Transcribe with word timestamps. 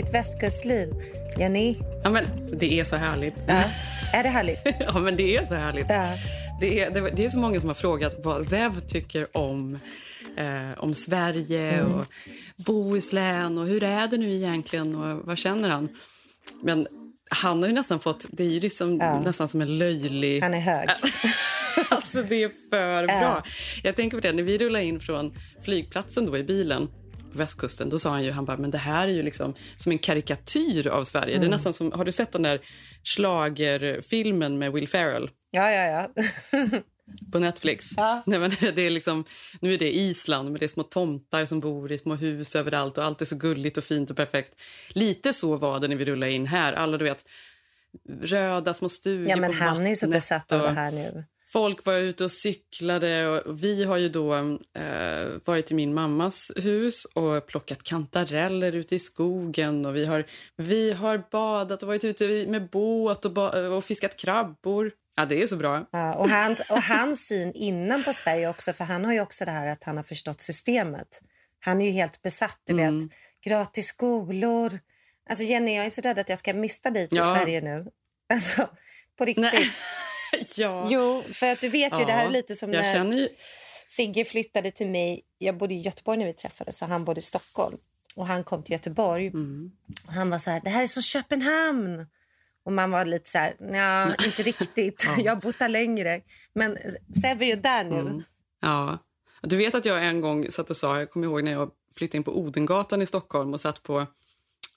Ditt 0.00 0.14
västkustliv, 0.14 0.88
Jenny? 1.38 1.76
Ja, 2.04 2.10
men 2.10 2.24
det 2.52 2.80
är 2.80 2.84
så 2.84 2.96
härligt. 2.96 3.34
Ja. 3.46 3.64
Är 4.12 4.22
det 4.22 4.28
härligt? 4.28 4.58
ja, 4.80 4.98
men 4.98 5.16
det 5.16 5.36
är 5.36 5.44
så 5.44 5.54
härligt. 5.54 5.86
Ja. 5.88 6.08
Det, 6.60 6.80
är, 6.80 6.90
det, 6.90 7.10
det 7.10 7.24
är 7.24 7.28
så 7.28 7.38
många 7.38 7.60
som 7.60 7.68
har 7.68 7.74
frågat 7.74 8.14
vad 8.24 8.44
Zev 8.44 8.80
tycker 8.80 9.36
om, 9.36 9.78
eh, 10.36 10.78
om 10.78 10.94
Sverige 10.94 11.72
mm. 11.72 11.92
och 11.92 12.06
Bohuslän 12.56 13.58
och 13.58 13.66
hur 13.66 13.82
är 13.82 14.08
det 14.08 14.16
nu 14.16 14.34
egentligen 14.34 14.94
och 14.94 15.26
vad 15.26 15.38
känner 15.38 15.68
han? 15.68 15.88
Men 16.62 16.86
han 17.30 17.62
har 17.62 17.68
ju 17.68 17.74
nästan 17.74 18.00
fått... 18.00 18.26
Det 18.30 18.44
är 18.44 18.50
ju 18.50 18.60
liksom 18.60 18.98
ja. 18.98 19.20
nästan 19.20 19.48
som 19.48 19.60
en 19.60 19.78
löjlig... 19.78 20.40
Han 20.40 20.54
är 20.54 20.60
hög. 20.60 20.88
alltså, 21.90 22.22
det 22.22 22.42
är 22.42 22.50
för 22.70 23.06
bra. 23.06 23.42
Jag 23.82 23.96
tänker 23.96 24.16
på 24.16 24.20
det, 24.20 24.32
när 24.32 24.42
vi 24.42 24.58
rullade 24.58 24.84
in 24.84 25.00
från 25.00 25.34
flygplatsen 25.64 26.26
då 26.26 26.38
i 26.38 26.42
bilen 26.42 26.88
på 27.30 27.38
västkusten, 27.38 27.90
då 27.90 27.98
sa 27.98 28.10
han 28.10 28.24
ju, 28.24 28.30
han 28.30 28.44
bara, 28.44 28.56
men 28.56 28.70
det 28.70 28.78
här 28.78 29.08
är 29.08 29.12
ju 29.12 29.22
liksom 29.22 29.54
som 29.76 29.92
en 29.92 29.98
karikatyr 29.98 30.86
av 30.86 31.04
Sverige. 31.04 31.36
Mm. 31.36 31.40
Det 31.40 31.44
är 31.44 31.46
mm. 31.46 31.56
nästan 31.56 31.72
som, 31.72 31.92
har 31.92 32.04
du 32.04 32.12
sett 32.12 32.32
den 32.32 32.42
där 32.42 32.60
slagerfilmen 33.02 34.58
med 34.58 34.72
Will 34.72 34.88
Ferrell? 34.88 35.30
Ja, 35.50 35.70
ja, 35.70 35.86
ja. 35.86 36.24
på 37.32 37.38
Netflix. 37.38 37.86
Ja. 37.96 38.22
Nej, 38.26 38.38
men 38.38 38.50
det 38.74 38.86
är 38.86 38.90
liksom, 38.90 39.24
nu 39.60 39.74
är 39.74 39.78
det 39.78 39.96
Island, 39.96 40.50
men 40.50 40.58
det 40.58 40.66
är 40.66 40.68
små 40.68 40.82
tomtar 40.82 41.44
som 41.44 41.60
bor 41.60 41.92
i 41.92 41.98
små 41.98 42.14
hus 42.14 42.56
överallt 42.56 42.98
och 42.98 43.04
allt 43.04 43.20
är 43.20 43.24
så 43.24 43.36
gulligt 43.36 43.78
och 43.78 43.84
fint 43.84 44.10
och 44.10 44.16
perfekt. 44.16 44.60
Lite 44.88 45.32
så 45.32 45.56
var 45.56 45.80
det 45.80 45.88
när 45.88 45.96
vi 45.96 46.04
rullade 46.04 46.32
in 46.32 46.46
här. 46.46 46.72
Alla 46.72 46.98
du 46.98 47.04
vet, 47.04 47.24
röda 48.22 48.74
små 48.74 48.88
stugor 48.88 49.28
ja, 49.28 49.36
men 49.36 49.50
på 49.50 49.64
Han 49.64 49.86
är 49.86 49.94
så 49.94 50.08
besatt 50.08 50.52
av 50.52 50.62
det 50.62 50.70
här 50.70 50.92
nu. 50.92 51.24
Folk 51.52 51.84
var 51.84 51.94
ute 51.94 52.24
och 52.24 52.32
cyklade. 52.32 53.28
Och 53.28 53.62
vi 53.64 53.84
har 53.84 53.96
ju 53.96 54.08
då 54.08 54.34
eh, 54.34 55.40
varit 55.44 55.70
i 55.70 55.74
min 55.74 55.94
mammas 55.94 56.52
hus 56.56 57.04
och 57.04 57.46
plockat 57.46 57.82
kantareller 57.82 58.72
ute 58.72 58.94
i 58.94 58.98
skogen. 58.98 59.86
Och 59.86 59.96
vi 59.96 60.06
har, 60.06 60.24
vi 60.56 60.92
har 60.92 61.22
badat 61.30 61.82
och 61.82 61.86
varit 61.86 62.04
ute 62.04 62.46
med 62.48 62.70
båt 62.70 63.24
och, 63.24 63.54
och 63.76 63.84
fiskat 63.84 64.16
krabbor. 64.16 64.92
Ja, 65.16 65.24
det 65.24 65.42
är 65.42 65.46
så 65.46 65.56
bra. 65.56 65.88
Ja, 65.90 66.14
och, 66.14 66.28
hans, 66.28 66.60
och 66.70 66.82
hans 66.82 67.26
syn 67.26 67.52
innan 67.52 68.04
på 68.04 68.12
Sverige 68.12 68.48
också, 68.48 68.72
för 68.72 68.84
han 68.84 69.04
har 69.04 69.12
ju 69.12 69.20
också 69.20 69.44
det 69.44 69.50
här 69.50 69.66
att 69.66 69.84
han 69.84 69.96
har 69.96 70.04
förstått 70.04 70.40
systemet. 70.40 71.20
Han 71.60 71.80
är 71.80 71.86
ju 71.86 71.92
helt 71.92 72.22
besatt, 72.22 72.60
du 72.64 72.72
mm. 72.72 72.98
vet. 72.98 73.08
Gratis 73.44 73.86
skolor. 73.86 74.80
Alltså 75.30 75.44
Jenny, 75.44 75.76
jag 75.76 75.84
är 75.84 75.90
så 75.90 76.00
rädd 76.00 76.18
att 76.18 76.28
jag 76.28 76.38
ska 76.38 76.54
mista 76.54 76.90
dig 76.90 77.08
till 77.08 77.18
ja. 77.18 77.36
Sverige 77.36 77.60
nu. 77.60 77.86
Alltså, 78.32 78.68
på 79.18 79.24
riktigt. 79.24 79.52
Nej. 79.52 79.70
ja. 80.56 80.88
Jo, 80.90 81.24
för 81.32 81.52
att 81.52 81.60
du 81.60 81.68
vet 81.68 81.92
ju, 81.92 82.00
ja. 82.00 82.06
det 82.06 82.12
här 82.12 82.26
är 82.26 82.30
lite 82.30 82.54
som 82.54 82.72
jag 82.72 82.82
när 82.82 82.92
känner... 82.92 83.28
Sigge 83.88 84.24
flyttade 84.24 84.70
till 84.70 84.88
mig. 84.88 85.22
Jag 85.38 85.56
bodde 85.56 85.74
i 85.74 85.80
Göteborg 85.80 86.18
när 86.18 86.26
vi 86.26 86.32
träffades 86.32 86.78
så 86.78 86.86
han 86.86 87.04
bodde 87.04 87.18
i 87.18 87.22
Stockholm. 87.22 87.78
Och 88.16 88.26
han 88.26 88.44
kom 88.44 88.62
till 88.62 88.72
Göteborg. 88.72 89.26
Mm. 89.26 89.70
Och 90.06 90.12
han 90.12 90.30
var 90.30 90.38
så 90.38 90.50
här, 90.50 90.60
det 90.60 90.70
här 90.70 90.82
är 90.82 90.86
som 90.86 91.02
Köpenhamn. 91.02 92.06
Och 92.64 92.72
man 92.72 92.90
var 92.90 93.04
lite 93.04 93.30
så 93.30 93.38
här, 93.38 93.56
nja, 93.60 94.14
inte 94.24 94.42
riktigt. 94.42 95.06
ja. 95.16 95.22
Jag 95.24 95.34
har 95.34 95.40
bott 95.40 95.58
där 95.58 95.68
längre. 95.68 96.20
Men 96.52 96.76
Sebbe 97.22 97.44
är 97.44 97.48
ju 97.48 97.56
där 97.56 97.84
nu. 97.84 98.00
Mm. 98.00 98.22
Ja. 98.60 98.98
Du 99.42 99.56
vet 99.56 99.74
att 99.74 99.84
jag 99.84 100.06
en 100.06 100.20
gång 100.20 100.50
satt 100.50 100.70
och 100.70 100.76
sa, 100.76 100.98
jag 100.98 101.10
kommer 101.10 101.26
ihåg 101.26 101.44
när 101.44 101.52
jag 101.52 101.70
flyttade 101.94 102.16
in 102.16 102.24
på 102.24 102.38
Odengatan 102.38 103.02
i 103.02 103.06
Stockholm 103.06 103.52
och 103.52 103.60
satt 103.60 103.82
på, 103.82 104.06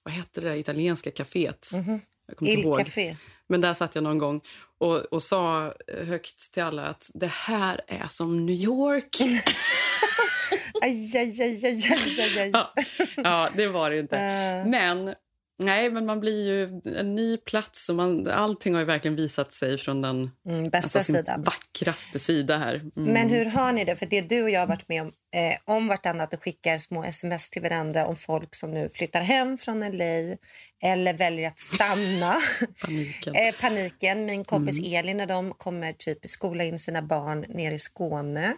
vad 0.03 0.13
hette 0.13 0.41
det 0.41 0.57
italienska 0.57 1.09
kaféet? 1.09 1.73
Mm 1.73 1.85
-hmm. 1.85 1.99
Jag 2.28 2.38
kommer 2.38 2.51
inte 2.51 3.01
ihåg. 3.01 3.16
Men 3.47 3.61
där 3.61 3.73
satt 3.73 3.95
jag 3.95 4.03
någon 4.03 4.17
gång 4.17 4.41
och, 4.78 4.97
och 4.97 5.22
sa 5.22 5.73
högt 6.07 6.53
till 6.53 6.63
alla 6.63 6.85
att 6.85 7.11
det 7.13 7.31
här 7.31 7.81
är 7.88 8.07
som 8.07 8.45
New 8.45 8.56
York. 8.56 9.22
aj, 10.81 11.17
aj, 11.17 11.41
aj, 11.41 11.66
aj, 11.66 11.88
aj, 12.19 12.39
aj. 12.39 12.51
Ja, 12.53 12.73
ja, 13.16 13.50
det 13.56 13.67
var 13.67 13.89
det 13.89 14.00
inte. 14.00 14.16
Uh. 14.16 14.69
Men 14.69 15.16
Nej, 15.63 15.91
men 15.91 16.06
man 16.06 16.19
blir 16.19 16.47
ju 16.47 16.81
en 17.00 17.16
ny 17.16 17.38
plats 17.38 17.90
och 17.90 17.96
man, 17.96 18.31
allting 18.31 18.74
har 18.74 18.81
ju 18.81 18.85
verkligen 18.85 19.16
visat 19.16 19.51
sig 19.51 19.78
från 19.78 20.01
den 20.01 20.31
mm, 20.50 20.69
bästa 20.69 21.00
alltså, 21.00 21.13
sidan. 21.13 21.44
vackraste 21.44 22.19
sida 22.19 22.57
här. 22.57 22.75
Mm. 22.75 22.91
Men 22.96 23.29
hur 23.29 23.46
har 23.46 23.72
ni 23.72 23.85
det? 23.85 23.96
För 23.96 24.06
det 24.06 24.22
du 24.22 24.44
och 24.44 24.50
jag 24.50 24.59
har 24.59 24.68
varit 24.68 24.90
med 24.90 25.01
om 25.01 25.07
eh, 25.07 25.75
om 25.75 25.88
vartannat 25.88 26.34
och 26.34 26.44
skickar 26.44 26.78
små 26.78 27.03
sms 27.03 27.50
till 27.50 27.62
varandra 27.62 28.07
om 28.07 28.16
folk 28.16 28.56
som 28.56 28.72
nu 28.72 28.90
flyttar 28.90 29.22
hem 29.22 29.57
från 29.57 29.79
LA 29.79 30.35
eller 30.84 31.13
väljer 31.13 31.47
att 31.47 31.59
stanna. 31.59 32.35
Paniken. 32.81 33.35
eh, 33.35 33.56
paniken. 33.62 34.25
Min 34.25 34.44
kompis 34.44 34.80
mm. 34.80 34.94
Elin 34.94 35.19
och 35.19 35.28
de 35.28 35.53
kommer 35.53 35.94
typ 35.94 36.19
skola 36.30 36.63
in 36.63 36.80
sina 36.80 37.01
barn 37.01 37.45
ner 37.50 37.72
i 37.72 37.80
Skåne 37.80 38.53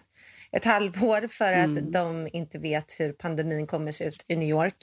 ett 0.56 0.66
halvår 0.66 1.28
för 1.28 1.52
att 1.52 1.78
mm. 1.78 1.92
de 1.92 2.28
inte 2.34 2.60
vet 2.60 2.96
hur 3.00 3.14
pandemin 3.14 3.68
kommer 3.68 3.90
att 3.90 3.96
se 3.96 4.06
ut 4.06 4.26
i 4.28 4.36
New 4.36 4.50
York. 4.50 4.76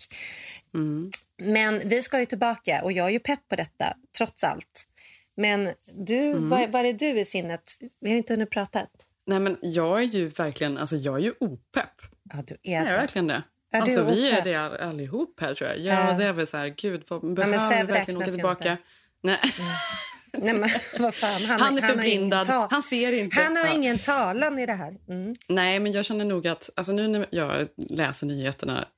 Mm. 0.75 1.11
Men 1.43 1.89
vi 1.89 2.03
ska 2.03 2.21
ju 2.21 2.27
tillbaka 2.27 2.83
och 2.85 2.93
jag 2.93 3.07
är 3.07 3.11
ju 3.11 3.19
pepp 3.19 3.49
på 3.49 3.57
detta, 3.57 3.97
trots 4.19 4.45
allt. 4.45 4.87
Men 5.37 5.71
du, 6.07 6.19
mm. 6.19 6.49
var, 6.49 6.67
var 6.67 6.85
är 6.85 6.93
du 6.93 7.21
i 7.21 7.25
sinnet? 7.25 7.63
Vi 8.01 8.11
har 8.11 8.17
inte 8.17 8.33
hunnit 8.33 8.51
prata. 8.51 8.81
Nej, 9.27 9.41
men 9.41 9.57
jag 9.63 9.99
är 9.99 10.07
ju 10.07 10.29
verkligen, 10.29 10.79
alltså 10.79 10.97
jag 10.97 11.15
är 11.15 11.21
ju 11.21 11.35
opepp. 11.41 12.03
Ja, 12.33 12.43
du 12.47 12.57
är 12.63 12.75
jag 12.75 12.87
är 12.89 12.97
verkligen 12.97 13.27
det. 13.27 13.43
Är 13.73 13.81
alltså, 13.81 14.05
vi 14.05 14.31
är 14.31 14.45
det 14.45 14.57
allihop 14.57 15.41
här 15.41 15.55
tror 15.55 15.71
jag. 15.71 15.79
Ja, 15.79 16.11
äh. 16.11 16.19
det 16.19 16.25
är 16.25 16.33
väl 16.33 16.47
så 16.47 16.57
här, 16.57 16.69
gud, 16.69 17.03
vad, 17.09 17.35
behöver 17.35 17.77
ja, 17.79 17.85
verkligen 17.85 18.23
åka 18.23 18.31
tillbaka? 18.31 18.77
Nej. 19.23 19.39
Mm. 19.59 19.73
Nej, 20.39 20.55
men 20.55 20.71
vad 20.99 21.15
fan. 21.15 21.45
Han, 21.45 21.61
han 21.61 21.79
är 21.79 21.83
förblindad. 21.83 22.47
Han, 22.47 22.69
han, 22.71 22.83
ser 22.83 23.13
inte. 23.13 23.41
Han 23.41 23.57
har 23.57 23.75
ingen 23.75 23.99
talan 23.99 24.59
i 24.59 24.67
det 24.67 24.73
här. 24.73 24.97
Mm. 25.09 25.37
Nej, 25.49 25.81
men 25.81 25.93
jag 25.93 26.05
känner 26.05 26.25
nog 26.25 26.49
att 26.49 26.71
alltså 26.77 26.93
nu 26.93 27.09
när 27.09 27.27
jag 27.31 27.69
läser 27.91 28.27
nyheterna 28.27 28.89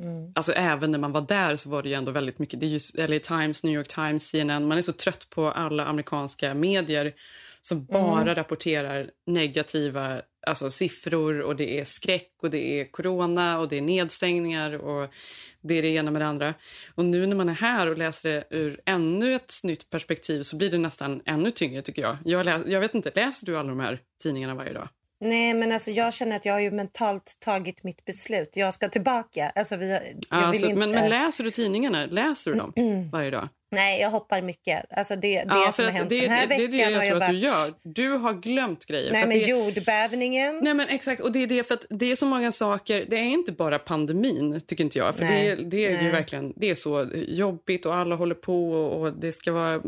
Mm. 0.00 0.32
Alltså 0.34 0.52
även 0.52 0.90
när 0.90 0.98
man 0.98 1.12
var 1.12 1.20
där 1.20 1.56
så 1.56 1.70
var 1.70 1.82
det 1.82 1.88
ju 1.88 1.94
ändå 1.94 2.12
väldigt 2.12 2.38
mycket. 2.38 2.60
Det 2.60 2.66
är 2.66 3.08
LA 3.08 3.18
Times, 3.18 3.64
New 3.64 3.74
York 3.74 3.88
Times, 3.88 4.28
CNN. 4.28 4.68
Man 4.68 4.78
är 4.78 4.82
så 4.82 4.92
trött 4.92 5.30
på 5.30 5.50
alla 5.50 5.84
amerikanska 5.84 6.54
medier 6.54 7.14
som 7.60 7.84
bara 7.84 8.22
mm. 8.22 8.34
rapporterar 8.34 9.10
negativa 9.26 10.22
alltså, 10.46 10.70
siffror 10.70 11.40
och 11.40 11.56
det 11.56 11.80
är 11.80 11.84
skräck 11.84 12.30
och 12.42 12.50
det 12.50 12.80
är 12.80 12.84
corona 12.84 13.58
och 13.58 13.68
det 13.68 13.78
är 13.78 13.82
nedstängningar 13.82 14.72
och 14.72 15.14
det 15.60 15.74
är 15.74 15.82
det 15.82 15.88
ena 15.88 16.10
med 16.10 16.22
det 16.22 16.26
andra. 16.26 16.54
Och 16.94 17.04
nu 17.04 17.26
när 17.26 17.36
man 17.36 17.48
är 17.48 17.54
här 17.54 17.86
och 17.86 17.98
läser 17.98 18.28
det 18.28 18.44
ur 18.50 18.80
ännu 18.84 19.34
ett 19.34 19.54
nytt 19.62 19.90
perspektiv 19.90 20.42
så 20.42 20.56
blir 20.56 20.70
det 20.70 20.78
nästan 20.78 21.22
ännu 21.24 21.50
tyngre 21.50 21.82
tycker 21.82 22.02
jag. 22.02 22.16
Jag, 22.24 22.46
läs, 22.46 22.62
jag 22.66 22.80
vet 22.80 22.94
inte, 22.94 23.10
läser 23.14 23.46
du 23.46 23.58
alla 23.58 23.68
de 23.68 23.80
här 23.80 24.00
tidningarna 24.22 24.54
varje 24.54 24.72
dag? 24.72 24.88
Nej, 25.20 25.54
men 25.54 25.72
alltså 25.72 25.90
jag 25.90 26.12
känner 26.12 26.36
att 26.36 26.44
jag 26.44 26.52
har 26.52 26.60
ju 26.60 26.70
mentalt 26.70 27.36
tagit 27.40 27.84
mitt 27.84 28.04
beslut. 28.04 28.56
Jag 28.56 28.74
ska 28.74 28.88
tillbaka. 28.88 29.52
Alltså 29.54 29.76
vi, 29.76 29.90
jag 29.90 30.00
alltså, 30.30 30.66
inte... 30.66 30.78
men, 30.78 30.90
men, 30.90 31.10
läser 31.10 31.44
du 31.44 31.50
tidningarna? 31.50 32.06
Läser 32.06 32.50
du 32.50 32.58
dem 32.58 32.72
varje 33.12 33.30
dag? 33.30 33.48
Nej, 33.74 34.00
jag 34.00 34.10
hoppar 34.10 34.42
mycket. 34.42 34.84
Alltså 34.90 35.16
det, 35.16 35.28
det 35.28 35.44
ja, 35.48 35.72
som 35.72 35.84
har 35.84 35.92
hänt 35.92 36.10
det, 36.10 36.20
den 36.20 36.30
här 36.30 36.46
det, 36.46 36.48
veckan 36.48 36.70
det 36.70 36.82
är 36.82 36.90
det 36.90 36.92
jag 36.92 37.02
tror 37.02 37.20
varit... 37.20 37.22
att 37.22 37.30
du 37.30 37.36
gör. 37.38 37.66
Du 37.82 38.08
har 38.08 38.32
glömt 38.32 38.86
grejer. 38.86 39.12
Nej, 39.12 39.26
men 39.26 39.38
jordbävningen. 39.38 40.60
Nej, 40.62 40.74
men 40.74 40.88
exakt. 40.88 41.20
Och 41.20 41.32
det 41.32 41.42
är 41.42 41.46
det 41.46 41.68
för 41.68 41.74
att 41.74 41.86
det 41.90 42.10
är 42.12 42.16
så 42.16 42.26
många 42.26 42.52
saker. 42.52 43.04
Det 43.08 43.16
är 43.16 43.22
inte 43.22 43.52
bara 43.52 43.78
pandemin, 43.78 44.60
tycker 44.66 44.84
inte 44.84 44.98
jag. 44.98 45.14
För 45.14 45.24
det, 45.24 45.54
det 45.54 45.86
är 45.86 46.02
ju 46.02 46.10
verkligen 46.10 46.52
det 46.56 46.70
är 46.70 46.74
så 46.74 47.08
jobbigt 47.28 47.86
och 47.86 47.94
alla 47.94 48.16
håller 48.16 48.34
på 48.34 48.72
och 48.72 49.12
det 49.12 49.32
ska 49.32 49.52
vara 49.52 49.80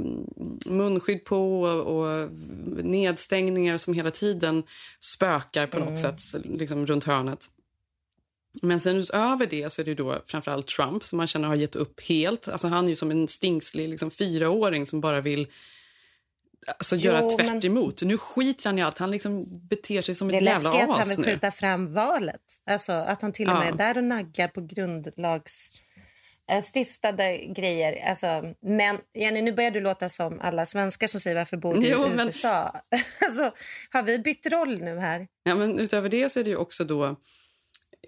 munskydd 0.67 1.25
på 1.25 1.63
och, 1.63 1.97
och 1.97 2.31
nedstängningar 2.85 3.77
som 3.77 3.95
hela 3.95 4.11
tiden 4.11 4.63
spökar 5.01 5.67
på 5.67 5.79
något 5.79 5.99
mm. 5.99 6.19
sätt 6.19 6.45
liksom 6.45 6.87
runt 6.87 7.05
hörnet. 7.05 7.49
Men 8.63 8.81
sen 8.81 8.97
utöver 8.97 9.47
det 9.47 9.73
så 9.73 9.83
är 9.83 9.85
det 9.85 9.95
då 9.95 10.23
framförallt 10.27 10.67
Trump 10.67 11.05
som 11.05 11.17
man 11.17 11.27
känner 11.27 11.49
har 11.49 11.55
gett 11.55 11.77
upp 11.77 12.01
helt. 12.01 12.49
Alltså 12.49 12.69
han 12.69 12.85
är 12.85 12.89
ju 12.89 12.97
som 12.97 13.11
en 13.11 13.29
stingslig 13.29 13.89
liksom, 13.89 14.11
fyraåring 14.11 14.87
som 14.87 15.01
bara 15.01 15.21
vill 15.21 15.47
alltså, 16.67 16.97
göra 16.97 17.21
jo, 17.23 17.31
tvärt 17.31 17.65
emot. 17.65 18.03
Nu 18.03 18.19
skiter 18.19 18.65
han 18.65 18.79
i 18.79 18.83
allt. 18.83 18.99
Han 18.99 19.11
liksom 19.11 19.45
beter 19.69 20.03
sig 20.03 20.15
som 20.15 20.29
ett 20.29 20.35
jävla 20.35 20.53
as. 20.53 20.63
Det 20.63 20.69
är 20.69 20.73
läskigt 20.73 20.91
att 20.91 21.09
han 21.09 21.17
vill 21.17 21.25
skjuta 21.25 21.51
fram 21.51 21.93
valet. 21.93 22.43
Alltså 22.67 22.93
att 22.93 23.23
han 23.23 23.33
till 23.33 23.49
och 23.49 23.57
med 23.57 23.67
ja. 23.67 23.73
är 23.73 23.79
där 23.79 23.99
och 23.99 24.05
naggar 24.05 24.49
på 24.49 24.61
grundlags 24.61 25.71
eh, 26.51 26.61
stiftade 26.61 27.37
grejer. 27.37 28.09
Alltså, 28.09 28.55
men 28.63 28.99
Jenny, 29.15 29.43
nu 29.43 29.53
börjar 29.53 29.71
du 29.71 29.81
låta 29.81 30.09
som 30.09 30.41
alla 30.41 30.67
svenskar 30.67 31.07
som 31.07 31.21
säger 31.21 31.37
varför 31.37 31.57
bor 31.57 31.75
du 31.75 31.89
jo, 31.89 32.07
i 32.07 32.09
men... 32.09 32.27
USA. 32.27 32.73
alltså, 33.27 33.53
har 33.91 34.03
vi 34.03 34.19
bytt 34.19 34.47
roll 34.53 34.81
nu 34.81 34.99
här? 34.99 35.27
Ja, 35.43 35.55
men 35.55 35.79
utöver 35.79 36.09
det 36.09 36.29
så 36.29 36.41
är 36.41 36.45
det 36.45 36.57
också 36.57 36.85
då 36.85 37.17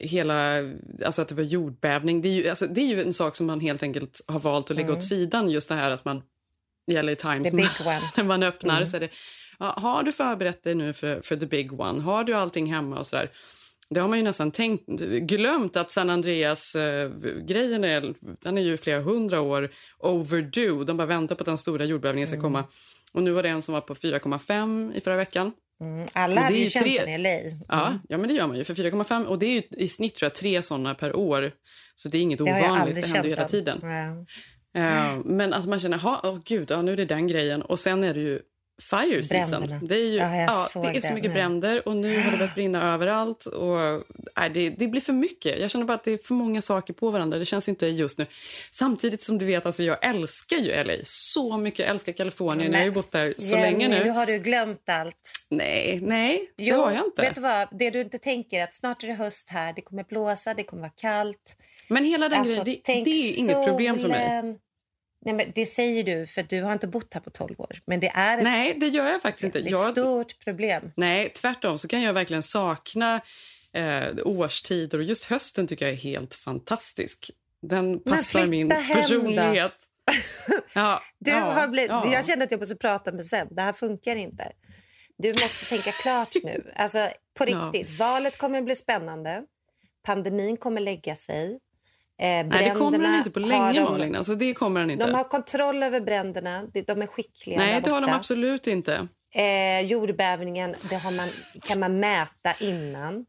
hela, 0.01 0.59
alltså 1.05 1.23
att 1.23 1.29
det 1.29 1.35
var 1.35 1.43
jordbävning. 1.43 2.23
Det 2.23 2.29
är, 2.29 2.33
ju, 2.33 2.49
alltså, 2.49 2.67
det 2.67 2.81
är 2.81 2.87
ju 2.87 3.03
en 3.03 3.13
sak 3.13 3.37
som 3.37 3.47
man 3.47 3.61
helt 3.61 3.83
enkelt 3.83 4.21
har 4.27 4.39
valt 4.39 4.71
att 4.71 4.77
lägga 4.77 4.89
mm. 4.89 4.99
åt 4.99 5.05
sidan. 5.05 5.51
Just 5.51 5.69
det 5.69 5.75
här 5.75 5.91
att 5.91 6.05
man, 6.05 6.23
i 6.91 7.03
LA 7.03 7.15
Times, 7.15 7.53
när 8.17 8.25
man 8.25 8.43
öppnar 8.43 8.77
mm. 8.77 8.87
så 8.87 8.97
är 8.97 9.01
det, 9.01 9.11
ja, 9.59 9.75
har 9.77 10.03
du 10.03 10.13
förberett 10.13 10.63
dig 10.63 10.75
nu 10.75 10.93
för, 10.93 11.21
för 11.21 11.37
the 11.37 11.47
big 11.47 11.81
one? 11.81 12.01
Har 12.01 12.25
du 12.25 12.35
allting 12.35 12.73
hemma 12.73 12.99
och 12.99 13.07
sådär? 13.07 13.31
Det 13.91 14.01
har 14.01 14.09
man 14.09 14.19
ju 14.19 14.25
nästan 14.25 14.51
tänkt, 14.51 14.87
glömt 15.21 15.77
att 15.77 15.91
San 15.91 16.11
Andreas-grejen 16.11 17.85
eh, 17.85 17.91
är, 17.91 18.15
den 18.43 18.59
är 18.59 18.63
ju 18.63 18.77
flera 18.77 19.01
hundra 19.01 19.41
år 19.41 19.71
overdue. 19.99 20.85
De 20.85 20.97
bara 20.97 21.07
väntar 21.07 21.35
på 21.35 21.43
att 21.43 21.47
den 21.47 21.59
stora 21.59 21.85
jordbävningen 21.85 22.29
ska 22.29 22.37
mm. 22.37 22.43
komma. 22.43 22.65
Och 23.13 23.23
nu 23.23 23.31
var 23.31 23.43
det 23.43 23.49
en 23.49 23.63
som 23.63 23.75
var 23.75 23.81
på 23.81 23.95
4,5 23.95 24.95
i 24.95 25.01
förra 25.01 25.17
veckan. 25.17 25.53
Mm, 25.81 26.09
alla 26.13 26.41
hade 26.41 26.57
ju 26.57 26.67
känt 26.67 26.85
tre... 26.85 26.99
den 26.99 27.09
i 27.09 27.19
LA. 27.19 27.29
Mm. 27.29 27.59
Ja, 27.69 27.99
ja, 28.09 28.19
men 28.19 28.29
det 28.29 28.35
gör 28.35 28.47
man 28.47 28.57
ju. 28.57 28.65
För 28.65 28.75
4,5 28.75 29.25
och 29.25 29.39
det 29.39 29.47
är 29.47 29.51
ju 29.51 29.63
i 29.71 29.89
snitt 29.89 30.15
tror 30.15 30.27
jag, 30.27 30.35
tre 30.35 30.63
såna 30.63 30.95
per 30.95 31.17
år. 31.17 31.53
Så 31.95 32.09
det 32.09 32.19
är 32.19 32.23
inget 32.23 32.39
det 32.39 32.45
ovanligt. 32.45 32.95
Det 32.95 33.07
händer 33.07 33.25
ju 33.25 33.35
hela 33.35 33.49
tiden. 33.49 33.81
Ja. 33.83 34.25
Uh, 34.79 35.21
men 35.25 35.53
att 35.53 35.67
man 35.67 35.81
känner, 35.81 35.99
oh, 35.99 36.39
gud, 36.45 36.71
ja, 36.71 36.83
nu 36.83 36.93
är 36.93 36.97
det 36.97 37.05
den 37.05 37.27
grejen. 37.27 37.63
Och 37.63 37.79
sen 37.79 38.05
är 38.05 38.15
det 38.15 38.21
ju 38.21 38.41
fire 38.83 39.23
season. 39.23 39.81
Det 39.83 39.95
är, 39.95 40.07
ju, 40.07 40.17
ja, 40.17 40.37
ja, 40.75 40.81
det 40.83 40.97
är 40.97 41.01
så 41.01 41.13
mycket 41.13 41.33
bränder 41.33 41.89
och 41.89 41.97
nu 41.97 42.23
har 42.23 42.31
det 42.31 42.37
börjat 42.37 42.55
brinna 42.55 42.95
överallt. 42.95 43.47
Och, 43.47 44.05
nej, 44.37 44.51
det, 44.51 44.71
det, 44.71 44.87
blir 44.87 45.01
för 45.01 45.13
mycket. 45.13 45.59
Jag 45.59 45.71
känner 45.71 45.85
bara 45.85 45.95
att 45.95 46.05
det 46.05 46.13
är 46.13 46.19
för 46.19 46.35
många 46.35 46.63
saker 46.63 46.95
på 46.95 47.11
varandra. 47.11 47.39
Det 47.39 47.47
känns 47.47 47.69
inte 47.69 47.87
just 47.87 48.19
nu. 48.19 48.27
Samtidigt 48.71 49.23
som 49.23 49.39
du 49.39 49.47
vet, 49.47 49.67
alltså, 49.67 49.83
jag 49.83 50.05
älskar 50.05 50.57
ju 50.57 50.85
LA 50.85 50.95
så 51.05 51.57
mycket. 51.57 51.79
Jag 51.79 51.89
älskar 51.89 52.13
Kalifornien. 52.13 52.73
jag 52.73 52.83
har 52.83 52.91
bott 52.91 53.13
där 53.13 53.35
så 53.39 53.47
Jenny, 53.47 53.63
länge 53.63 53.89
nu. 53.89 54.05
Nu 54.05 54.11
har 54.11 54.27
du 54.27 54.39
glömt 54.39 54.89
allt. 54.89 55.33
Nej, 55.51 55.99
nej 56.03 56.53
jo, 56.57 56.77
det 56.77 56.83
har 56.83 56.93
jag 56.93 57.05
inte. 57.05 57.23
Vet 57.23 57.35
du 57.35 57.41
vad? 57.41 57.69
Det 57.79 57.91
du 57.91 58.01
inte 58.01 58.19
tänker 58.19 58.65
att 58.65 58.75
snart 58.75 59.03
är 59.03 59.07
det 59.07 59.15
höst 59.15 59.51
här. 59.51 59.73
Det 59.73 59.83
kommer 59.83 60.05
blåsa, 60.05 60.55
det 60.55 60.63
kommer 60.63 60.83
vara 60.83 60.93
kallt. 60.97 61.57
Men 61.89 62.05
hela 62.05 62.29
den 62.29 62.39
alltså, 62.39 62.65
grejen, 62.65 62.81
det, 62.85 63.05
det 63.05 63.11
är 63.11 63.39
inget 63.39 63.67
problem 63.67 63.99
för 63.99 64.09
mig. 64.09 64.59
Nej, 65.25 65.35
men 65.35 65.53
det 65.55 65.67
säger 65.67 66.05
du 66.05 66.27
för 66.27 66.43
du 66.43 66.63
har 66.63 66.73
inte 66.73 66.87
bott 66.87 67.15
här 67.15 67.21
på 67.21 67.31
12 67.31 67.61
år. 67.61 67.79
Men 67.85 68.01
det 68.01 68.09
är 68.09 68.39
ett, 68.39 68.45
Nej, 68.45 68.77
det 68.81 68.89
gör 68.89 69.07
jag 69.07 69.23
faktiskt 69.23 69.45
inte. 69.45 69.59
Ett 69.59 69.81
stort 69.81 70.45
problem. 70.45 70.93
Nej, 70.97 71.29
tvärtom 71.29 71.79
så 71.79 71.89
kan 71.89 72.03
jag 72.03 72.13
verkligen 72.13 72.43
sakna 72.43 73.21
eh, 73.73 74.09
årstider 74.25 74.99
och 74.99 75.05
just 75.05 75.25
hösten 75.25 75.67
tycker 75.67 75.85
jag 75.85 75.93
är 75.93 75.99
helt 75.99 76.35
fantastisk. 76.35 77.31
Den 77.63 78.01
passar 78.01 78.47
min 78.47 78.69
personlighet. 78.69 79.73
ja, 80.75 81.03
du 81.19 81.31
ja, 81.31 81.53
har 81.53 81.69
blivit, 81.69 81.91
ja. 81.91 82.13
Jag 82.13 82.27
känner 82.27 82.45
att 82.45 82.51
jag 82.51 82.61
måste 82.61 82.77
prata 82.77 83.13
med 83.13 83.27
Seb. 83.27 83.49
Det 83.51 83.63
här 83.63 83.73
funkar 83.73 84.17
inte. 84.17 84.53
Du 85.19 85.29
måste 85.29 85.65
tänka 85.65 85.93
klart 85.93 86.35
nu. 86.45 86.73
Alltså, 86.77 87.09
på 87.35 87.45
riktigt. 87.45 87.91
Ja. 87.91 88.07
Valet 88.07 88.39
kommer 88.39 88.59
att 88.59 88.65
bli 88.65 88.75
spännande. 88.75 89.43
Pandemin 90.03 90.57
kommer 90.57 90.81
lägga 90.81 91.15
sig. 91.15 91.59
Eh, 92.21 92.27
Nej, 92.27 92.47
det 92.49 92.71
kommer 92.71 92.99
den 92.99 93.15
inte 93.15 93.31
på 93.31 93.41
länge, 93.41 93.73
de, 93.73 93.81
Malin. 93.81 94.17
Alltså, 94.17 94.35
det 94.35 94.55
kommer 94.55 94.81
den 94.81 94.91
inte. 94.91 95.07
De 95.07 95.15
har 95.15 95.25
kontroll 95.25 95.83
över 95.83 96.01
bränderna. 96.01 96.63
De 96.87 97.03
är 97.03 97.07
skickliga 97.07 97.59
Nej, 97.59 97.81
det 97.85 97.91
har 97.91 98.01
de 98.01 98.11
absolut 98.11 98.67
inte. 98.67 99.09
Eh, 99.35 99.81
jordbävningen 99.87 100.75
det 100.91 100.97
har 100.97 101.11
man, 101.11 101.29
kan 101.63 101.81
man 101.81 102.01
mäta 102.01 102.55
innan. 102.61 103.25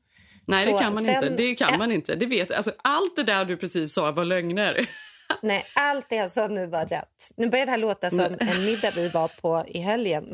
Nej, 0.46 0.66
Så, 0.66 0.72
det 0.72 0.78
kan 0.78 0.94
man 0.94 1.04
sen, 1.04 1.16
inte. 1.16 1.30
Det 1.30 1.56
kan 1.56 1.78
man 1.78 1.92
inte. 1.92 2.16
Det 2.16 2.26
vet, 2.26 2.52
alltså, 2.52 2.72
allt 2.84 3.16
det 3.16 3.24
där 3.24 3.46
du 3.46 3.58
precis 3.58 3.94
sa 3.94 4.12
var 4.12 4.26
lögner. 4.26 4.86
Nej, 5.42 5.66
allt 5.76 6.10
det 6.10 6.16
jag 6.16 6.32
sa 6.32 6.48
nu 6.48 6.68
var 6.68 6.86
rätt. 6.86 7.32
Nu 7.38 7.50
börjar 7.50 7.66
det 7.66 7.72
här 7.72 7.78
låta 7.78 8.10
som 8.10 8.38
en 8.40 8.66
middag 8.66 8.92
vi 8.96 9.10
var 9.10 9.28
på 9.28 9.64
i 9.68 9.80
helgen. 9.80 10.34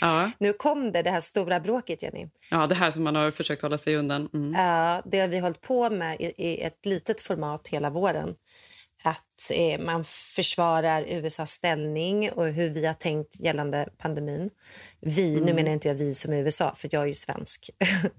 Ja. 0.00 0.30
Nu 0.38 0.52
kom 0.52 0.92
det, 0.92 1.02
det 1.02 1.10
här 1.10 1.20
stora 1.20 1.60
bråket, 1.60 2.02
Jenny. 2.02 2.28
Ja, 2.50 2.66
det 2.66 2.74
här 2.74 2.90
som 2.90 3.04
man 3.04 3.16
har 3.16 3.30
försökt 3.30 3.62
hålla 3.62 3.78
sig 3.78 3.96
undan. 3.96 4.28
Mm. 4.34 4.52
Ja, 4.64 5.02
det 5.04 5.20
har 5.20 5.28
vi 5.28 5.38
hållit 5.38 5.60
på 5.60 5.90
med 5.90 6.16
i, 6.20 6.32
i 6.36 6.62
ett 6.62 6.86
litet 6.86 7.20
format 7.20 7.68
hela 7.68 7.90
våren. 7.90 8.34
Att 9.04 9.50
eh, 9.52 9.80
man 9.80 10.04
försvarar 10.36 11.06
USAs 11.08 11.50
ställning 11.50 12.30
och 12.32 12.46
hur 12.46 12.70
vi 12.70 12.86
har 12.86 12.94
tänkt 12.94 13.40
gällande 13.40 13.88
pandemin. 13.98 14.50
Vi, 15.00 15.32
mm. 15.32 15.44
nu 15.44 15.52
menar 15.52 15.70
inte 15.70 15.88
jag 15.88 15.94
vi 15.94 16.14
som 16.14 16.32
USA, 16.32 16.74
för 16.74 16.88
jag 16.92 17.02
är 17.02 17.06
ju 17.06 17.14
svensk. 17.14 17.70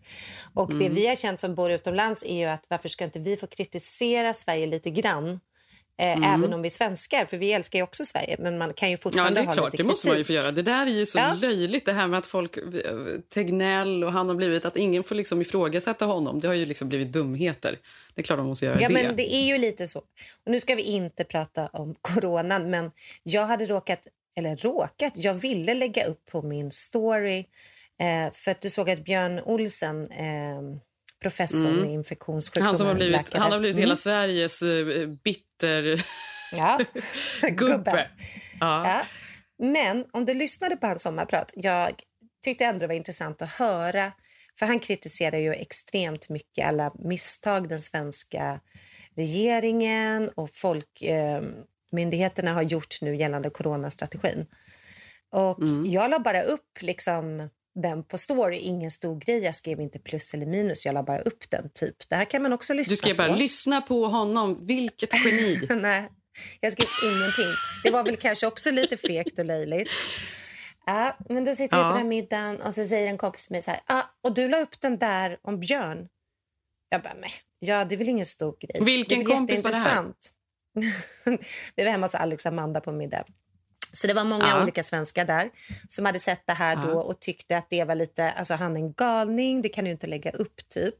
och 0.53 0.71
mm. 0.71 0.83
det 0.83 0.89
vi 0.89 1.07
har 1.07 1.15
känt 1.15 1.39
som 1.39 1.55
bor 1.55 1.71
utomlands 1.71 2.23
är 2.23 2.35
ju 2.35 2.45
att 2.45 2.65
varför 2.69 2.89
ska 2.89 3.03
inte 3.03 3.19
vi 3.19 3.37
få 3.37 3.47
kritisera 3.47 4.33
Sverige 4.33 4.67
lite 4.67 4.89
grann 4.89 5.39
mm. 6.01 6.23
Även 6.23 6.53
om 6.53 6.61
vi 6.61 6.65
är 6.65 6.69
svenskar, 6.69 7.25
för 7.25 7.37
vi 7.37 7.53
älskar 7.53 7.79
ju 7.79 7.83
också 7.83 8.05
Sverige. 8.05 8.35
Men 8.39 8.57
man 8.57 8.73
kan 8.73 8.89
ju 8.91 8.97
fortfarande 8.97 9.39
ja, 9.39 9.45
det 9.45 9.51
är 9.51 9.53
klart, 9.53 9.77
det 9.77 9.83
måste 9.83 10.07
man 10.09 10.17
ju 10.17 10.23
få 10.23 10.33
göra. 10.33 10.51
Det 10.51 10.61
där 10.61 10.85
är 10.85 10.91
ju 10.91 11.05
så 11.05 11.17
ja. 11.17 11.33
löjligt, 11.33 11.85
det 11.85 11.93
här 11.93 12.07
med 12.07 12.19
att 12.19 12.25
folk... 12.25 12.57
Eh, 12.57 12.63
Tegnell 13.29 14.03
och 14.03 14.11
han 14.11 14.27
har 14.27 14.35
blivit... 14.35 14.65
Att 14.65 14.77
ingen 14.77 15.03
får 15.03 15.15
liksom 15.15 15.41
ifrågasätta 15.41 16.05
honom. 16.05 16.39
Det 16.39 16.47
har 16.47 16.55
ju 16.55 16.65
liksom 16.65 16.89
blivit 16.89 17.13
dumheter. 17.13 17.79
Det 18.15 18.21
är 18.21 18.23
klart 18.23 18.37
de 18.37 18.47
måste 18.47 18.65
göra 18.65 18.81
ja, 18.81 18.87
det. 18.87 18.93
Men 18.93 19.15
det 19.15 19.33
är 19.33 19.45
ju 19.45 19.57
lite 19.57 19.87
så. 19.87 19.99
Och 19.99 20.51
nu 20.51 20.59
ska 20.59 20.75
vi 20.75 20.81
inte 20.81 21.23
prata 21.23 21.67
om 21.67 21.95
coronan, 22.01 22.69
men 22.69 22.91
jag 23.23 23.45
hade 23.45 23.65
råkat... 23.65 24.07
Eller 24.35 24.55
råkat, 24.55 25.13
jag 25.15 25.33
ville 25.33 25.73
lägga 25.73 26.05
upp 26.05 26.25
på 26.25 26.41
min 26.41 26.71
story 26.71 27.45
eh, 27.99 28.33
för 28.33 28.51
att 28.51 28.61
du 28.61 28.69
såg 28.69 28.89
att 28.89 29.03
Björn 29.05 29.39
Olsen 29.39 30.11
eh, 30.11 30.61
professorn 31.21 31.73
mm. 31.73 31.89
i 31.89 31.93
infektionssjukdomar. 31.93 32.67
Han, 32.67 32.77
som 32.77 32.87
har 32.87 32.95
blivit, 32.95 33.33
han 33.33 33.51
har 33.51 33.59
blivit 33.59 33.75
mm. 33.75 33.81
hela 33.81 33.95
Sveriges 33.95 34.61
uh, 34.61 35.07
bitter 35.07 36.05
ja. 36.51 36.79
gubbe. 37.49 38.09
Ja. 38.59 38.87
ja. 38.87 39.05
Men 39.57 40.05
om 40.11 40.25
du 40.25 40.33
lyssnade 40.33 40.77
på 40.77 40.87
hans 40.87 41.01
sommarprat, 41.01 41.53
jag 41.55 42.01
tyckte 42.43 42.65
ändå 42.65 42.79
det 42.79 42.87
var 42.87 42.95
intressant 42.95 43.41
att 43.41 43.51
höra, 43.51 44.11
för 44.59 44.65
han 44.65 44.79
kritiserar 44.79 45.37
ju 45.37 45.53
extremt 45.53 46.29
mycket 46.29 46.67
alla 46.67 46.93
misstag 46.99 47.69
den 47.69 47.81
svenska 47.81 48.59
regeringen 49.15 50.29
och 50.35 50.49
folkmyndigheterna 50.49 52.49
eh, 52.49 52.55
har 52.55 52.61
gjort 52.61 53.01
nu 53.01 53.15
gällande 53.15 53.49
coronastrategin. 53.49 54.45
Och 55.31 55.61
mm. 55.61 55.91
jag 55.91 56.09
la 56.09 56.19
bara 56.19 56.41
upp 56.41 56.81
liksom 56.81 57.49
den 57.75 58.03
på 58.03 58.17
story. 58.17 58.57
Ingen 58.57 58.91
stor 58.91 59.19
grej. 59.19 59.43
Jag 59.43 59.55
skrev 59.55 59.81
inte 59.81 59.99
plus 59.99 60.33
eller 60.33 60.45
minus. 60.45 60.85
Jag 60.85 60.93
la 60.93 61.03
bara 61.03 61.19
upp 61.19 61.49
den. 61.49 61.69
typ. 61.73 62.09
Det 62.09 62.15
här 62.15 62.25
kan 62.25 62.41
man 62.41 62.53
också 62.53 62.73
lyssna 62.73 62.91
på. 62.91 62.93
Du 62.93 62.97
skrev 62.97 63.17
bara 63.17 63.35
lyssna 63.35 63.81
på 63.81 64.07
honom. 64.07 64.65
Vilket 64.65 65.25
geni. 65.25 65.67
Nej, 65.81 66.09
jag 66.59 66.71
skrev 66.71 66.87
ingenting. 67.03 67.53
Det 67.83 67.91
var 67.91 68.03
väl 68.03 68.17
kanske 68.17 68.47
också 68.47 68.71
lite 68.71 68.97
fegt 68.97 69.39
och 69.39 69.45
löjligt. 69.45 69.91
Ja, 70.85 71.17
men 71.29 71.43
då 71.43 71.55
sitter 71.55 71.77
ja. 71.77 71.87
vi 71.87 71.91
på 71.91 71.97
den 71.97 72.07
middagen 72.07 72.61
och 72.61 72.73
så 72.73 72.85
säger 72.85 73.07
en 73.07 73.17
kompis 73.17 73.47
till 73.47 73.53
mig 73.53 73.61
så 73.61 73.71
här. 73.71 73.79
Ah, 73.85 74.03
och 74.23 74.33
du 74.33 74.49
la 74.49 74.59
upp 74.59 74.81
den 74.81 74.97
där 74.97 75.37
om 75.41 75.59
Björn. 75.59 76.07
Jag 76.89 77.01
bara, 77.01 77.13
nej. 77.13 77.31
Ja, 77.59 77.85
det 77.85 77.95
är 77.95 77.97
väl 77.97 78.09
ingen 78.09 78.25
stor 78.25 78.55
grej. 78.59 78.85
Vilken 78.85 79.25
kompis 79.25 79.63
var 79.63 79.71
det 79.71 79.77
här? 79.77 80.05
vi 81.75 81.83
var 81.83 81.91
hemma 81.91 82.05
hos 82.05 82.15
Alex 82.15 82.45
och 82.45 82.51
Amanda 82.51 82.81
på 82.81 82.91
middag. 82.91 83.25
Så 83.93 84.07
det 84.07 84.13
var 84.13 84.23
många 84.23 84.47
ja. 84.47 84.63
olika 84.63 84.83
svenskar 84.83 85.25
där 85.25 85.49
som 85.87 86.05
hade 86.05 86.19
sett 86.19 86.47
det 86.47 86.53
här 86.53 86.75
ja. 86.75 86.81
då 86.81 86.99
och 86.99 87.19
tyckte 87.19 87.57
att 87.57 87.69
det 87.69 87.83
var 87.83 87.95
lite, 87.95 88.31
alltså 88.31 88.53
han 88.53 88.75
är 88.75 88.79
en 88.79 88.93
galning, 88.93 89.61
det 89.61 89.69
kan 89.69 89.85
du 89.85 89.91
inte 89.91 90.07
lägga 90.07 90.31
upp 90.31 90.69
typ. 90.69 90.95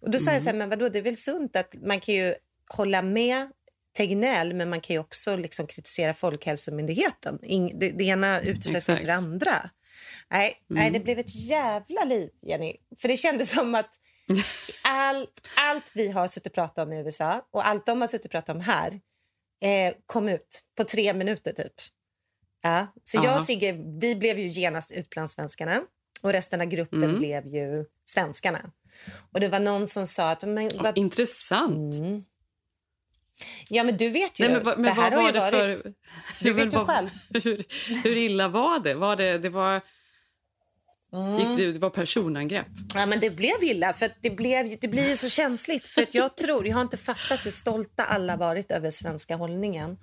Och 0.00 0.10
då 0.10 0.18
sa 0.18 0.30
mm. 0.30 0.34
jag 0.34 0.42
så 0.42 0.48
här, 0.48 0.54
mm. 0.54 0.68
men 0.68 0.78
vadå, 0.78 0.88
det 0.88 0.98
är 0.98 1.02
väl 1.02 1.16
sunt 1.16 1.56
att 1.56 1.74
man 1.82 2.00
kan 2.00 2.14
ju 2.14 2.34
hålla 2.68 3.02
med 3.02 3.48
Tegnell, 3.96 4.54
men 4.54 4.70
man 4.70 4.80
kan 4.80 4.94
ju 4.94 5.00
också 5.00 5.36
liksom 5.36 5.66
kritisera 5.66 6.12
Folkhälsomyndigheten. 6.12 7.38
In, 7.42 7.78
det, 7.78 7.90
det 7.90 8.04
ena 8.04 8.40
utesluter 8.40 8.92
inte 8.92 9.06
det 9.06 9.14
andra. 9.14 9.70
Nej, 10.30 10.54
mm. 10.70 10.82
nej, 10.82 10.90
det 10.90 11.00
blev 11.00 11.18
ett 11.18 11.34
jävla 11.34 12.04
liv, 12.04 12.30
Jenny. 12.42 12.76
För 12.98 13.08
det 13.08 13.16
kändes 13.16 13.50
som 13.50 13.74
att 13.74 13.90
all, 14.82 15.26
allt 15.56 15.90
vi 15.94 16.08
har 16.08 16.26
suttit 16.26 16.46
och 16.46 16.52
pratat 16.52 16.86
om 16.86 16.92
i 16.92 16.96
USA 16.96 17.46
och 17.50 17.66
allt 17.66 17.86
de 17.86 18.00
har 18.00 18.08
suttit 18.08 18.24
och 18.24 18.30
pratat 18.30 18.56
om 18.56 18.60
här 18.60 19.00
eh, 19.62 19.94
kom 20.06 20.28
ut 20.28 20.64
på 20.76 20.84
tre 20.84 21.12
minuter 21.12 21.52
typ. 21.52 21.72
Ja. 22.62 22.86
Så 23.02 23.18
Aha. 23.18 23.26
jag 23.26 23.36
och 23.36 23.42
Sigge, 23.42 23.72
vi 24.00 24.16
blev 24.16 24.38
ju 24.38 24.48
genast 24.48 24.90
utlandssvenskarna 24.90 25.82
och 26.22 26.32
resten 26.32 26.60
av 26.60 26.66
gruppen 26.66 27.04
mm. 27.04 27.18
blev 27.18 27.46
ju 27.46 27.84
svenskarna. 28.04 28.70
Och 29.32 29.40
det 29.40 29.48
var 29.48 29.60
någon 29.60 29.86
som 29.86 30.06
sa 30.06 30.30
att... 30.30 30.42
Men, 30.42 30.70
vad... 30.74 30.98
Intressant. 30.98 31.94
Mm. 31.94 32.24
Ja, 33.68 33.84
men 33.84 33.96
du 33.96 34.08
vet 34.08 34.40
ju. 34.40 34.48
Nej, 34.48 34.60
men, 34.64 34.74
men 34.74 34.82
det 34.82 34.90
här 34.90 35.10
vad 35.10 35.22
var 35.22 35.32
det 35.32 35.38
varit... 35.38 35.78
för... 35.78 35.94
Du 36.40 36.52
vet 36.52 36.74
ju 36.74 36.84
själv. 36.84 37.08
Hur, 37.44 37.64
hur 38.02 38.16
illa 38.16 38.48
var 38.48 38.80
det? 38.80 38.94
Var 38.94 39.16
det, 39.16 39.38
det 39.38 39.48
var... 39.48 39.80
Mm. 41.12 41.56
Det, 41.56 41.72
det 41.72 41.78
var 41.78 41.90
personangrepp. 41.90 42.66
Ja, 42.94 43.06
men 43.06 43.20
det 43.20 43.30
blev 43.30 43.62
illa, 43.62 43.92
för 43.92 44.10
det, 44.20 44.30
blev, 44.30 44.78
det 44.80 44.88
blir 44.88 45.14
så 45.14 45.28
känsligt. 45.28 45.86
För 45.86 46.02
att 46.02 46.14
jag 46.14 46.36
tror, 46.36 46.66
jag 46.66 46.74
har 46.74 46.82
inte 46.82 46.96
fattat 46.96 47.46
hur 47.46 47.50
stolta 47.50 48.02
alla 48.02 48.36
varit 48.36 48.70
över 48.70 48.90
svenska 48.90 49.36
hållningen. 49.36 49.98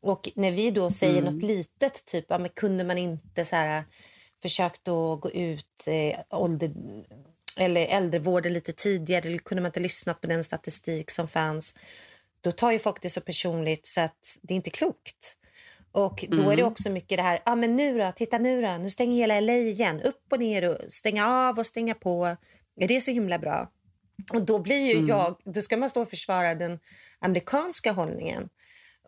Och 0.00 0.28
när 0.34 0.50
vi 0.50 0.70
då 0.70 0.90
säger 0.90 1.18
mm. 1.18 1.34
något 1.34 1.42
litet, 1.42 2.04
typ, 2.06 2.24
ja, 2.28 2.38
men 2.38 2.50
kunde 2.50 2.84
man 2.84 2.98
inte 2.98 3.44
så 3.44 3.56
här, 3.56 3.84
försökt 4.42 4.88
att 4.88 5.20
gå 5.20 5.30
ut 5.30 5.86
eh, 5.86 6.38
ålder, 6.38 6.72
eller 7.56 7.86
äldrevården 7.86 8.52
lite 8.52 8.72
tidigare 8.72 9.28
eller 9.28 9.38
kunde 9.38 9.62
man 9.62 9.68
inte 9.68 9.80
lyssnat 9.80 10.20
på 10.20 10.26
den 10.26 10.44
statistik 10.44 11.10
som 11.10 11.28
fanns? 11.28 11.74
Då 12.40 12.52
tar 12.52 12.72
ju 12.72 12.78
folk 12.78 13.02
det 13.02 13.10
så 13.10 13.20
personligt 13.20 13.86
så 13.86 14.00
att 14.00 14.38
det 14.42 14.54
är 14.54 14.56
inte 14.56 14.70
klokt. 14.70 15.36
Och 15.92 16.24
då 16.28 16.36
mm. 16.36 16.50
är 16.50 16.56
det 16.56 16.62
mm. 16.62 16.72
också 16.72 16.90
mycket 16.90 17.18
det 17.18 17.22
här, 17.22 17.42
ja 17.44 17.52
ah, 17.52 17.56
men 17.56 17.76
nu 17.76 17.98
då, 17.98 18.12
titta 18.12 18.38
nu 18.38 18.62
då, 18.62 18.76
nu 18.80 18.90
stänger 18.90 19.16
hela 19.16 19.40
LA 19.40 19.52
igen, 19.52 20.02
upp 20.02 20.24
och 20.30 20.38
ner 20.38 20.70
och 20.70 20.76
stänga 20.88 21.28
av 21.28 21.58
och 21.58 21.66
stänga 21.66 21.94
på. 21.94 22.36
Är 22.80 22.88
det 22.88 23.00
så 23.00 23.10
himla 23.10 23.38
bra? 23.38 23.70
Och 24.32 24.42
då 24.42 24.58
blir 24.58 24.86
ju 24.86 24.92
mm. 24.92 25.06
jag, 25.06 25.36
då 25.44 25.60
ska 25.60 25.76
man 25.76 25.88
stå 25.88 26.02
och 26.02 26.10
försvara 26.10 26.54
den 26.54 26.78
amerikanska 27.18 27.92
hållningen. 27.92 28.48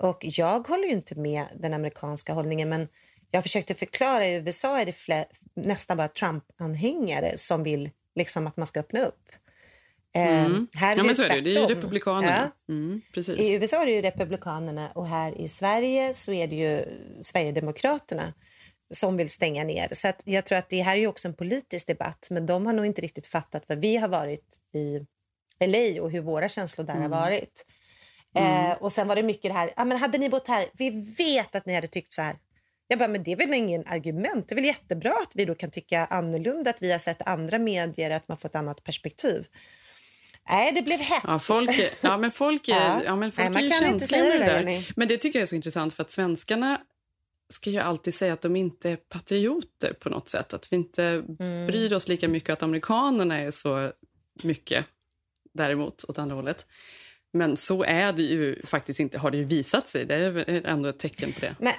Och 0.00 0.18
jag 0.20 0.68
håller 0.68 0.84
ju 0.84 0.92
inte 0.92 1.14
med 1.14 1.46
den 1.54 1.74
amerikanska 1.74 2.32
hållningen, 2.32 2.68
men 2.68 2.88
jag 3.30 3.42
försökte 3.42 3.74
förklara, 3.74 4.26
i 4.26 4.34
USA 4.34 4.80
är 4.80 4.86
det 4.86 5.26
nästan 5.54 5.96
bara 5.96 6.08
Trump-anhängare 6.08 7.32
som 7.36 7.62
vill 7.62 7.90
liksom 8.14 8.46
att 8.46 8.56
man 8.56 8.66
ska 8.66 8.80
öppna 8.80 9.00
upp. 9.00 9.28
Mm. 10.14 10.68
här 10.74 10.92
är 10.92 10.96
ja, 10.96 11.04
men 11.04 11.16
så 11.16 11.22
är 11.22 11.28
det. 11.28 11.40
Det 11.40 11.50
är 11.50 11.68
ju 11.68 11.74
Republikanerna. 11.74 12.50
Ja. 12.66 12.74
Mm, 12.74 13.02
I 13.38 13.54
USA 13.54 13.82
är 13.82 13.86
det 13.86 13.92
ju 13.92 14.02
Republikanerna 14.02 14.90
och 14.94 15.06
här 15.06 15.40
i 15.40 15.48
Sverige 15.48 16.14
så 16.14 16.32
är 16.32 16.48
det 16.48 16.56
ju 16.56 16.84
Sverigedemokraterna 17.20 18.34
som 18.94 19.16
vill 19.16 19.30
stänga 19.30 19.64
ner. 19.64 19.88
Så 19.92 20.08
att 20.08 20.22
jag 20.24 20.46
tror 20.46 20.58
att 20.58 20.68
det 20.68 20.82
här 20.82 20.96
är 20.96 21.06
också 21.06 21.28
en 21.28 21.34
politisk 21.34 21.86
debatt 21.86 22.28
men 22.30 22.46
de 22.46 22.66
har 22.66 22.72
nog 22.72 22.86
inte 22.86 23.00
riktigt 23.00 23.26
fattat 23.26 23.62
vad 23.66 23.80
vi 23.80 23.96
har 23.96 24.08
varit 24.08 24.56
i 24.74 24.98
LA 25.66 26.02
och 26.02 26.10
hur 26.10 26.20
våra 26.20 26.48
känslor 26.48 26.86
där 26.86 26.94
mm. 26.94 27.12
har 27.12 27.20
varit. 27.20 27.66
Mm. 28.34 28.70
Eh, 28.70 28.76
och 28.76 28.92
sen 28.92 29.08
var 29.08 29.16
det 29.16 29.22
mycket 29.22 29.50
det 29.50 29.52
här, 29.52 29.72
ah, 29.76 29.84
men 29.84 29.98
hade 29.98 30.18
ni 30.18 30.28
bott 30.28 30.48
här, 30.48 30.66
vi 30.72 30.90
vet 31.18 31.54
att 31.54 31.66
ni 31.66 31.74
hade 31.74 31.86
tyckt 31.86 32.12
så 32.12 32.22
här. 32.22 32.36
Jag 32.88 32.98
bara, 32.98 33.08
men 33.08 33.22
det 33.22 33.32
är 33.32 33.36
väl 33.36 33.54
ingen 33.54 33.86
argument. 33.86 34.48
Det 34.48 34.52
är 34.52 34.56
väl 34.56 34.64
jättebra 34.64 35.12
att 35.12 35.32
vi 35.34 35.44
då 35.44 35.54
kan 35.54 35.70
tycka 35.70 36.06
annorlunda, 36.06 36.70
att 36.70 36.82
vi 36.82 36.92
har 36.92 36.98
sett 36.98 37.22
andra 37.22 37.58
medier, 37.58 38.10
att 38.10 38.28
man 38.28 38.38
får 38.38 38.48
ett 38.48 38.54
annat 38.54 38.84
perspektiv. 38.84 39.46
Nej, 40.48 40.72
det 40.72 40.82
blev 40.82 40.98
hett. 41.00 41.22
Ja, 41.26 41.38
folk, 41.38 41.70
ja 42.02 42.16
men 42.16 42.30
folk 42.30 42.68
är, 42.68 42.72
ja. 42.74 43.02
ja 43.04 43.16
men 43.16 43.32
folk 43.32 43.44
Nej, 43.44 43.50
man 43.50 43.62
är 43.62 43.78
ju 43.78 43.84
kan 43.84 43.94
inte 43.94 44.06
säga 44.06 44.24
det 44.24 44.38
där. 44.38 44.64
där. 44.64 44.92
Men 44.96 45.08
det 45.08 45.16
tycker 45.16 45.38
jag 45.38 45.42
är 45.42 45.46
så 45.46 45.54
intressant 45.54 45.94
för 45.94 46.02
att 46.02 46.10
svenskarna 46.10 46.80
ska 47.52 47.70
ju 47.70 47.78
alltid 47.78 48.14
säga 48.14 48.32
att 48.32 48.40
de 48.40 48.56
inte 48.56 48.90
är 48.90 48.96
patrioter 48.96 49.92
på 49.92 50.08
något 50.08 50.28
sätt. 50.28 50.54
Att 50.54 50.72
vi 50.72 50.76
inte 50.76 51.04
mm. 51.04 51.66
bryr 51.66 51.92
oss 51.92 52.08
lika 52.08 52.28
mycket 52.28 52.52
att 52.52 52.62
amerikanerna 52.62 53.38
är 53.38 53.50
så 53.50 53.92
mycket 54.42 54.86
däremot 55.54 56.04
åt 56.04 56.18
andra 56.18 56.36
hållet. 56.36 56.66
Men 57.32 57.56
så 57.56 57.84
är 57.84 58.12
det 58.12 58.22
ju 58.22 58.66
faktiskt 58.66 59.00
inte, 59.00 59.18
har 59.18 59.30
det 59.30 59.36
ju 59.36 59.44
visat 59.44 59.88
sig. 59.88 60.04
Det 60.04 60.14
är 60.14 60.66
ändå 60.66 60.88
ett 60.88 60.98
tecken 60.98 61.32
på 61.32 61.40
det. 61.40 61.54
Men, 61.58 61.72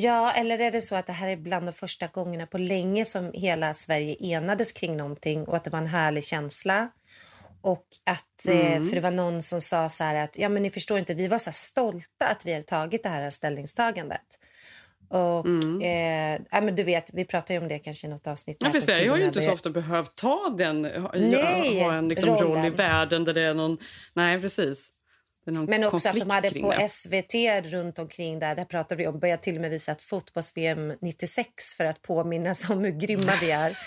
ja, 0.00 0.32
eller 0.32 0.58
är 0.58 0.70
det 0.70 0.82
så 0.82 0.94
att 0.94 1.06
det 1.06 1.12
här 1.12 1.28
är 1.28 1.36
bland 1.36 1.66
de 1.66 1.72
första 1.72 2.06
gångerna 2.06 2.46
på 2.46 2.58
länge 2.58 3.04
som 3.04 3.32
hela 3.32 3.74
Sverige 3.74 4.16
enades 4.20 4.72
kring 4.72 4.96
någonting 4.96 5.44
och 5.44 5.56
att 5.56 5.64
det 5.64 5.70
var 5.70 5.78
en 5.78 5.86
härlig 5.86 6.24
känsla? 6.24 6.88
Och 7.62 7.86
att, 8.04 8.46
eh, 8.48 8.72
mm. 8.72 8.88
För 8.88 8.94
det 8.94 9.00
var 9.00 9.10
någon 9.10 9.42
som 9.42 9.60
sa 9.60 9.88
så 9.88 10.04
att 10.04 10.38
ja, 10.38 10.48
men 10.48 10.62
ni 10.62 10.70
förstår 10.70 10.98
inte, 10.98 11.14
vi 11.14 11.28
var 11.28 11.38
så 11.38 11.52
stolta 11.52 12.26
att 12.30 12.46
vi 12.46 12.52
hade 12.52 12.64
tagit 12.64 13.02
det 13.02 13.08
här 13.08 13.30
ställningstagandet. 13.30 14.38
Och, 15.08 15.46
mm. 15.46 15.80
eh, 15.82 16.46
ja, 16.50 16.60
men 16.60 16.76
du 16.76 16.82
vet, 16.82 17.14
vi 17.14 17.24
pratade 17.24 17.58
om 17.58 17.68
det 17.68 17.78
kanske 17.78 18.06
i 18.06 18.10
något 18.10 18.26
avsnitt. 18.26 18.56
Ja, 18.60 18.70
för 18.70 18.80
Sverige 18.80 19.10
har 19.10 19.16
ju 19.16 19.24
inte 19.24 19.42
så 19.42 19.52
ofta 19.52 19.70
behövt 19.70 20.16
ta 20.16 20.54
den, 20.58 20.82
nej, 21.14 21.82
ha 21.82 21.94
en 21.94 22.08
liksom 22.08 22.36
roll 22.36 22.64
i 22.66 22.70
världen 22.70 23.24
där 23.24 23.32
det 23.32 23.42
är 23.42 23.54
någon... 23.54 23.78
Nej, 24.14 24.40
precis. 24.40 24.90
Men 25.44 25.84
också 25.84 26.08
att 26.08 26.14
de 26.14 26.30
hade 26.30 26.50
på. 26.50 26.74
SVT 26.88 27.34
runt 27.64 27.98
omkring 27.98 28.38
där, 28.38 28.54
där 28.54 28.64
pratade 28.64 29.02
vi 29.02 29.06
om, 29.06 29.18
började 29.18 29.42
till 29.42 29.54
och 29.54 29.60
med 29.60 29.70
visa 29.70 29.92
ett 29.92 30.02
fotbolls-VM 30.02 30.94
96 31.00 31.74
för 31.74 31.84
att 31.84 32.02
påminnas 32.02 32.70
om 32.70 32.84
hur 32.84 32.90
grymma 32.90 33.32
vi 33.40 33.50
är. 33.50 33.78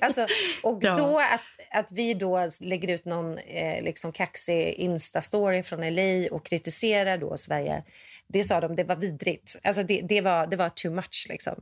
alltså, 0.00 0.26
och 0.62 0.78
ja. 0.80 0.96
då 0.96 1.18
att, 1.18 1.80
att 1.80 1.86
vi 1.90 2.14
då 2.14 2.48
lägger 2.60 2.88
ut 2.88 3.04
någon 3.04 3.38
eh, 3.38 3.82
liksom 3.82 4.12
kaxig 4.12 4.74
Insta-story 4.78 5.62
från 5.62 5.94
LA 5.94 6.36
och 6.36 6.46
kritiserar 6.46 7.18
då 7.18 7.36
Sverige, 7.36 7.84
det 8.28 8.44
sa 8.44 8.60
de, 8.60 8.76
det 8.76 8.84
var 8.84 8.96
vidrigt. 8.96 9.60
Alltså 9.62 9.82
det, 9.82 10.00
det, 10.08 10.20
var, 10.20 10.46
det 10.46 10.56
var 10.56 10.68
too 10.68 10.92
much 10.92 11.26
liksom. 11.28 11.54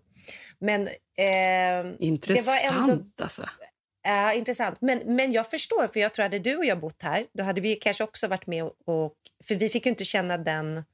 Men... 0.59 0.89
Eh, 1.17 1.95
Intressant 1.99 2.47
det 2.47 2.73
var 2.73 2.81
ändå, 2.81 3.05
alltså. 3.23 3.43
Ja, 4.03 4.33
intressant. 4.33 4.79
Men, 4.81 4.99
men 4.99 5.33
jag 5.33 5.51
förstår, 5.51 5.89
för 5.89 6.01
jag 6.01 6.15
tror 6.15 6.25
att 6.25 6.33
hade 6.33 6.51
du 6.51 6.57
och 6.57 6.65
jag 6.65 6.81
bott 6.81 7.03
här, 7.03 7.27
då 7.33 7.45
hade 7.45 7.61
vi 7.61 7.77
kanske 7.77 8.05
också 8.05 8.29
varit 8.29 8.47
med 8.47 8.65
och... 8.65 9.15
för 9.45 9.55
vi 9.55 9.69
fick 9.69 9.87
ju 9.87 9.91
inte 9.91 10.05
känna 10.05 10.39
den 10.39 10.85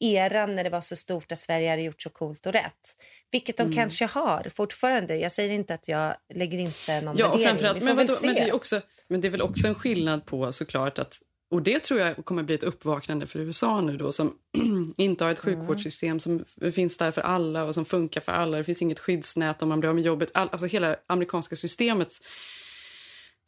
eran 0.00 0.54
när 0.54 0.64
det 0.64 0.70
var 0.70 0.80
så 0.80 0.96
stort 0.96 1.32
att 1.32 1.38
Sverige 1.38 1.70
hade 1.70 1.82
gjort 1.82 2.02
så 2.02 2.10
coolt 2.10 2.46
och 2.46 2.52
rätt. 2.52 3.02
Vilket 3.30 3.56
de 3.56 3.62
mm. 3.62 3.74
kanske 3.74 4.04
har 4.04 4.48
fortfarande. 4.54 5.16
Jag 5.16 5.32
säger 5.32 5.54
inte 5.54 5.74
att 5.74 5.88
jag 5.88 6.14
lägger 6.34 6.58
inte 6.58 7.00
någon 7.00 7.16
ja, 7.16 7.28
värdering. 7.28 7.56
Men, 7.62 7.96
vadå, 7.96 8.12
men, 8.24 8.34
det 8.34 8.40
är 8.40 8.54
också, 8.54 8.80
men 9.08 9.20
det 9.20 9.28
är 9.28 9.30
väl 9.30 9.42
också 9.42 9.68
en 9.68 9.74
skillnad 9.74 10.26
på 10.26 10.52
såklart 10.52 10.98
att 10.98 11.18
och 11.54 11.62
Det 11.62 11.78
tror 11.78 12.00
jag 12.00 12.24
kommer 12.24 12.42
bli 12.42 12.54
ett 12.54 12.62
uppvaknande 12.62 13.26
för 13.26 13.38
USA 13.38 13.80
nu 13.80 13.96
då 13.96 14.12
som 14.12 14.34
inte 14.96 15.24
har 15.24 15.32
ett 15.32 15.44
mm. 15.44 15.58
sjukvårdssystem 15.58 16.20
som 16.20 16.44
finns 16.74 16.98
där 16.98 17.10
för 17.10 17.20
alla 17.20 17.64
och 17.64 17.74
som 17.74 17.84
funkar 17.84 18.20
för 18.20 18.32
alla. 18.32 18.56
Det 18.56 18.64
finns 18.64 18.82
inget 18.82 18.98
skyddsnät 18.98 19.62
om 19.62 19.68
man 19.68 19.80
blir 19.80 19.88
av 19.88 19.94
med 19.94 20.04
jobbet. 20.04 20.30
All, 20.34 20.48
alltså 20.52 20.66
hela 20.66 20.96
amerikanska 21.06 21.56
systemet 21.56 22.08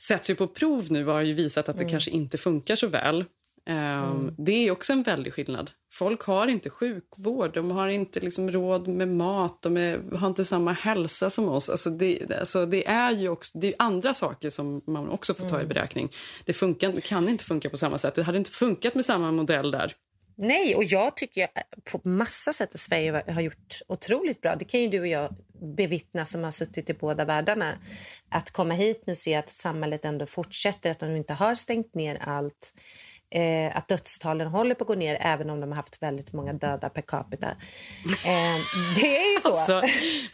sätts 0.09 0.31
ju 0.31 0.35
på 0.35 0.47
prov 0.47 0.87
nu 0.93 1.07
och 1.07 1.15
har 1.15 1.23
ju 1.23 1.35
visat 1.35 1.69
att 1.69 1.77
det 1.79 1.85
mm. 1.85 1.91
kanske 1.91 2.11
inte 2.11 2.39
funkar 2.39 2.77
så 2.77 2.87
väl. 2.87 3.25
Um, 3.69 3.75
mm. 3.75 4.35
Det 4.39 4.53
är 4.53 4.71
också 4.71 4.93
en 4.93 5.03
väldig 5.03 5.33
skillnad. 5.33 5.71
Folk 5.93 6.23
har 6.23 6.47
inte 6.47 6.71
sjukvård, 6.71 7.55
de 7.55 7.71
har 7.71 7.89
inte 7.89 8.21
liksom 8.21 8.51
råd 8.51 8.89
med 8.89 9.09
mat, 9.09 9.63
de 9.63 9.77
är, 9.77 10.17
har 10.17 10.29
inte 10.29 10.45
samma 10.45 10.73
hälsa 10.73 11.31
som 11.31 11.49
oss. 11.49 11.71
Alltså 11.71 11.91
det, 11.91 12.33
alltså 12.39 12.67
det 12.67 12.89
är 12.89 13.11
ju 13.11 13.29
också, 13.29 13.59
det 13.59 13.69
är 13.69 13.75
andra 13.79 14.15
saker 14.15 14.51
som 14.51 14.83
man 14.87 15.09
också 15.09 15.35
får 15.35 15.49
ta 15.49 15.57
i 15.57 15.65
mm. 15.65 15.69
beräkning. 15.69 16.11
Det, 16.45 16.53
funkar, 16.53 17.01
kan 17.01 17.29
inte 17.29 17.45
funka 17.45 17.71
på 17.71 17.77
samma 17.77 17.99
sätt. 17.99 18.15
Det 18.15 18.23
hade 18.23 18.39
inte 18.39 18.51
funkat 18.51 18.95
med 18.95 19.05
samma 19.05 19.33
modell 19.33 19.71
där. 19.71 19.93
Nej, 20.39 20.75
och 20.75 20.85
jag 20.85 21.17
tycker 21.17 21.49
på 21.85 22.01
massa 22.05 22.53
sätt 22.53 22.75
att 22.75 22.81
Sverige 22.81 23.23
har 23.33 23.41
gjort 23.41 23.81
otroligt 23.89 24.41
bra. 24.41 24.57
Det 24.57 24.65
kan 24.65 24.81
ju 24.81 24.89
du 24.89 25.01
och 25.01 25.07
jag 25.07 25.35
bevittna 25.77 26.25
som 26.25 26.45
har 26.45 26.51
suttit 26.51 26.91
i 26.91 26.95
båda 26.95 27.25
världarna. 27.25 27.73
Att 28.29 28.51
komma 28.51 28.75
hit 28.75 29.03
nu 29.07 29.11
och 29.11 29.19
se 29.19 29.35
att 29.35 29.49
samhället 29.49 30.05
ändå 30.05 30.27
fortsätter, 30.27 30.91
att 30.91 30.99
de 30.99 31.17
inte 31.17 31.33
har 31.33 31.55
stängt 31.55 31.95
ner 31.95 32.19
allt 32.21 32.73
eh, 33.31 33.77
att 33.77 33.89
dödstalen 33.89 34.47
håller 34.47 34.75
på 34.75 34.85
att 34.85 34.89
gå 34.89 34.95
ner 34.95 35.19
även 35.21 35.51
om 35.51 35.61
de 35.61 35.69
har 35.69 35.77
haft 35.77 36.03
väldigt 36.03 36.33
många 36.33 36.53
döda 36.53 36.89
per 36.89 37.03
capita. 37.03 37.47
Eh, 38.07 38.57
det 38.95 39.17
är 39.17 39.35
ju 39.35 39.41
så. 39.41 39.57
Alltså, 39.57 39.83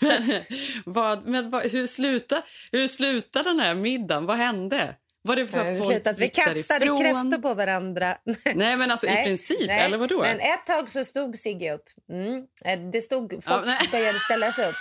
men 0.01 0.43
vad, 0.85 1.27
men 1.27 1.51
vad, 1.51 1.63
hur, 1.63 1.87
slutade, 1.87 2.43
hur 2.73 2.89
slutade 2.89 3.51
den 3.51 3.61
här 3.61 3.75
middagen? 3.75 4.27
Vad 4.27 4.37
hände? 4.37 4.97
Var 5.25 5.37
det 5.37 5.52
så 5.52 5.61
att 5.61 5.79
folk 5.79 5.95
gick 5.95 6.07
att 6.07 6.19
vi 6.19 6.29
kastade 6.29 6.85
därifrån? 6.85 7.00
kräftor 7.00 7.38
på 7.38 7.55
varandra. 7.55 8.17
Nej, 8.55 8.76
men 8.76 8.91
alltså 8.91 9.07
nej, 9.07 9.21
i 9.21 9.25
princip, 9.25 9.67
nej. 9.67 9.81
eller 9.81 9.99
vadå? 9.99 10.21
Men 10.21 10.41
ett 10.41 10.67
tag 10.67 10.91
så 10.91 11.05
stod 11.05 11.37
Sigge 11.37 11.75
upp. 11.75 11.85
Mm. 12.11 12.45
Eh, 12.64 12.91
det 12.93 13.00
stod, 13.00 13.31
folk 13.45 13.67
ja, 13.67 13.87
började 13.93 14.19
ställa 14.19 14.52
sig 14.52 14.69
upp. 14.69 14.75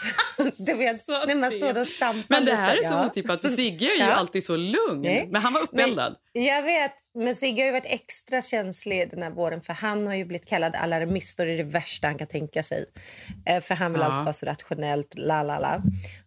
du 0.57 0.74
vet, 0.74 1.05
så 1.05 1.25
när 1.25 1.36
man 1.36 1.51
står 1.51 1.77
och 1.77 1.88
stampar 1.88 2.25
Men 2.36 2.45
det 2.45 2.55
här 2.55 2.75
lite. 2.75 2.88
är 2.88 2.89
så 2.89 2.95
ja. 2.95 3.05
otippat, 3.05 3.41
för 3.41 3.50
Sigge 3.50 3.86
är 3.86 3.95
ju 3.95 4.00
ja. 4.00 4.13
alltid 4.13 4.45
så 4.45 4.57
lugn. 4.57 5.01
Nej. 5.01 5.27
Men 5.31 5.41
han 5.41 5.53
var 5.53 5.62
uppeldad. 5.62 6.15
Men, 6.33 6.43
jag 6.43 6.63
vet, 6.63 6.95
men 7.15 7.36
Sigge 7.36 7.62
har 7.62 7.65
ju 7.65 7.71
varit 7.71 7.86
extra 7.86 8.41
känslig 8.41 9.10
den 9.10 9.24
här 9.24 9.31
våren 9.31 9.62
för 9.62 9.74
han 9.74 10.07
har 10.07 10.15
ju 10.15 10.25
blivit 10.25 10.48
kallad 10.48 10.75
alarmist 10.75 11.39
och 11.39 11.45
det 11.45 11.51
är 11.51 11.57
det 11.57 11.63
värsta 11.63 12.07
han 12.07 12.17
kan 12.17 12.27
tänka 12.27 12.63
sig. 12.63 12.86
Eh, 13.45 13.62
för 13.62 13.75
han 13.75 13.93
vill 13.93 14.01
ja. 14.01 14.07
alltid 14.07 14.24
vara 14.24 14.33
så 14.33 14.45
rationellt, 14.45 15.13
la 15.17 15.43
la 15.43 15.60
la. 15.60 15.81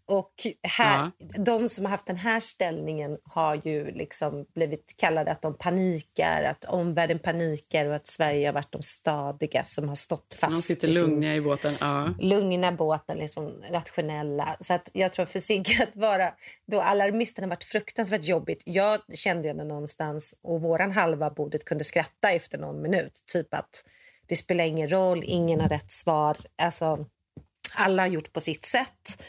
Och 0.07 0.33
här, 0.63 1.11
ja. 1.19 1.27
de 1.39 1.69
som 1.69 1.85
har 1.85 1.91
haft 1.91 2.07
den 2.07 2.17
här 2.17 2.41
ställningen 2.41 3.19
har 3.25 3.61
ju 3.65 3.91
liksom 3.91 4.47
blivit 4.55 4.95
kallade 4.97 5.31
att 5.31 5.43
de 5.43 5.55
panikar, 5.55 6.43
att 6.43 6.65
omvärlden 6.65 7.19
panikar 7.19 7.89
och 7.89 7.95
att 7.95 8.07
Sverige 8.07 8.49
har 8.49 8.53
varit 8.53 8.73
de 8.73 8.83
stadiga 8.83 9.65
som 9.65 9.89
har 9.89 9.95
stått 9.95 10.37
fast. 10.41 10.55
De 10.55 10.63
sitter 10.63 10.89
liksom, 10.89 11.11
lugna 11.11 11.35
i 11.35 11.41
båten. 11.41 11.75
Ja. 11.81 12.15
Lugna 12.21 12.73
båten, 12.73 13.19
liksom 13.19 13.63
rationella. 13.71 14.57
Så 14.61 14.75
att 14.75 14.91
jag 14.93 15.13
tror 15.13 15.27
för 15.27 15.41
Sigge 15.41 15.83
att 15.89 15.97
vara... 15.97 16.33
Då 16.67 16.81
alarmisten 16.81 17.45
har 17.45 17.49
varit 17.49 17.65
fruktansvärt 17.65 18.25
jobbigt. 18.25 18.63
Jag 18.67 19.01
kände 19.15 19.53
det 19.53 19.65
någonstans 19.65 20.39
och 20.43 20.61
våran 20.61 20.93
halva 20.93 21.31
bordet 21.31 21.65
kunde 21.65 21.85
skratta 21.85 22.31
efter 22.31 22.59
någon 22.59 22.83
minut. 22.83 23.23
Typ 23.33 23.55
att 23.55 23.85
det 24.27 24.37
spelar 24.37 24.65
ingen 24.65 24.89
roll, 24.89 25.23
ingen 25.25 25.61
har 25.61 25.69
rätt 25.69 25.91
svar. 25.91 26.37
Alltså, 26.63 27.07
alla 27.75 28.03
har 28.03 28.09
gjort 28.09 28.33
på 28.33 28.41
sitt 28.41 28.65
sätt. 28.65 29.23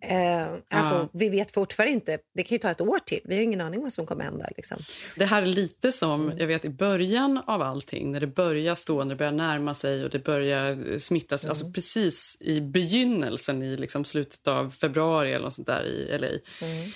Eh, 0.00 0.78
alltså, 0.78 0.94
ja. 0.94 1.08
Vi 1.12 1.28
vet 1.28 1.50
fortfarande 1.50 1.92
inte. 1.92 2.18
Det 2.34 2.42
kan 2.42 2.54
ju 2.54 2.58
ta 2.58 2.70
ett 2.70 2.80
år 2.80 2.98
till. 2.98 3.20
Vi 3.24 3.34
har 3.36 3.42
ingen 3.42 3.60
aning 3.60 3.82
vad 3.82 3.92
som 3.92 4.06
kommer 4.06 4.24
hända. 4.24 4.48
Liksom. 4.56 4.78
Det 5.16 5.24
här 5.24 5.42
är 5.42 5.46
lite 5.46 5.92
som 5.92 6.24
mm. 6.24 6.38
jag 6.38 6.46
vet 6.46 6.64
i 6.64 6.68
början 6.68 7.38
av 7.46 7.62
allting, 7.62 8.12
när 8.12 8.20
det 8.20 8.26
börjar 8.26 8.74
stå, 8.74 9.04
när 9.04 9.14
det 9.14 9.18
börjar 9.18 9.32
närma 9.32 9.74
sig 9.74 10.04
och 10.04 10.10
det 10.10 10.24
börjar 10.24 10.98
smittas. 10.98 11.44
Mm. 11.44 11.50
Alltså 11.50 11.72
precis 11.72 12.36
i 12.40 12.60
begynnelsen, 12.60 13.62
i 13.62 13.76
liksom 13.76 14.04
slutet 14.04 14.48
av 14.48 14.70
februari 14.70 15.32
eller 15.32 15.44
något 15.44 15.54
sånt 15.54 15.66
där 15.66 15.84
i 15.84 16.18
LA. 16.18 16.26
Mm. 16.26 16.90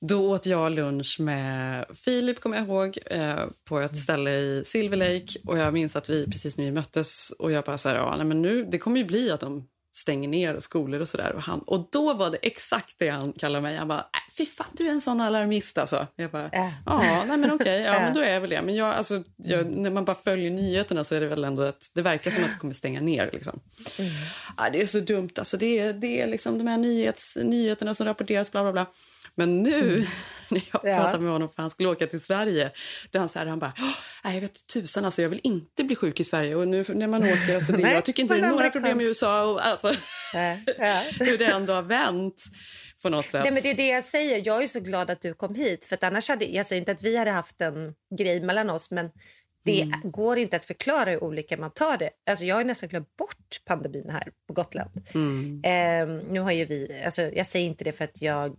Då 0.00 0.30
åt 0.30 0.46
jag 0.46 0.72
lunch 0.72 1.20
med 1.20 1.84
Filip, 1.94 2.40
kommer 2.40 2.56
jag 2.56 2.66
ihåg, 2.66 2.98
eh, 3.06 3.44
på 3.64 3.80
ett 3.80 3.96
ställe 3.96 4.30
i 4.30 4.62
Silver 4.64 4.96
Lake. 4.96 5.38
Och 5.46 5.58
jag 5.58 5.72
minns 5.72 5.96
att 5.96 6.10
vi 6.10 6.26
precis 6.26 6.56
när 6.56 6.64
vi 6.64 6.72
möttes 6.72 7.30
och 7.30 7.52
jag 7.52 7.64
bara 7.64 7.78
så 7.78 7.88
här, 7.88 7.96
ja, 7.96 8.16
nej, 8.16 8.26
men 8.26 8.42
nu, 8.42 8.64
det 8.64 8.78
kommer 8.78 8.98
ju 8.98 9.04
bli 9.04 9.30
att 9.30 9.40
de 9.40 9.68
stänger 9.92 10.28
ner 10.28 10.54
och 10.54 10.62
skolor 10.62 11.00
och 11.00 11.08
sådär. 11.08 11.44
Och, 11.46 11.72
och 11.72 11.88
då 11.92 12.14
var 12.14 12.30
det 12.30 12.38
exakt 12.42 12.98
det 12.98 13.08
han 13.08 13.32
kallade 13.32 13.62
mig. 13.62 13.76
Han 13.76 13.88
bara, 13.88 13.98
äh, 13.98 14.34
fy 14.36 14.46
fan, 14.46 14.66
du 14.72 14.86
är 14.86 14.90
en 14.90 15.00
sån 15.00 15.20
alarmist 15.20 15.78
alltså. 15.78 16.06
Jag 16.16 16.30
bara, 16.30 16.50
äh. 16.50 16.72
ja, 16.86 17.24
nej 17.28 17.36
men 17.36 17.52
okej, 17.52 17.82
ja 17.82 17.92
men 17.92 18.14
då 18.14 18.20
är 18.20 18.32
jag 18.32 18.40
väl 18.40 18.50
det. 18.50 18.62
Men 18.62 18.74
jag, 18.74 18.94
alltså, 18.94 19.22
jag, 19.36 19.74
när 19.74 19.90
man 19.90 20.04
bara 20.04 20.16
följer 20.16 20.50
nyheterna 20.50 21.04
så 21.04 21.14
är 21.14 21.20
det 21.20 21.26
väl 21.26 21.44
ändå 21.44 21.62
att 21.62 21.92
det 21.94 22.02
verkar 22.02 22.30
som 22.30 22.44
att 22.44 22.50
det 22.50 22.58
kommer 22.58 22.74
stänga 22.74 23.00
ner 23.00 23.30
liksom. 23.32 23.60
Mm. 23.98 24.12
Ja, 24.56 24.70
det 24.72 24.82
är 24.82 24.86
så 24.86 25.00
dumt 25.00 25.30
alltså. 25.38 25.56
Det 25.56 25.78
är, 25.78 25.92
det 25.92 26.20
är 26.20 26.26
liksom 26.26 26.58
de 26.58 26.66
här 26.66 26.78
nyhets, 26.78 27.38
nyheterna 27.42 27.94
som 27.94 28.06
rapporteras, 28.06 28.52
bla 28.52 28.62
bla 28.62 28.72
bla. 28.72 28.86
Men 29.34 29.62
nu 29.62 29.94
mm. 29.94 30.06
när 30.48 30.62
jag 30.72 30.80
ja. 30.84 30.96
pratade 30.96 31.24
med 31.24 31.32
honom 31.32 31.48
för 31.48 31.62
han 31.62 31.70
skulle 31.70 31.88
åka 31.88 32.06
till 32.06 32.20
Sverige, 32.20 32.72
då 33.10 33.18
han 33.18 33.28
så 33.28 33.38
här, 33.38 33.46
han 33.46 33.58
bara, 33.58 33.72
jag 34.24 34.40
vet 34.40 34.66
tusan 34.66 35.04
alltså, 35.04 35.22
jag 35.22 35.28
vill 35.28 35.40
inte 35.42 35.84
bli 35.84 35.96
sjuk 35.96 36.20
i 36.20 36.24
Sverige 36.24 36.54
och 36.54 36.68
nu 36.68 36.84
när 36.88 37.06
man 37.06 37.22
åker, 37.22 37.54
alltså, 37.54 37.72
det, 37.76 37.92
jag 37.92 38.04
tycker 38.04 38.22
inte 38.22 38.34
det 38.38 38.46
är 38.46 38.50
några 38.50 38.70
problem 38.70 39.00
i 39.00 39.04
USA 39.04 39.44
och 39.44 39.66
alltså, 39.66 39.88
hur 41.18 41.38
det 41.38 41.44
ändå 41.44 41.72
har 41.72 41.82
vänt. 41.82 42.42
Nej, 43.44 43.52
men 43.52 43.62
det 43.62 43.70
är 43.70 43.74
det 43.74 43.88
jag 43.88 44.04
säger, 44.04 44.42
jag 44.44 44.62
är 44.62 44.66
så 44.66 44.80
glad 44.80 45.10
att 45.10 45.20
du 45.20 45.34
kom 45.34 45.54
hit 45.54 45.84
för 45.84 46.04
annars 46.04 46.28
hade, 46.28 46.44
jag 46.44 46.66
säger 46.66 46.80
inte 46.80 46.92
att 46.92 47.02
vi 47.02 47.16
hade 47.16 47.30
haft 47.30 47.60
en 47.60 47.94
grej 48.18 48.40
mellan 48.40 48.70
oss 48.70 48.90
men 48.90 49.10
det 49.64 49.82
mm. 49.82 50.10
går 50.10 50.38
inte 50.38 50.56
att 50.56 50.64
förklara 50.64 51.10
hur 51.10 51.24
olika 51.24 51.56
man 51.56 51.70
tar 51.70 51.96
det. 51.96 52.10
Alltså 52.30 52.44
jag 52.44 52.56
har 52.56 52.64
nästan 52.64 52.88
glömt 52.88 53.16
bort 53.16 53.60
pandemin 53.64 54.10
här 54.10 54.28
på 54.48 54.54
Gotland. 54.54 54.90
Mm. 55.14 55.60
Eh, 55.64 56.22
nu 56.32 56.40
har 56.40 56.52
ju 56.52 56.64
vi, 56.64 57.02
alltså 57.04 57.22
jag 57.22 57.46
säger 57.46 57.66
inte 57.66 57.84
det 57.84 57.92
för 57.92 58.04
att 58.04 58.22
jag 58.22 58.56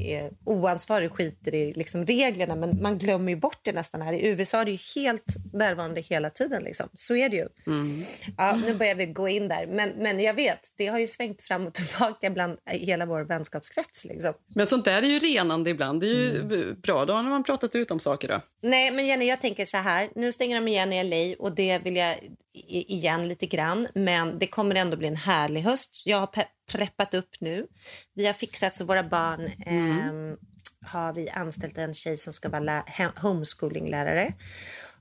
är 0.00 0.30
oansvarig 0.44 1.10
och 1.10 1.16
skiter 1.16 1.54
i 1.54 1.72
liksom 1.72 2.06
reglerna 2.06 2.56
men 2.56 2.82
man 2.82 2.98
glömmer 2.98 3.32
ju 3.32 3.36
bort 3.36 3.60
det 3.62 3.72
nästan 3.72 4.02
här. 4.02 4.12
I 4.12 4.26
USA 4.26 4.60
är 4.60 4.64
det 4.64 4.70
ju 4.70 4.78
helt 5.02 5.36
närvarande 5.52 6.00
hela 6.00 6.30
tiden. 6.30 6.62
Liksom. 6.62 6.88
Så 6.94 7.16
är 7.16 7.28
det 7.28 7.36
ju. 7.36 7.48
Mm. 7.66 8.02
Ja, 8.36 8.56
nu 8.66 8.74
börjar 8.74 8.94
vi 8.94 9.06
gå 9.06 9.28
in 9.28 9.48
där. 9.48 9.66
Men, 9.66 9.90
men 9.90 10.20
jag 10.20 10.34
vet, 10.34 10.60
det 10.76 10.86
har 10.86 10.98
ju 10.98 11.06
svängt 11.06 11.42
fram 11.42 11.66
och 11.66 11.74
tillbaka 11.74 12.30
bland 12.30 12.58
hela 12.66 13.06
vår 13.06 13.20
vänskapskrets. 13.20 14.04
Liksom. 14.04 14.32
Men 14.54 14.66
sånt 14.66 14.84
där 14.84 15.02
är 15.02 15.06
ju 15.06 15.18
renande 15.18 15.70
ibland. 15.70 16.00
Det 16.00 16.06
är 16.06 16.14
ju 16.14 16.40
mm. 16.40 16.80
bra. 16.80 17.04
Då 17.04 17.12
har 17.12 17.22
man 17.22 17.44
pratat 17.44 17.74
ut 17.74 17.90
om 17.90 18.00
saker. 18.00 18.28
Då. 18.28 18.40
Nej, 18.62 18.90
men 18.90 19.06
Jenny, 19.06 19.26
jag 19.26 19.40
tänker 19.40 19.64
så 19.64 19.76
här 19.76 20.09
nu 20.14 20.32
stänger 20.32 20.60
de 20.60 20.68
igen 20.68 20.92
i 20.92 21.04
LA 21.04 21.44
och 21.44 21.54
det 21.54 21.78
vill 21.78 21.96
jag 21.96 22.16
igen 22.52 23.28
lite 23.28 23.46
grann. 23.46 23.88
Men 23.94 24.38
det 24.38 24.46
kommer 24.46 24.74
ändå 24.74 24.96
bli 24.96 25.08
en 25.08 25.16
härlig 25.16 25.62
höst. 25.62 26.02
Jag 26.04 26.20
har 26.20 26.30
preppat 26.72 27.14
upp 27.14 27.30
nu. 27.40 27.66
Vi 28.14 28.26
har 28.26 28.32
fixat 28.32 28.76
så 28.76 28.84
våra 28.84 29.02
barn 29.02 29.50
mm. 29.66 30.30
eh, 30.30 30.36
har 30.84 31.12
vi 31.12 31.28
anställt 31.28 31.78
en 31.78 31.94
tjej 31.94 32.16
som 32.16 32.32
ska 32.32 32.48
vara 32.48 32.84
homeschoolinglärare 33.16 34.34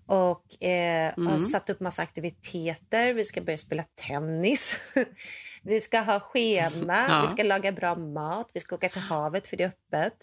och 0.06 0.64
eh, 0.64 1.14
mm. 1.18 1.28
har 1.28 1.38
satt 1.38 1.70
upp 1.70 1.80
massa 1.80 2.02
aktiviteter. 2.02 3.14
Vi 3.14 3.26
ska 3.26 3.42
börja 3.42 3.58
spela 3.58 3.84
tennis. 4.08 4.78
vi 5.64 5.80
ska 5.80 6.00
ha 6.00 6.20
schema, 6.20 7.06
ja. 7.10 7.22
vi 7.22 7.28
ska 7.28 7.44
laga 7.44 7.72
bra 7.72 7.96
mat, 7.96 8.52
vi 8.54 8.60
ska 8.60 8.76
åka 8.76 8.90
till 8.90 9.02
havet 9.02 9.48
för 9.48 9.58
det 9.58 9.64
är 9.64 9.68
öppet. 9.68 10.14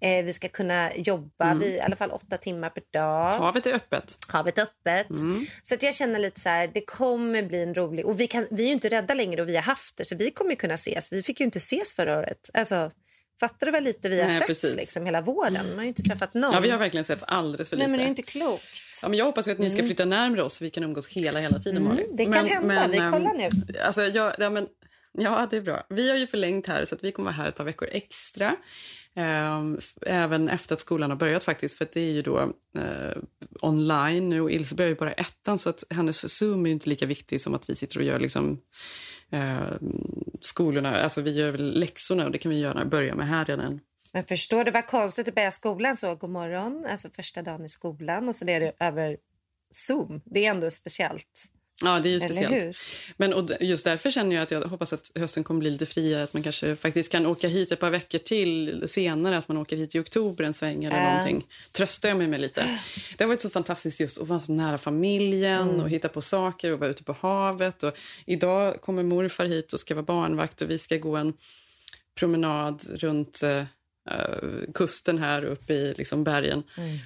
Eh, 0.00 0.24
vi 0.24 0.32
ska 0.32 0.48
kunna 0.48 0.94
jobba 0.96 1.44
mm. 1.44 1.58
vi, 1.58 1.76
i 1.76 1.80
alla 1.80 1.96
fall 1.96 2.10
åtta 2.10 2.36
timmar 2.36 2.70
per 2.70 2.82
dag. 2.92 3.32
Havet 3.32 3.66
är 3.66 3.72
öppet. 3.72 4.18
Havet 4.28 4.58
är 4.58 4.62
öppet. 4.62 5.10
Mm. 5.10 5.46
Så 5.62 5.74
att 5.74 5.82
jag 5.82 5.94
känner 5.94 6.18
lite 6.18 6.40
så 6.40 6.48
här, 6.48 6.70
det 6.74 6.80
kommer 6.80 7.42
bli 7.42 7.62
en 7.62 7.74
rolig... 7.74 8.06
Och 8.06 8.20
vi, 8.20 8.26
kan, 8.26 8.46
vi 8.50 8.62
är 8.62 8.66
ju 8.66 8.72
inte 8.72 8.88
rädda 8.88 9.14
längre 9.14 9.42
och 9.42 9.48
vi 9.48 9.56
har 9.56 9.62
haft 9.62 9.96
det 9.96 10.04
så 10.04 10.16
vi 10.16 10.30
kommer 10.30 10.54
kunna 10.54 10.74
ses. 10.74 11.12
Vi 11.12 11.22
fick 11.22 11.40
ju 11.40 11.44
inte 11.44 11.58
ses 11.58 11.94
förra 11.94 12.18
året. 12.18 12.50
Alltså, 12.54 12.90
Fattar 13.40 13.66
du 13.66 13.72
väl 13.72 13.84
lite 13.84 14.08
vi 14.08 14.20
har 14.22 14.28
setts 14.28 14.76
liksom 14.76 15.04
hela 15.04 15.20
våren? 15.20 15.66
Man 15.68 15.76
har 15.76 15.82
ju 15.82 15.88
inte 15.88 16.02
träffat 16.02 16.34
någon. 16.34 16.52
Ja, 16.52 16.60
vi 16.60 16.70
har 16.70 16.78
verkligen 16.78 17.04
setts 17.04 17.24
alldeles 17.26 17.70
för 17.70 17.76
lite. 17.76 17.86
Nej, 17.86 17.90
men 17.90 18.00
det 18.00 18.06
är 18.06 18.08
inte 18.08 18.22
klokt. 18.22 18.64
Ja, 19.02 19.08
men 19.08 19.18
jag 19.18 19.24
hoppas 19.24 19.48
att 19.48 19.58
ni 19.58 19.70
ska 19.70 19.78
mm. 19.78 19.88
flytta 19.88 20.04
närmare 20.04 20.42
oss 20.42 20.54
så 20.54 20.64
vi 20.64 20.70
kan 20.70 20.84
umgås 20.84 21.08
hela, 21.08 21.40
hela 21.40 21.58
tiden, 21.58 21.86
mm, 21.86 22.16
Det 22.16 22.24
kan 22.24 22.30
men, 22.30 22.46
hända. 22.46 22.74
Men, 22.74 22.90
vi 22.90 22.96
kollar 22.96 23.34
nu. 23.34 23.48
Alltså, 23.84 24.02
jag, 24.02 24.34
ja, 24.38 24.50
men, 24.50 24.66
ja, 25.18 25.46
det 25.50 25.56
är 25.56 25.60
bra. 25.60 25.86
Vi 25.88 26.10
har 26.10 26.16
ju 26.16 26.26
förlängt 26.26 26.66
här 26.66 26.84
så 26.84 26.94
att 26.94 27.04
vi 27.04 27.10
kommer 27.10 27.30
vara 27.30 27.36
här 27.36 27.48
ett 27.48 27.56
par 27.56 27.64
veckor 27.64 27.88
extra. 27.92 28.56
Ehm, 29.18 29.78
även 30.06 30.48
efter 30.48 30.74
att 30.74 30.80
skolan 30.80 31.10
har 31.10 31.16
börjat 31.16 31.44
faktiskt, 31.44 31.78
för 31.78 31.88
det 31.92 32.00
är 32.00 32.12
ju 32.12 32.22
då 32.22 32.38
eh, 32.78 33.16
online 33.60 34.28
nu 34.28 34.50
Ilse 34.50 34.74
börjar 34.74 34.88
ju 34.88 34.96
bara 34.96 35.12
ettan 35.12 35.58
så 35.58 35.70
att 35.70 35.84
hennes 35.90 36.38
Zoom 36.38 36.66
är 36.66 36.70
inte 36.70 36.88
lika 36.88 37.06
viktig 37.06 37.40
som 37.40 37.54
att 37.54 37.70
vi 37.70 37.76
sitter 37.76 37.98
och 37.98 38.04
gör 38.04 38.20
liksom 38.20 38.60
eh, 39.32 39.72
skolorna, 40.40 41.02
alltså 41.02 41.20
vi 41.20 41.30
gör 41.30 41.50
väl 41.50 41.78
läxorna 41.78 42.24
och 42.24 42.30
det 42.30 42.38
kan 42.38 42.50
vi 42.50 42.58
göra, 42.58 42.84
börja 42.84 43.14
med 43.14 43.28
här 43.28 43.44
redan. 43.44 43.80
Men 44.12 44.24
förstår 44.24 44.64
du 44.64 44.70
vad 44.70 44.86
konstigt 44.86 45.28
att 45.28 45.34
börja 45.34 45.50
skolan 45.50 45.96
så, 45.96 46.14
god 46.14 46.30
morgon, 46.30 46.86
alltså 46.90 47.08
första 47.10 47.42
dagen 47.42 47.64
i 47.64 47.68
skolan 47.68 48.28
och 48.28 48.34
så 48.34 48.48
är 48.48 48.60
det 48.60 48.72
över 48.80 49.16
Zoom. 49.70 50.20
Det 50.24 50.46
är 50.46 50.50
ändå 50.50 50.70
speciellt. 50.70 51.44
Ja, 51.84 52.00
det 52.00 52.08
är 52.08 52.10
ju 52.10 52.20
speciellt. 52.20 52.76
Men 53.16 53.32
och 53.32 53.50
just 53.60 53.84
därför 53.84 54.10
känner 54.10 54.36
jag 54.36 54.42
att 54.42 54.50
jag 54.50 54.60
hoppas 54.60 54.92
att 54.92 55.10
hösten 55.14 55.44
kommer 55.44 55.60
bli 55.60 55.70
lite 55.70 55.86
friare. 55.86 56.22
Att 56.22 56.32
man 56.32 56.42
kanske 56.42 56.76
faktiskt 56.76 57.12
kan 57.12 57.26
åka 57.26 57.48
hit 57.48 57.72
ett 57.72 57.80
par 57.80 57.90
veckor 57.90 58.18
till 58.18 58.84
senare. 58.86 59.38
Att 59.38 59.48
man 59.48 59.56
åker 59.56 59.76
hit 59.76 59.94
i 59.94 59.98
oktober 59.98 60.44
en 60.44 60.52
sväng 60.52 60.84
eller 60.84 60.96
äh. 60.96 61.10
någonting. 61.10 61.46
Tröstar 61.72 62.08
jag 62.08 62.18
mig 62.18 62.28
med 62.28 62.40
lite. 62.40 62.78
Det 63.16 63.24
har 63.24 63.28
varit 63.28 63.40
så 63.40 63.50
fantastiskt 63.50 64.00
just 64.00 64.18
att 64.18 64.28
vara 64.28 64.40
så 64.40 64.52
nära 64.52 64.78
familjen 64.78 65.68
mm. 65.68 65.80
och 65.80 65.90
hitta 65.90 66.08
på 66.08 66.20
saker 66.20 66.72
och 66.72 66.78
vara 66.78 66.90
ute 66.90 67.04
på 67.04 67.16
havet. 67.20 67.82
Och 67.82 67.98
idag 68.26 68.80
kommer 68.80 69.02
morfar 69.02 69.44
hit 69.44 69.72
och 69.72 69.80
ska 69.80 69.94
vara 69.94 70.04
barnvakt 70.04 70.60
och 70.60 70.70
vi 70.70 70.78
ska 70.78 70.96
gå 70.96 71.16
en 71.16 71.32
promenad 72.14 72.82
runt 72.94 73.42
eh, 73.42 73.64
uh, 74.12 74.72
kusten 74.74 75.18
här 75.18 75.44
uppe 75.44 75.72
i 75.72 75.94
liksom 75.94 76.24
bergen. 76.24 76.62
Mm, 76.76 76.98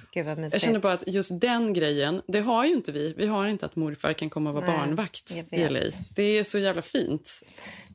jag 0.51 0.61
känner 0.61 0.79
bara 0.79 0.93
att 0.93 1.07
just 1.07 1.41
den 1.41 1.73
grejen, 1.73 2.21
det 2.27 2.39
har 2.39 2.65
ju 2.65 2.71
inte 2.71 2.91
vi. 2.91 3.13
Vi 3.17 3.25
har 3.25 3.47
inte 3.47 3.65
att 3.65 3.75
morfar 3.75 4.13
kan 4.13 4.29
komma 4.29 4.49
och 4.49 4.55
vara 4.55 4.67
Nej, 4.67 4.77
barnvakt 4.77 5.31
i 5.51 5.67
LA. 5.67 5.79
Det 6.15 6.23
är 6.23 6.43
så 6.43 6.59
jävla 6.59 6.81
fint. 6.81 7.43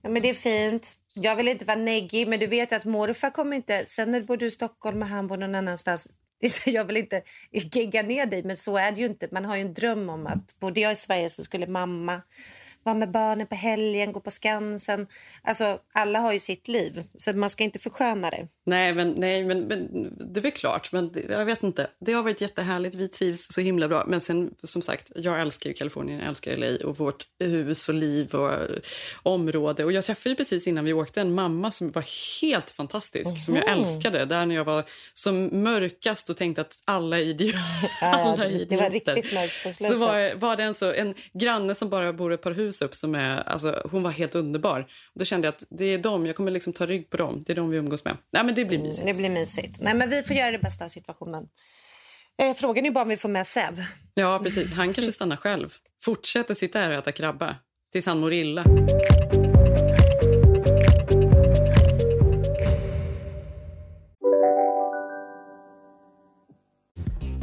Ja, 0.02 0.08
men 0.08 0.22
det 0.22 0.30
är 0.30 0.34
fint. 0.34 0.96
Jag 1.14 1.36
vill 1.36 1.48
inte 1.48 1.64
vara 1.64 1.78
neggig, 1.78 2.28
men 2.28 2.40
du 2.40 2.46
vet 2.46 2.72
att 2.72 2.84
morfar 2.84 3.30
kommer 3.30 3.56
inte... 3.56 3.84
Sen 3.86 4.26
bor 4.26 4.36
du 4.36 4.46
i 4.46 4.50
Stockholm 4.50 5.02
och 5.02 5.08
han 5.08 5.26
bor 5.26 5.36
någon 5.36 5.54
annanstans. 5.54 6.08
Jag 6.66 6.84
vill 6.84 6.96
inte 6.96 7.22
gegga 7.50 8.02
ner 8.02 8.26
dig, 8.26 8.42
men 8.42 8.56
så 8.56 8.76
är 8.76 8.92
det 8.92 9.00
ju 9.00 9.06
inte. 9.06 9.28
Man 9.30 9.44
har 9.44 9.56
ju 9.56 9.62
en 9.62 9.74
dröm 9.74 10.08
om 10.08 10.26
att 10.26 10.60
bodde 10.60 10.80
jag 10.80 10.92
i 10.92 10.96
Sverige 10.96 11.30
så 11.30 11.44
skulle 11.44 11.66
mamma 11.66 12.22
vara 12.84 12.94
med 12.94 13.10
barnen 13.10 13.46
på 13.46 13.54
helgen, 13.54 14.12
gå 14.12 14.20
på 14.20 14.30
Skansen. 14.30 15.06
Alltså, 15.42 15.78
alla 15.92 16.18
har 16.18 16.32
ju 16.32 16.38
sitt 16.38 16.68
liv, 16.68 17.04
så 17.16 17.32
man 17.32 17.50
ska 17.50 17.64
inte 17.64 17.78
försköna 17.78 18.30
det. 18.30 18.48
Nej, 18.68 18.94
men, 18.94 19.14
nej, 19.16 19.44
men, 19.44 19.60
men 19.60 20.12
det 20.32 20.40
är 20.40 20.42
väl 20.42 20.52
klart. 20.52 20.92
Men 20.92 21.12
det, 21.12 21.20
jag 21.20 21.44
vet 21.44 21.62
inte. 21.62 21.90
Det 22.00 22.12
har 22.12 22.22
varit 22.22 22.40
jättehärligt. 22.40 22.94
Vi 22.94 23.08
trivs 23.08 23.52
så 23.52 23.60
himla 23.60 23.88
bra. 23.88 24.04
Men 24.06 24.20
sen, 24.20 24.54
som 24.62 24.82
sagt, 24.82 25.12
jag 25.14 25.40
älskar 25.40 25.70
ju 25.70 25.74
Kalifornien, 25.74 26.18
jag 26.18 26.28
älskar 26.28 26.56
LA 26.56 26.88
och 26.88 26.98
vårt 26.98 27.26
hus 27.40 27.88
och 27.88 27.94
liv 27.94 28.34
och 28.34 28.50
område. 29.22 29.84
Och 29.84 29.92
jag 29.92 30.04
träffade 30.04 30.30
ju 30.30 30.36
precis 30.36 30.66
innan 30.66 30.84
vi 30.84 30.92
åkte 30.92 31.20
en 31.20 31.34
mamma 31.34 31.70
som 31.70 31.90
var 31.90 32.04
helt 32.42 32.70
fantastisk, 32.70 33.30
Oho. 33.30 33.36
som 33.36 33.56
jag 33.56 33.68
älskade. 33.68 34.24
Där 34.24 34.46
när 34.46 34.54
jag 34.54 34.64
var 34.64 34.84
som 35.12 35.62
mörkast 35.62 36.30
och 36.30 36.36
tänkte 36.36 36.60
att 36.60 36.82
alla 36.84 37.18
är 37.18 37.22
idioter. 37.22 37.60
alla 38.02 38.44
är 38.44 38.50
idioter. 38.50 38.76
Det 38.76 38.82
var 38.82 38.90
riktigt 38.90 39.34
mörkt 39.34 39.64
på 39.64 39.72
slutet. 39.72 39.92
Så 39.92 39.98
var, 39.98 40.34
var 40.34 40.56
det 40.56 40.62
en, 40.62 40.74
så, 40.74 40.92
en 40.92 41.14
granne 41.32 41.74
som 41.74 41.88
bara 41.88 42.12
bor 42.12 42.32
ett 42.32 42.42
par 42.42 42.52
hus 42.52 42.67
upp 42.82 42.94
som 42.94 43.14
är, 43.14 43.48
alltså, 43.48 43.82
hon 43.90 44.02
var 44.02 44.10
helt 44.10 44.34
underbar. 44.34 44.80
Och 45.14 45.18
då 45.18 45.24
kände 45.24 45.46
jag 45.46 45.54
att 45.54 45.64
det 45.70 45.84
är 45.84 45.98
dem, 45.98 46.26
jag 46.26 46.36
kommer 46.36 46.50
liksom 46.50 46.72
ta 46.72 46.86
rygg 46.86 47.10
på 47.10 47.16
dem. 47.16 47.42
Det 47.46 47.52
är 47.52 47.56
dem 47.56 47.70
vi 47.70 47.76
umgås 47.76 48.04
med. 48.04 48.16
Nej, 48.32 48.44
men 48.44 48.54
det 48.54 48.64
blir 48.64 48.78
mysigt. 48.78 49.02
Mm, 49.02 49.16
det 49.16 49.18
blir 49.18 49.30
mysigt. 49.30 49.80
Nej, 49.80 49.94
men 49.94 50.10
vi 50.10 50.22
får 50.22 50.36
göra 50.36 50.50
det 50.50 50.58
bästa 50.58 50.84
av 50.84 50.88
situationen. 50.88 51.44
Eh, 52.42 52.54
frågan 52.54 52.86
är 52.86 52.90
bara 52.90 53.02
om 53.02 53.08
vi 53.08 53.16
får 53.16 53.28
med 53.28 53.46
Sev. 53.46 53.84
Ja, 54.14 54.40
precis. 54.44 54.72
Han 54.72 54.92
kanske 54.92 55.12
stannar 55.12 55.36
själv. 55.36 55.74
Fortsätter 56.02 56.54
sitta 56.54 56.78
här 56.78 56.90
och 56.90 56.94
äta 56.94 57.12
krabba 57.12 57.56
tills 57.92 58.06
han 58.06 58.20
mår 58.20 58.32
illa. 58.32 58.64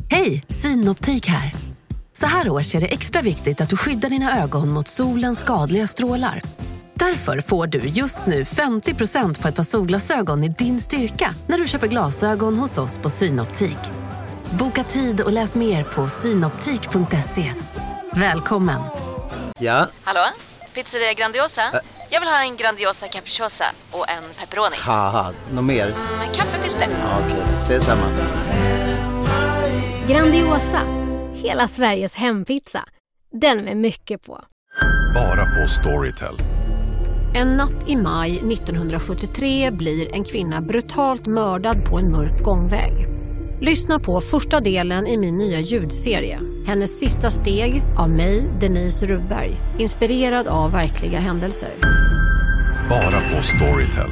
Hej, 0.09 0.43
Synoptik 0.49 1.27
här. 1.27 1.74
Så 2.19 2.25
här 2.25 2.49
års 2.49 2.75
är 2.75 2.82
det 2.82 2.88
extra 2.88 3.21
viktigt 3.21 3.62
att 3.62 3.69
du 3.69 3.78
skyddar 3.78 4.10
dina 4.10 4.43
ögon 4.43 4.69
mot 4.69 4.88
solens 4.88 5.39
skadliga 5.39 5.88
strålar. 5.88 6.41
Därför 6.93 7.41
får 7.41 7.67
du 7.67 7.80
just 7.80 8.25
nu 8.25 8.43
50% 8.43 9.41
på 9.41 9.47
ett 9.47 9.56
par 9.56 9.63
solglasögon 9.63 10.43
i 10.43 10.47
din 10.47 10.80
styrka 10.80 11.34
när 11.47 11.58
du 11.58 11.67
köper 11.67 11.88
glasögon 11.88 12.58
hos 12.58 12.78
oss 12.78 12.97
på 12.97 13.10
Synoptik. 13.10 13.78
Boka 14.49 14.84
tid 14.84 15.21
och 15.21 15.32
läs 15.34 15.56
mer 15.56 15.84
på 15.84 16.08
synoptik.se. 16.08 17.54
Välkommen! 18.13 18.82
Ja? 19.60 19.88
Hallå? 20.04 20.25
Pizzeria 20.73 21.13
Grandiosa? 21.13 21.62
Ä 21.62 21.80
Jag 22.10 22.19
vill 22.19 22.30
ha 22.30 22.41
en 22.41 22.56
Grandiosa 22.58 23.08
capriciosa 23.08 23.65
och 23.91 24.10
en 24.10 24.23
pepperoni. 24.39 24.75
Haha, 24.80 25.32
något 25.54 25.63
mer? 25.63 25.86
Med 26.19 26.36
kaffefilter. 26.36 26.88
Ja, 27.01 27.19
Okej, 27.25 27.43
ses 27.60 27.84
samma. 27.84 28.04
Grandiosa, 30.08 30.82
hela 31.45 31.67
Sveriges 31.67 32.15
hempizza. 32.15 32.86
Den 33.41 33.58
med 33.58 33.77
mycket 33.77 34.21
på. 34.21 34.41
Bara 35.15 35.45
på 35.45 35.67
Storytel. 35.67 36.36
En 37.36 37.47
natt 37.47 37.89
i 37.89 37.95
maj 37.95 38.31
1973 38.31 39.71
blir 39.71 40.15
en 40.15 40.23
kvinna 40.23 40.62
brutalt 40.62 41.27
mördad 41.27 41.86
på 41.86 41.99
en 41.99 42.12
mörk 42.12 42.43
gångväg. 42.43 43.08
Lyssna 43.62 43.99
på 43.99 44.21
första 44.21 44.60
delen 44.60 45.08
i 45.08 45.17
min 45.17 45.38
nya 45.38 45.60
ljudserie. 45.60 46.39
Hennes 46.67 46.99
sista 46.99 47.29
steg 47.29 47.84
av 47.97 48.10
mig, 48.10 48.51
Denise 48.62 49.05
Rubberg. 49.05 49.51
Inspirerad 49.79 50.47
av 50.47 50.71
verkliga 50.71 51.19
händelser. 51.19 51.69
Bara 52.89 53.36
på 53.36 53.41
Storytel. 53.41 54.10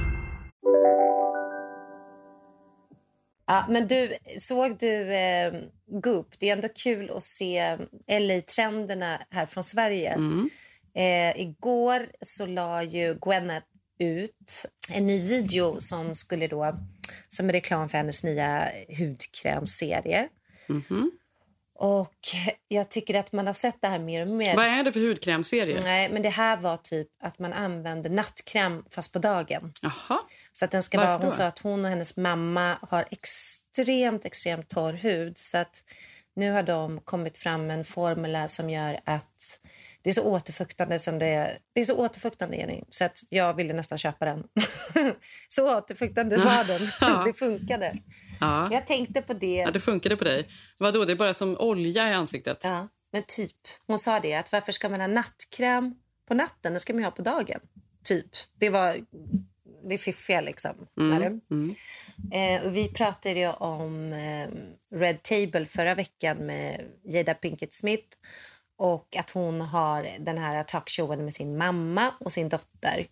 Ja, 3.47 3.65
men 3.69 3.87
du, 3.87 4.13
såg 4.39 4.77
du 4.79 5.13
eh, 5.13 5.53
Goop? 6.01 6.27
Det 6.39 6.49
är 6.49 6.53
ändå 6.53 6.69
kul 6.75 7.09
att 7.09 7.23
se 7.23 7.77
LA-trenderna 8.07 9.19
här 9.29 9.45
från 9.45 9.63
Sverige. 9.63 10.17
Eh, 10.95 11.41
igår 11.41 12.07
så 12.21 12.45
la 12.45 12.83
ju 12.83 13.17
Gwyneth 13.21 13.65
ut 13.99 14.65
en 14.89 15.07
ny 15.07 15.21
video 15.21 15.75
som 15.79 16.15
skulle 16.15 16.47
då 16.47 16.79
som 17.29 17.49
är 17.49 17.53
reklam 17.53 17.89
för 17.89 17.97
hennes 17.97 18.23
nya 18.23 18.69
hudkrämserie. 18.99 20.29
Och 21.75 22.15
jag 22.67 22.89
tycker 22.89 23.13
att 23.19 23.31
man 23.31 23.45
har 23.45 23.53
sett 23.53 23.81
det 23.81 23.87
här 23.87 23.99
mer 23.99 24.21
och 24.21 24.27
mer. 24.27 24.55
Vad 24.55 24.65
är 24.65 24.83
det 24.83 24.91
för 24.91 24.99
hudkrämserie? 24.99 25.79
Nej, 25.83 26.09
men 26.09 26.21
det 26.21 26.29
här 26.29 26.57
var 26.57 26.77
typ 26.77 27.07
att 27.23 27.39
man 27.39 27.53
använder 27.53 28.09
nattkräm 28.09 28.83
fast 28.89 29.13
på 29.13 29.19
dagen. 29.19 29.73
Jaha. 29.81 30.19
Så 30.53 30.65
att 30.65 30.71
den 30.71 30.83
ska 30.83 30.97
Varför 30.97 31.09
vara, 31.09 31.17
hon 31.17 31.25
då? 31.25 31.31
sa 31.31 31.45
att 31.45 31.59
hon 31.59 31.85
och 31.85 31.89
hennes 31.89 32.17
mamma 32.17 32.77
har 32.81 33.05
extremt, 33.11 34.25
extremt 34.25 34.69
torr 34.69 34.93
hud. 34.93 35.37
Så 35.37 35.57
att 35.57 35.83
nu 36.35 36.51
har 36.51 36.63
de 36.63 36.99
kommit 36.99 37.37
fram 37.37 37.67
med 37.67 37.77
en 37.77 37.83
formula 37.83 38.47
som 38.47 38.69
gör 38.69 38.99
att 39.03 39.59
det 40.01 40.09
är 40.09 40.13
så 40.13 40.23
återfuktande 40.23 40.99
som 40.99 41.19
det 41.19 41.25
är. 41.25 41.57
Det 41.73 41.81
är 41.81 41.85
så 41.85 41.97
återfuktande, 41.97 42.57
Jenny, 42.57 42.83
så 42.89 43.05
att 43.05 43.19
jag 43.29 43.53
ville 43.53 43.73
nästan 43.73 43.97
köpa 43.97 44.25
den. 44.25 44.43
så 45.47 45.77
återfuktande 45.77 46.37
var 46.37 46.63
den. 46.63 46.89
Ja. 47.01 47.23
det 47.27 47.33
funkade. 47.33 47.93
Ja. 48.39 48.69
Jag 48.71 48.87
tänkte 48.87 49.21
på 49.21 49.33
det. 49.33 49.55
ja, 49.55 49.71
det 49.71 49.79
funkade 49.79 50.17
på 50.17 50.23
dig. 50.23 50.47
Vadå, 50.77 51.05
det 51.05 51.11
är 51.13 51.15
bara 51.17 51.33
som 51.33 51.57
olja 51.57 52.09
i 52.09 52.13
ansiktet? 52.13 52.59
Ja, 52.63 52.87
men 53.11 53.23
typ. 53.27 53.57
Hon 53.87 53.99
sa 53.99 54.19
det, 54.19 54.33
att 54.33 54.51
varför 54.51 54.71
ska 54.71 54.89
man 54.89 55.01
ha 55.01 55.07
nattkräm 55.07 55.95
på 56.27 56.33
natten? 56.33 56.73
Det 56.73 56.79
ska 56.79 56.93
man 56.93 57.03
ha 57.03 57.11
på 57.11 57.21
dagen. 57.21 57.59
Typ. 58.03 58.29
Det 58.59 58.69
var 58.69 58.97
det 59.89 59.97
fiffiga 59.97 60.41
liksom. 60.41 60.71
med 60.95 61.21
det. 61.21 61.39
Eh, 62.31 62.71
vi 62.71 62.87
pratade 62.87 63.39
ju 63.39 63.49
om 63.49 64.13
eh, 64.13 64.49
Red 64.95 65.23
Table 65.23 65.65
förra 65.65 65.95
veckan 65.95 66.37
med 66.37 66.81
Jada 67.03 67.33
Pinkett 67.33 67.73
Smith 67.73 68.07
och 68.77 69.15
att 69.15 69.29
hon 69.29 69.61
har 69.61 70.07
den 70.19 70.37
här 70.37 70.63
talkshowen 70.63 71.23
med 71.23 71.33
sin 71.33 71.57
mamma 71.57 72.13
och 72.19 72.31
sin 72.31 72.49
dotter. 72.49 73.07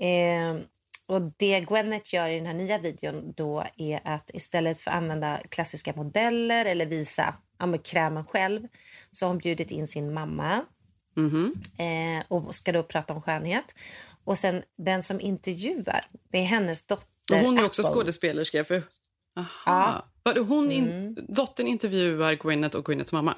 Eh, 0.00 0.62
och 1.06 1.22
det 1.36 1.60
Gwyneth 1.60 2.14
gör 2.14 2.28
i 2.28 2.36
den 2.36 2.46
här 2.46 2.54
nya 2.54 2.78
videon 2.78 3.32
då 3.36 3.64
är 3.76 4.00
att 4.04 4.30
istället 4.34 4.78
för 4.78 4.90
att 4.90 4.96
använda 4.96 5.40
klassiska 5.48 5.92
modeller 5.96 6.64
eller 6.64 6.86
visa 6.86 7.34
ja, 7.58 7.78
krämen 7.78 8.24
själv 8.24 8.66
så 9.12 9.26
har 9.26 9.28
hon 9.28 9.38
bjudit 9.38 9.70
in 9.70 9.86
sin 9.86 10.14
mamma 10.14 10.64
eh, 11.78 12.24
och 12.28 12.54
ska 12.54 12.72
då 12.72 12.82
prata 12.82 13.14
om 13.14 13.22
skönhet. 13.22 13.74
Och 14.28 14.38
sen 14.38 14.62
den 14.78 15.02
som 15.02 15.20
intervjuar, 15.20 16.06
det 16.30 16.38
är 16.38 16.44
hennes 16.44 16.86
dotter 16.86 17.06
Och 17.32 17.38
hon 17.38 17.58
är 17.58 17.64
också 17.64 17.82
Apple. 17.82 17.94
skådespelerska. 17.94 18.64
För... 18.64 18.82
Aha. 19.36 20.04
Vadå, 20.22 20.42
Hon 20.42 20.72
in... 20.72 20.90
Mm. 20.90 21.16
Dottern 21.28 21.66
intervjuar 21.66 22.34
Gwyneth 22.34 22.76
och 22.76 22.84
Gwyneths 22.84 23.12
mamma? 23.12 23.36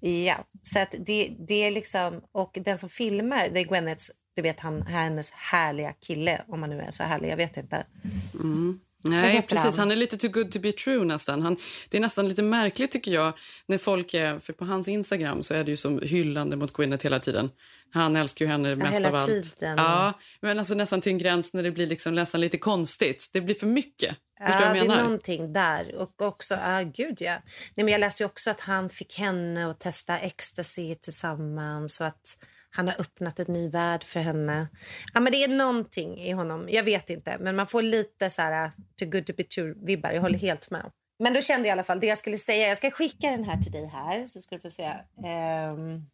Ja, 0.00 0.44
så 0.62 0.78
att 0.78 0.94
det, 0.98 1.36
det 1.48 1.54
är 1.54 1.70
liksom... 1.70 2.20
Och 2.32 2.58
den 2.64 2.78
som 2.78 2.88
filmar, 2.88 3.48
det 3.48 3.60
är 3.60 3.64
Gwyneths, 3.64 4.10
du 4.36 4.42
vet 4.42 4.60
han, 4.60 4.82
hennes 4.82 5.30
härliga 5.30 5.92
kille, 5.92 6.44
om 6.48 6.60
han 6.62 6.70
nu 6.70 6.80
är 6.80 6.90
så 6.90 7.02
härlig, 7.02 7.30
jag 7.30 7.36
vet 7.36 7.56
inte. 7.56 7.86
Vad 8.32 8.78
Nej, 9.04 9.42
precis. 9.42 9.64
han? 9.64 9.78
Han 9.78 9.90
är 9.90 9.96
lite 9.96 10.16
too 10.16 10.30
good 10.30 10.52
to 10.52 10.58
be 10.58 10.72
true 10.72 11.04
nästan. 11.04 11.42
Han, 11.42 11.56
det 11.88 11.96
är 11.96 12.00
nästan 12.00 12.28
lite 12.28 12.42
märkligt 12.42 12.90
tycker 12.90 13.12
jag 13.12 13.32
när 13.66 13.78
folk 13.78 14.14
är, 14.14 14.38
för 14.38 14.52
på 14.52 14.64
hans 14.64 14.88
Instagram 14.88 15.42
så 15.42 15.54
är 15.54 15.64
det 15.64 15.70
ju 15.70 15.76
som 15.76 16.00
hyllande 16.02 16.56
mot 16.56 16.72
Gwyneth 16.72 17.04
hela 17.04 17.20
tiden. 17.20 17.50
Han 17.92 18.16
älskar 18.16 18.44
ju 18.44 18.50
henne 18.50 18.76
mest 18.76 18.92
hela 18.96 19.08
av 19.08 19.14
allt. 19.14 19.26
tiden. 19.26 19.78
Ja, 19.78 20.18
men 20.40 20.58
alltså 20.58 20.74
nästan 20.74 21.00
till 21.00 21.12
en 21.12 21.18
gräns 21.18 21.52
när 21.52 21.62
det 21.62 21.70
blir 21.70 21.86
liksom 21.86 22.14
nästan 22.14 22.40
lite 22.40 22.58
konstigt. 22.58 23.30
Det 23.32 23.40
blir 23.40 23.54
för 23.54 23.66
mycket. 23.66 24.16
Förstår 24.46 24.66
Ja, 24.66 24.72
det 24.72 24.78
är 24.78 25.02
någonting 25.02 25.52
där. 25.52 25.94
Och 25.94 26.22
också, 26.22 26.54
ja 26.54 26.82
gud 26.82 27.16
ja. 27.20 27.32
Nej, 27.74 27.84
men 27.84 27.88
jag 27.88 27.98
läste 27.98 28.22
ju 28.22 28.26
också 28.26 28.50
att 28.50 28.60
han 28.60 28.90
fick 28.90 29.18
henne 29.18 29.70
att 29.70 29.80
testa 29.80 30.18
ecstasy 30.18 30.94
tillsammans 30.94 32.00
och 32.00 32.06
att 32.06 32.36
han 32.70 32.88
har 32.88 33.00
öppnat 33.00 33.38
en 33.38 33.52
ny 33.52 33.68
värld 33.68 34.04
för 34.04 34.20
henne. 34.20 34.68
Ja, 35.14 35.20
men 35.20 35.32
det 35.32 35.44
är 35.44 35.48
någonting 35.48 36.18
i 36.18 36.30
honom. 36.30 36.68
Jag 36.70 36.82
vet 36.82 37.10
inte, 37.10 37.36
men 37.40 37.56
man 37.56 37.66
får 37.66 37.82
lite 37.82 38.30
så 38.30 38.42
här 38.42 38.70
too 38.98 39.10
good 39.10 39.26
to 39.26 39.32
be 39.36 39.42
true-vibbar. 39.42 40.12
Jag 40.12 40.20
håller 40.20 40.38
helt 40.38 40.70
med. 40.70 40.90
Men 41.18 41.34
då 41.34 41.40
kände 41.40 41.68
jag 41.68 41.72
i 41.72 41.72
alla 41.72 41.84
fall 41.84 42.00
det 42.00 42.06
jag 42.06 42.18
skulle 42.18 42.36
säga. 42.36 42.68
Jag 42.68 42.76
ska 42.76 42.90
skicka 42.90 43.30
den 43.30 43.44
här 43.44 43.62
till 43.62 43.72
dig 43.72 43.86
här 43.86 44.26
så 44.26 44.40
ska 44.40 44.54
du 44.54 44.60
få 44.60 44.70
se. 44.70 44.92
Ehm, 45.26 46.06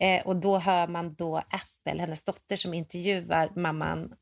Eh, 0.00 0.26
och 0.26 0.36
då 0.36 0.58
hör 0.58 0.88
man 0.88 1.14
då 1.14 1.36
Apple, 1.36 2.00
hennes 2.00 2.24
dotter, 2.24 2.56
som 2.56 2.74
intervjuar 2.74 3.52
mamman. 3.56 4.12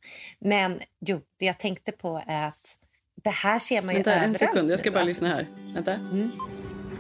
Men 0.41 0.81
jo, 1.07 1.21
det 1.39 1.47
jag 1.47 1.59
tänkte 1.59 1.93
på 1.93 2.23
är 2.27 2.47
att 2.47 2.79
det 3.23 3.31
här 3.31 3.59
ser 3.59 3.83
man 3.83 3.95
ju 3.95 4.03
Vänta, 4.03 4.13
en 4.13 4.19
överallt 4.19 4.39
sekund. 4.39 4.71
Jag 4.71 4.79
ska 4.79 4.91
bara 4.91 5.05
lyssna 5.05 5.29
här. 5.29 5.47
Vänta. 5.75 5.99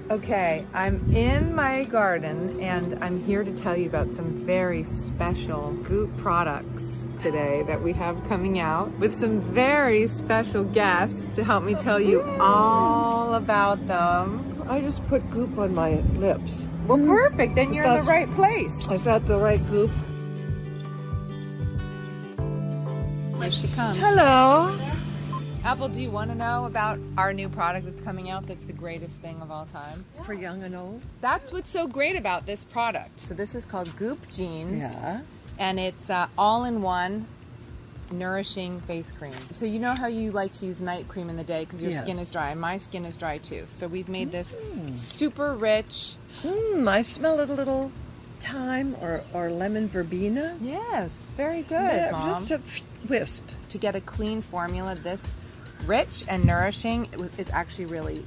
Okay, 0.08 0.64
I'm 0.72 1.04
in 1.12 1.52
my 1.52 1.82
garden 1.82 2.60
and 2.60 2.96
I'm 3.02 3.20
here 3.24 3.42
to 3.42 3.52
tell 3.52 3.76
you 3.76 3.88
about 3.88 4.12
some 4.12 4.36
very 4.46 4.84
special 4.84 5.72
Goop 5.82 6.16
products 6.18 7.04
today 7.18 7.64
that 7.66 7.82
we 7.82 7.92
have 7.94 8.16
coming 8.28 8.60
out 8.60 8.92
with 9.00 9.12
some 9.12 9.40
very 9.40 10.06
special 10.06 10.62
guests 10.62 11.28
to 11.30 11.42
help 11.42 11.64
me 11.64 11.74
tell 11.74 12.00
you 12.00 12.22
all 12.38 13.34
about 13.34 13.84
them. 13.88 14.62
I 14.68 14.80
just 14.80 15.04
put 15.08 15.28
goop 15.28 15.58
on 15.58 15.74
my 15.74 15.94
lips. 16.18 16.66
Well, 16.86 16.98
perfect. 16.98 17.56
Then 17.56 17.74
you're 17.74 17.84
in 17.84 17.94
the 17.94 18.02
right 18.02 18.30
place. 18.30 18.88
Is 18.92 19.02
that 19.04 19.26
the 19.26 19.38
right 19.38 19.60
goop? 19.70 19.90
Here 23.40 23.50
she 23.50 23.66
comes. 23.68 23.98
Hello. 23.98 24.70
Apple, 25.66 25.88
do 25.88 26.00
you 26.00 26.12
want 26.12 26.30
to 26.30 26.36
know 26.36 26.66
about 26.66 26.96
our 27.18 27.32
new 27.32 27.48
product 27.48 27.86
that's 27.86 28.00
coming 28.00 28.30
out 28.30 28.46
that's 28.46 28.62
the 28.62 28.72
greatest 28.72 29.20
thing 29.20 29.42
of 29.42 29.50
all 29.50 29.66
time? 29.66 30.04
For 30.22 30.32
young 30.32 30.62
and 30.62 30.76
old. 30.76 31.02
That's 31.20 31.52
what's 31.52 31.70
so 31.70 31.88
great 31.88 32.14
about 32.14 32.46
this 32.46 32.64
product. 32.64 33.18
So 33.18 33.34
this 33.34 33.56
is 33.56 33.64
called 33.64 33.94
Goop 33.96 34.28
Jeans. 34.28 34.80
Yeah. 34.80 35.22
And 35.58 35.80
it's 35.80 36.08
uh, 36.08 36.28
all-in-one 36.38 37.26
nourishing 38.12 38.80
face 38.82 39.10
cream. 39.10 39.34
So 39.50 39.66
you 39.66 39.80
know 39.80 39.94
how 39.96 40.06
you 40.06 40.30
like 40.30 40.52
to 40.52 40.66
use 40.66 40.80
night 40.80 41.08
cream 41.08 41.28
in 41.28 41.36
the 41.36 41.42
day 41.42 41.64
because 41.64 41.82
your 41.82 41.90
Yes. 41.90 42.02
skin 42.02 42.20
is 42.20 42.30
dry. 42.30 42.54
My 42.54 42.76
skin 42.76 43.04
is 43.04 43.16
dry 43.16 43.38
too. 43.38 43.64
So 43.66 43.88
we've 43.88 44.08
made 44.08 44.30
this 44.30 44.54
super 44.92 45.52
rich. 45.56 46.14
Hmm, 46.42 46.86
I 46.86 47.02
smell 47.02 47.40
a 47.40 47.42
little 47.44 47.90
thyme 48.38 48.94
or, 49.00 49.24
or 49.34 49.50
lemon 49.50 49.88
verbena. 49.88 50.56
Yes, 50.62 51.32
very 51.36 51.62
good, 51.62 51.70
Yeah, 51.72 52.10
Mom. 52.12 52.46
Just 52.46 52.50
a 52.52 52.60
wisp. 53.08 53.48
to 53.68 53.78
get 53.78 53.96
a 53.96 54.00
clean 54.00 54.42
formula 54.42 54.94
this 54.94 55.36
rich 55.84 56.24
and 56.28 56.44
nourishing 56.44 57.08
is 57.38 57.50
actually 57.50 57.86
really 57.86 58.24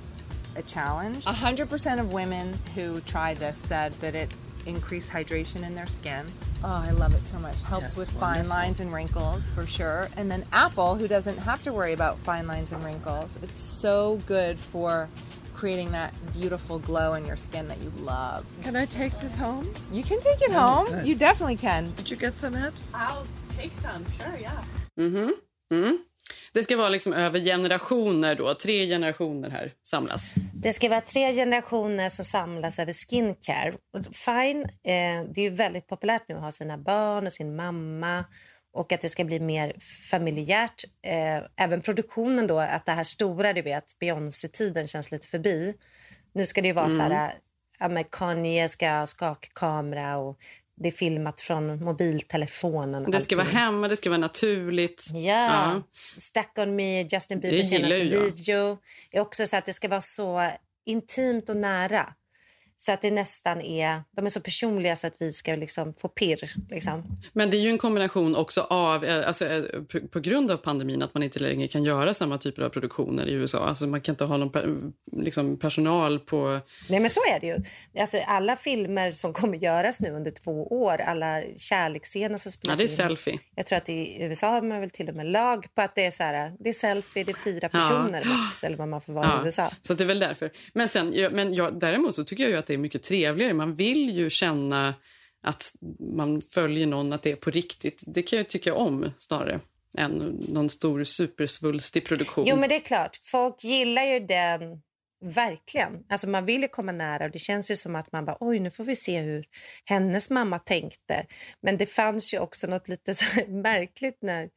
a 0.56 0.62
challenge. 0.64 1.26
100% 1.26 2.00
of 2.00 2.12
women 2.14 2.58
who 2.76 3.00
tried 3.02 3.38
this 3.38 3.58
said 3.58 3.94
that 4.02 4.16
it 4.16 4.30
increased 4.66 5.10
hydration 5.10 5.64
in 5.66 5.74
their 5.74 5.88
skin. 5.88 6.26
Oh, 6.64 6.68
I 6.68 6.92
love 6.92 7.14
it 7.14 7.26
so 7.26 7.40
much. 7.40 7.64
Helps 7.64 7.84
Yes, 7.84 7.96
with 7.96 8.10
fine 8.12 8.50
lines 8.50 8.80
and 8.82 8.94
wrinkles 8.94 9.50
for 9.50 9.66
sure. 9.66 10.10
And 10.18 10.30
then 10.30 10.46
Apple, 10.52 10.96
who 10.96 11.08
doesn't 11.08 11.38
have 11.38 11.64
to 11.64 11.72
worry 11.74 11.94
about 11.94 12.20
fine 12.20 12.46
lines 12.46 12.72
and 12.74 12.84
wrinkles, 12.84 13.38
it's 13.42 13.60
so 13.60 14.20
good 14.26 14.60
for 14.60 15.08
creating 15.54 15.92
that 15.92 16.14
beautiful 16.34 16.80
glow 16.80 17.14
in 17.16 17.26
your 17.26 17.36
skin 17.38 17.68
that 17.70 17.82
you 17.82 17.90
love. 18.02 18.46
Can 18.64 18.76
I 18.76 18.86
take 18.86 19.18
this 19.22 19.36
home? 19.36 19.74
You 19.92 20.04
can 20.04 20.20
take 20.20 20.42
it 20.42 20.52
Oh, 20.52 20.60
home. 20.86 20.88
good. 20.88 21.08
You 21.08 21.16
definitely 21.16 21.56
can. 21.58 21.92
Did 21.96 22.10
you 22.10 22.18
get 22.18 22.34
some 22.34 22.54
apps? 22.54 22.92
I'll 22.94 23.26
take 23.58 23.74
some, 23.74 24.06
sure, 24.18 24.38
yeah. 24.40 24.62
Mm-hmm. 24.98 25.30
Mm. 25.74 26.00
Det 26.54 26.64
ska 26.64 26.78
vara 26.78 26.90
liksom 26.90 27.14
över 27.14 27.40
generationer 27.40 28.36
då. 28.36 28.54
Tre 28.54 28.88
generationer 28.88 29.50
här 29.50 29.74
samlas. 29.84 30.34
Det 30.54 30.74
ska 30.74 30.90
vara 30.90 31.02
tre 31.02 31.34
generationer 31.34 32.10
som 32.10 32.26
samlas 32.26 32.80
över 32.80 32.94
skincare. 32.94 33.74
Fine, 34.26 34.64
eh, 34.64 35.30
det 35.36 35.42
är 35.42 35.50
väldigt 35.50 35.88
populärt 35.88 36.24
nu 36.28 36.36
att 36.36 36.42
ha 36.42 36.52
sina 36.52 36.78
barn 36.78 37.26
och 37.26 37.34
sin 37.34 37.56
mamma 37.56 38.26
och 38.74 38.92
att 38.92 39.02
det 39.02 39.10
ska 39.10 39.24
bli 39.24 39.40
mer 39.40 39.74
familjärt. 40.12 40.84
Eh, 41.04 41.66
även 41.66 41.82
produktionen 41.82 42.48
då, 42.48 42.60
att 42.60 42.86
det 42.86 42.92
här 42.92 43.04
stora, 43.04 43.54
du 43.54 43.62
vet, 43.62 44.00
Beyoncé-tiden 44.00 44.88
känns 44.88 45.12
lite 45.12 45.28
förbi. 45.28 45.74
Nu 46.34 46.46
ska 46.46 46.62
det 46.62 46.68
ju 46.68 46.74
vara 46.74 46.90
så 46.90 47.02
här, 47.02 47.34
ja, 47.80 47.90
men 47.90 48.04
Kanye 48.04 48.70
ska 48.70 48.90
ha 48.90 49.08
skakkamera 49.08 50.18
och 50.18 50.38
det 50.80 50.88
är 50.88 50.92
filmat 50.92 51.40
från 51.42 51.84
mobiltelefonen. 51.84 53.12
Det 53.12 53.22
ska 53.22 53.36
vara 53.36 53.48
hemma, 53.48 53.88
det 53.88 53.98
ska 53.98 54.10
vara 54.10 54.18
naturligt. 54.20 55.08
Ja. 55.14 55.82
Stuck 56.18 56.58
on 56.58 56.76
me, 56.76 57.02
Justin 57.02 57.40
Det 57.40 57.48
gillar 57.48 57.64
senaste 57.64 57.98
jag. 57.98 58.22
video. 58.22 58.78
är 59.12 59.20
också 59.20 59.48
så 59.48 59.58
att 59.58 59.66
det 59.66 59.74
ska 59.74 59.88
vara 59.88 60.02
så 60.02 60.50
intimt 60.86 61.50
och 61.50 61.58
nära. 61.58 62.14
Så 62.82 62.92
att 62.92 63.02
det 63.02 63.12
nästan 63.12 63.62
är, 63.62 64.02
de 64.16 64.26
är 64.26 64.30
så 64.30 64.40
personliga 64.42 64.96
så 64.96 65.08
att 65.08 65.14
vi 65.20 65.34
ska 65.34 65.56
liksom 65.56 65.94
få 65.94 66.08
pirr. 66.08 66.52
Liksom. 66.70 67.04
Men 67.34 67.50
det 67.52 67.58
är 67.58 67.60
ju 67.60 67.70
en 67.70 67.78
kombination 67.78 68.36
också 68.36 68.62
av, 68.62 69.04
eh, 69.06 69.28
alltså, 69.28 69.46
eh, 69.48 69.64
på, 69.92 70.00
på 70.08 70.20
grund 70.20 70.52
av 70.52 70.58
pandemin, 70.58 71.02
att 71.04 71.14
man 71.14 71.24
inte 71.24 71.40
längre 71.40 71.68
kan 71.68 71.84
göra 71.84 72.14
samma 72.14 72.38
typer 72.38 72.62
av 72.62 72.70
produktioner 72.70 73.28
i 73.28 73.34
USA. 73.34 73.60
Alltså, 73.68 73.88
man 73.88 74.02
kan 74.02 74.14
inte 74.14 74.24
ha 74.26 74.38
någon 74.38 74.52
per, 74.52 74.76
liksom, 75.12 75.58
personal 75.60 76.20
på... 76.20 76.60
Nej 76.90 77.00
men 77.00 77.10
så 77.10 77.20
är 77.36 77.40
det 77.40 77.48
ju. 77.48 77.58
Alltså, 78.02 78.18
alla 78.28 78.56
filmer 78.56 79.12
som 79.12 79.34
kommer 79.34 79.58
göras 79.58 80.02
nu 80.02 80.12
under 80.12 80.32
två 80.32 80.68
år, 80.68 81.02
alla 81.02 81.42
kärleksscener 81.58 82.38
som 82.38 82.50
Ja, 82.50 82.52
spelas 82.52 82.78
det 82.80 82.84
är 82.84 82.86
in. 82.86 82.96
selfie. 82.96 83.40
Jag 83.56 83.66
tror 83.66 83.78
att 83.78 83.90
i 83.90 84.18
USA 84.24 84.48
har 84.48 84.62
man 84.62 84.80
väl 84.80 84.90
till 84.90 85.10
och 85.10 85.16
med 85.16 85.26
lag 85.26 85.66
på 85.76 85.82
att 85.82 85.96
det 85.96 86.06
är 86.06 86.12
så 86.12 86.24
här, 86.24 86.52
det 86.60 86.70
är 86.70 86.74
selfie, 86.74 87.24
det 87.24 87.32
är 87.32 87.44
fyra 87.44 87.70
Ja. 87.74 87.80
personer 87.80 88.26
max 88.26 88.64
eller 88.64 88.78
vad 88.78 88.88
man 88.88 89.02
får 89.02 89.14
vara 89.14 89.42
i 89.44 89.46
USA. 89.46 89.72
Så 89.82 89.94
det 89.94 90.04
är 90.04 90.06
väl 90.08 90.20
därför. 90.20 90.52
Men, 90.74 90.90
sen, 90.90 91.14
ja, 91.16 91.30
men 91.32 91.54
jag, 91.54 91.80
däremot 91.80 92.16
så 92.16 92.24
tycker 92.24 92.44
jag 92.44 92.52
ju 92.52 92.58
att 92.58 92.69
det 92.70 92.74
är 92.74 92.78
mycket 92.78 93.04
trevligare. 93.04 93.54
Man 93.54 93.76
vill 93.76 94.10
ju 94.10 94.30
känna 94.30 94.94
att 95.44 95.74
man 96.16 96.42
följer 96.42 96.88
någon, 96.88 97.14
att 97.14 97.24
det 97.24 97.32
är 97.32 97.36
på 97.36 97.50
riktigt. 97.50 98.04
Det 98.08 98.22
kan 98.22 98.38
jag 98.38 98.48
tycka 98.48 98.74
om 98.74 99.12
snarare 99.18 99.60
än 99.98 100.12
någon 100.50 100.70
stor 100.70 101.04
supersvulstig 101.04 102.06
produktion. 102.06 102.46
Jo 102.48 102.56
men 102.56 102.70
det 102.70 102.76
är 102.76 102.80
klart, 102.80 103.20
folk 103.22 103.64
gillar 103.64 104.04
ju 104.04 104.20
den 104.20 104.82
verkligen. 105.22 106.04
Alltså 106.10 106.30
man 106.30 106.46
vill 106.46 106.62
ju 106.62 106.68
komma 106.68 106.92
nära 106.92 107.26
och 107.26 107.32
det 107.32 107.40
känns 107.40 107.72
ju 107.72 107.76
som 107.76 107.96
att 107.96 108.12
man 108.12 108.26
bara 108.26 108.38
oj 108.40 108.60
nu 108.60 108.72
får 108.72 108.84
vi 108.84 108.96
se 108.96 109.22
hur 109.22 109.46
hennes 109.86 110.30
mamma 110.30 110.60
tänkte. 110.60 111.26
Men 111.62 111.78
det 111.78 111.86
fanns 111.86 112.34
ju 112.34 112.40
också 112.40 112.68
något 112.68 112.88
lite 112.88 113.14
märkligt 113.48 114.18
när 114.22 114.50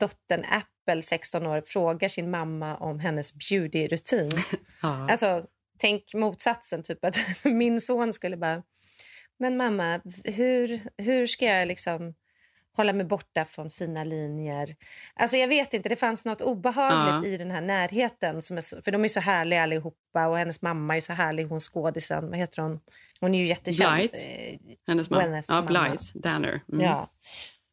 dottern 0.00 0.44
Apple, 0.44 1.02
16 1.02 1.46
år, 1.46 1.62
frågar 1.66 2.08
sin 2.08 2.30
mamma 2.30 2.76
om 2.76 3.00
hennes 3.00 3.34
beauty-rutin. 3.34 4.32
Ja. 4.82 5.10
Alltså 5.10 5.44
tänk 5.82 6.14
motsatsen, 6.14 6.82
typ 6.82 7.04
att 7.04 7.18
min 7.44 7.80
son 7.80 8.12
skulle 8.12 8.36
bara 8.36 8.62
men 9.38 9.56
mamma, 9.56 10.00
hur, 10.24 10.80
hur 10.96 11.26
ska 11.26 11.44
jag 11.44 11.68
liksom 11.68 12.14
hålla 12.76 12.92
mig 12.92 13.06
borta 13.06 13.44
från 13.44 13.70
fina 13.70 14.04
linjer? 14.04 14.76
Alltså 15.14 15.36
jag 15.36 15.48
vet 15.48 15.74
inte, 15.74 15.88
det 15.88 15.96
fanns 15.96 16.24
något 16.24 16.40
obehagligt 16.40 17.26
Ja. 17.28 17.34
i 17.34 17.36
den 17.36 17.50
här 17.50 17.60
närheten. 17.60 18.42
Som 18.42 18.56
är 18.56 18.82
för 18.82 18.90
de 18.90 19.04
är 19.04 19.08
så 19.08 19.20
härliga 19.20 19.62
allihopa 19.62 20.26
och 20.28 20.38
hennes 20.38 20.62
mamma 20.62 20.96
är 20.96 21.00
så 21.00 21.12
härlig, 21.12 21.44
hon 21.46 21.60
skådisen, 21.60 22.30
vad 22.30 22.38
heter 22.38 22.62
hon? 22.62 22.80
Hon 23.20 23.34
är 23.34 23.38
ju 23.38 23.46
jättekänd. 23.46 23.96
Blythe. 23.96 24.16
eh, 24.18 24.58
Hennes 24.86 25.10
mamma. 25.10 25.42
Ja, 25.48 25.54
mamma. 25.54 25.88
Blythe 25.88 26.18
Danner. 26.18 26.60
Mm. 26.72 26.84
Ja. 26.86 27.10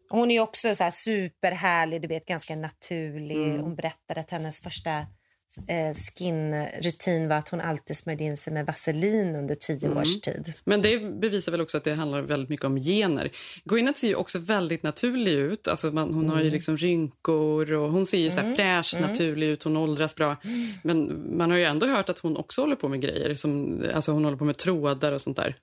Hon 0.09 0.31
är 0.31 0.39
också 0.39 0.75
så 0.75 0.83
här 0.83 0.91
superhärlig, 0.91 2.01
du 2.01 2.07
vet, 2.07 2.25
ganska 2.25 2.55
naturlig. 2.55 3.37
Mm. 3.37 3.61
Hon 3.61 3.75
berättade 3.75 4.19
att 4.19 4.31
hennes 4.31 4.61
första 4.61 5.05
eh, 5.67 5.93
skinrutin 5.93 7.27
var 7.27 7.35
att 7.35 7.49
hon 7.49 7.61
alltid 7.61 7.95
smörjde 7.97 8.23
in 8.23 8.37
sig 8.37 8.53
med 8.53 8.65
vaselin 8.65 9.35
under 9.35 9.55
tio 9.55 9.85
Mm. 9.87 9.97
års 9.97 10.21
tid. 10.21 10.53
Men 10.63 10.81
det 10.81 10.99
bevisar 11.21 11.51
väl 11.51 11.61
också 11.61 11.77
att 11.77 11.83
det 11.83 11.93
handlar 11.93 12.21
väldigt 12.21 12.49
mycket 12.49 12.65
om 12.65 12.77
gener. 12.77 13.31
Gwyneth 13.65 13.99
ser 13.99 14.07
ju 14.07 14.15
också 14.15 14.39
väldigt 14.39 14.83
naturlig 14.83 15.31
ut. 15.33 15.67
Alltså 15.67 15.91
man, 15.91 16.13
hon 16.13 16.29
har 16.29 16.35
ju 16.37 16.41
Mm. 16.41 16.53
liksom 16.53 16.77
rynkor 16.77 17.73
och 17.73 17.91
hon 17.91 18.05
ser 18.05 18.17
ju 18.17 18.29
så 18.29 18.35
här 18.39 18.43
Mm. 18.45 18.55
fräsch, 18.55 18.95
Mm. 18.95 19.09
naturlig 19.09 19.47
ut. 19.47 19.63
Hon 19.63 19.77
åldras 19.77 20.15
bra. 20.15 20.37
Men 20.83 21.23
man 21.37 21.51
har 21.51 21.57
ju 21.57 21.63
ändå 21.63 21.85
hört 21.87 22.09
att 22.09 22.19
hon 22.19 22.37
också 22.37 22.61
håller 22.61 22.75
på 22.75 22.87
med 22.87 23.01
grejer. 23.01 23.35
Som, 23.35 23.83
alltså 23.93 24.11
hon 24.11 24.23
håller 24.25 24.37
på 24.37 24.45
med 24.45 24.57
trådar 24.57 25.11
och 25.11 25.21
sånt 25.21 25.37
där. 25.37 25.55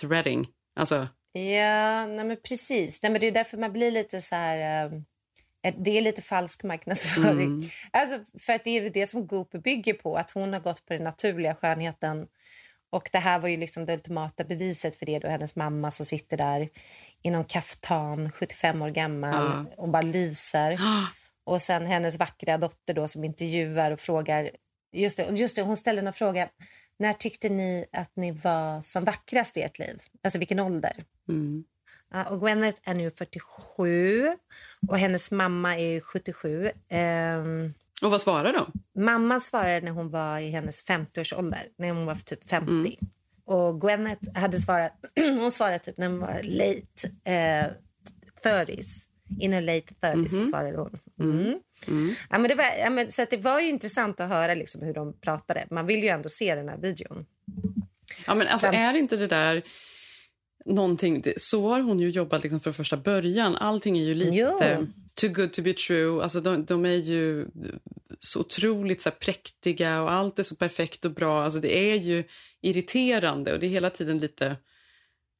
Threading. 0.00 0.46
Alltså, 0.80 1.08
Ja, 1.32 2.06
nej 2.06 2.24
men 2.24 2.36
precis. 2.48 3.02
Nej 3.02 3.12
men 3.12 3.20
det 3.20 3.26
är 3.26 3.32
därför 3.32 3.56
man 3.58 3.72
blir 3.72 3.90
lite 3.90 4.20
så 4.20 4.34
här... 4.34 4.84
eh, 4.86 4.90
det 5.78 5.98
är 5.98 6.02
lite 6.02 6.22
falsk 6.22 6.62
marknadsföring. 6.62 7.42
Mm. 7.46 7.68
Alltså, 7.90 8.38
för 8.38 8.52
att 8.52 8.64
det 8.64 8.70
är 8.70 8.90
det 8.90 9.06
som 9.06 9.26
Goop 9.26 9.50
bygger 9.50 9.94
på, 9.94 10.16
att 10.16 10.30
hon 10.30 10.52
har 10.52 10.60
gått 10.60 10.86
på 10.86 10.92
den 10.92 11.04
naturliga 11.04 11.54
skönheten. 11.54 12.26
Och 12.92 13.08
det 13.12 13.18
här 13.18 13.38
var 13.38 13.48
ju 13.48 13.56
liksom 13.56 13.86
det 13.86 13.92
ultimata 13.92 14.44
beviset 14.44 14.96
för 14.96 15.06
det 15.06 15.18
då 15.18 15.28
hennes 15.28 15.56
mamma 15.56 15.90
som 15.90 16.06
sitter 16.06 16.36
där 16.36 16.68
i 17.22 17.30
någon 17.30 17.44
kaftan, 17.44 18.32
75 18.32 18.82
år 18.82 18.88
gammal 18.90 19.66
Ja. 19.68 19.82
och 19.82 19.88
bara 19.88 20.02
lyser. 20.02 20.80
Och 21.44 21.60
sen 21.62 21.86
hennes 21.86 22.18
vackra 22.18 22.58
dotter 22.58 22.94
då 22.94 23.08
som 23.08 23.24
intervjuar 23.24 23.90
och 23.90 24.00
frågar, 24.00 24.50
just 24.92 25.16
det, 25.16 25.28
just 25.30 25.56
det 25.56 25.62
hon 25.62 25.76
ställer 25.76 26.02
en 26.02 26.12
fråga, 26.12 26.48
när 26.98 27.12
tyckte 27.12 27.48
ni 27.48 27.86
att 27.92 28.16
ni 28.16 28.30
var 28.30 28.82
som 28.82 29.04
vackrast 29.04 29.56
i 29.56 29.62
ert 29.62 29.78
liv? 29.78 29.96
Alltså 30.24 30.38
vilken 30.38 30.60
ålder? 30.60 30.92
mm. 31.28 31.64
Och 32.30 32.40
Gwyneth 32.40 32.80
är 32.84 32.94
nu 32.94 33.10
47 33.10 34.36
och 34.88 34.98
hennes 34.98 35.30
mamma 35.30 35.78
är 35.78 36.00
77. 36.00 36.70
Ehm, 36.88 37.74
Och 38.02 38.10
vad 38.10 38.20
svarar 38.20 38.52
de? 38.52 38.72
mamman 39.02 39.40
svarade 39.40 39.80
när 39.80 39.92
hon 39.92 40.10
var 40.10 40.38
i 40.38 40.50
hennes 40.50 40.84
50-årsålder, 40.88 41.62
när 41.78 41.90
hon 41.92 42.06
var 42.06 42.14
typ 42.14 42.48
50. 42.50 42.70
Mm. 42.72 42.92
Och 43.44 43.80
Gwyneth 43.80 44.38
hade 44.38 44.58
svarat, 44.58 44.92
hon 45.20 45.50
svarade 45.50 45.78
typ 45.78 45.96
när 45.98 46.08
hon 46.08 46.18
var 46.18 46.40
late 46.42 47.08
eh, 47.24 47.66
30s. 48.44 49.06
In 49.40 49.52
her 49.52 49.60
late 49.60 49.94
30s 50.00 50.28
så 50.28 50.36
Mhm. 50.36 50.44
svarade 50.44 50.76
hon. 50.78 50.98
Mm. 51.20 51.60
Mm. 51.88 52.14
Ja, 52.30 52.38
men 52.38 52.48
det 52.48 52.54
var, 52.54 52.64
ja, 52.78 52.90
men, 52.90 53.10
så 53.10 53.24
det 53.30 53.36
var 53.36 53.60
ju 53.60 53.68
intressant 53.68 54.20
att 54.20 54.28
höra 54.28 54.54
liksom 54.54 54.82
hur 54.82 54.94
de 54.94 55.12
pratade. 55.20 55.66
Man 55.70 55.86
vill 55.86 56.02
ju 56.02 56.08
ändå 56.08 56.28
se 56.28 56.54
den 56.54 56.68
här 56.68 56.76
videon. 56.78 57.26
Ja, 58.26 58.34
men 58.34 58.46
alltså, 58.48 58.66
Sen- 58.66 58.74
är 58.74 58.94
inte 58.94 59.16
det 59.16 59.26
där 59.26 59.62
någonting... 60.64 61.22
Så 61.36 61.68
har 61.68 61.80
hon 61.80 62.00
ju 62.00 62.10
jobbat 62.10 62.42
liksom 62.42 62.60
från 62.60 62.74
första 62.74 62.96
början. 62.96 63.56
Allting 63.56 63.98
är 63.98 64.04
ju 64.04 64.14
lite 64.14 64.36
Jo. 64.36 64.86
too 65.14 65.30
good 65.30 65.52
to 65.52 65.62
be 65.62 65.72
true. 65.72 66.22
Alltså, 66.22 66.40
de, 66.40 66.64
de 66.64 66.84
är 66.84 66.96
ju 66.96 67.46
så 68.18 68.40
otroligt 68.40 69.00
så 69.00 69.08
här, 69.08 69.16
präktiga 69.16 70.02
och 70.02 70.12
allt 70.12 70.38
är 70.38 70.42
så 70.42 70.56
perfekt 70.56 71.04
och 71.04 71.10
bra. 71.10 71.44
Alltså, 71.44 71.60
det 71.60 71.78
är 71.78 71.94
ju 71.96 72.24
irriterande 72.60 73.52
och 73.52 73.60
det 73.60 73.66
är 73.66 73.70
hela 73.70 73.90
tiden 73.90 74.18
lite... 74.18 74.56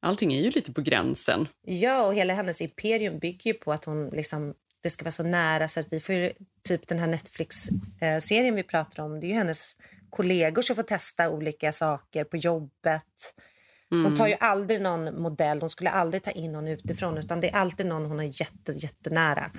Allting 0.03 0.35
är 0.35 0.41
ju 0.43 0.51
lite 0.51 0.73
på 0.73 0.81
gränsen. 0.81 1.49
Ja, 1.67 2.07
och 2.07 2.15
hela 2.15 2.35
hennes 2.35 2.61
imperium 2.61 3.19
bygger 3.19 3.53
ju 3.53 3.55
på 3.55 3.73
att 3.73 3.85
hon 3.85 4.09
liksom, 4.09 4.55
det 4.83 4.91
ska 4.91 5.05
vara 5.05 5.11
så 5.11 5.23
nära 5.23 5.69
så 5.69 5.81
att 5.81 5.87
vi 5.93 6.01
får 6.01 6.15
ju- 6.15 6.33
typ 6.69 6.89
den 6.89 6.99
här 6.99 7.07
Netflix-serien 7.07 8.55
vi 8.55 8.63
pratar 8.63 9.03
om, 9.03 9.21
det 9.21 9.27
är 9.27 9.29
ju 9.29 9.35
hennes 9.35 9.77
kollegor 10.11 10.63
som 10.63 10.77
får 10.77 10.83
testa 10.83 11.31
olika 11.31 11.73
saker 11.73 12.25
på 12.25 12.37
jobbet. 12.37 13.35
Hon 13.91 14.01
Mm. 14.07 14.17
tar 14.17 14.27
ju 14.27 14.37
aldrig 14.41 14.81
någon 14.81 15.23
modell, 15.23 15.61
hon 15.61 15.69
skulle 15.71 15.91
aldrig 15.91 16.23
ta 16.23 16.31
in 16.31 16.53
någon 16.53 16.69
utifrån 16.69 17.19
utan 17.19 17.41
det 17.41 17.51
är 17.51 17.57
alltid 17.57 17.87
någon 17.87 18.05
hon 18.05 18.21
är 18.21 18.41
jätte, 18.41 18.73
jättenära. 18.73 19.51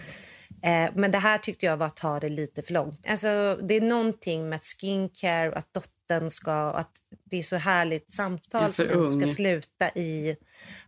Eh, 0.63 0.91
men 0.95 1.11
det 1.11 1.17
här 1.17 1.37
tyckte 1.37 1.65
jag 1.65 1.77
var 1.77 1.85
att 1.85 1.95
ta 1.95 2.19
det 2.19 2.29
lite 2.29 2.61
för 2.61 2.73
långt. 2.73 3.05
Alltså, 3.07 3.59
det 3.63 3.73
är 3.73 3.81
någonting 3.81 4.49
med 4.49 4.59
skincare 4.63 5.49
och 5.51 5.57
att 5.57 5.73
dottern 5.73 6.29
ska... 6.29 6.53
Att 6.71 6.91
det 7.31 7.37
är 7.37 7.43
så 7.43 7.55
härligt 7.55 8.11
samtal 8.11 8.73
som 8.73 8.85
ska 9.07 9.19
ung. 9.19 9.27
sluta 9.27 9.89
i 9.95 10.35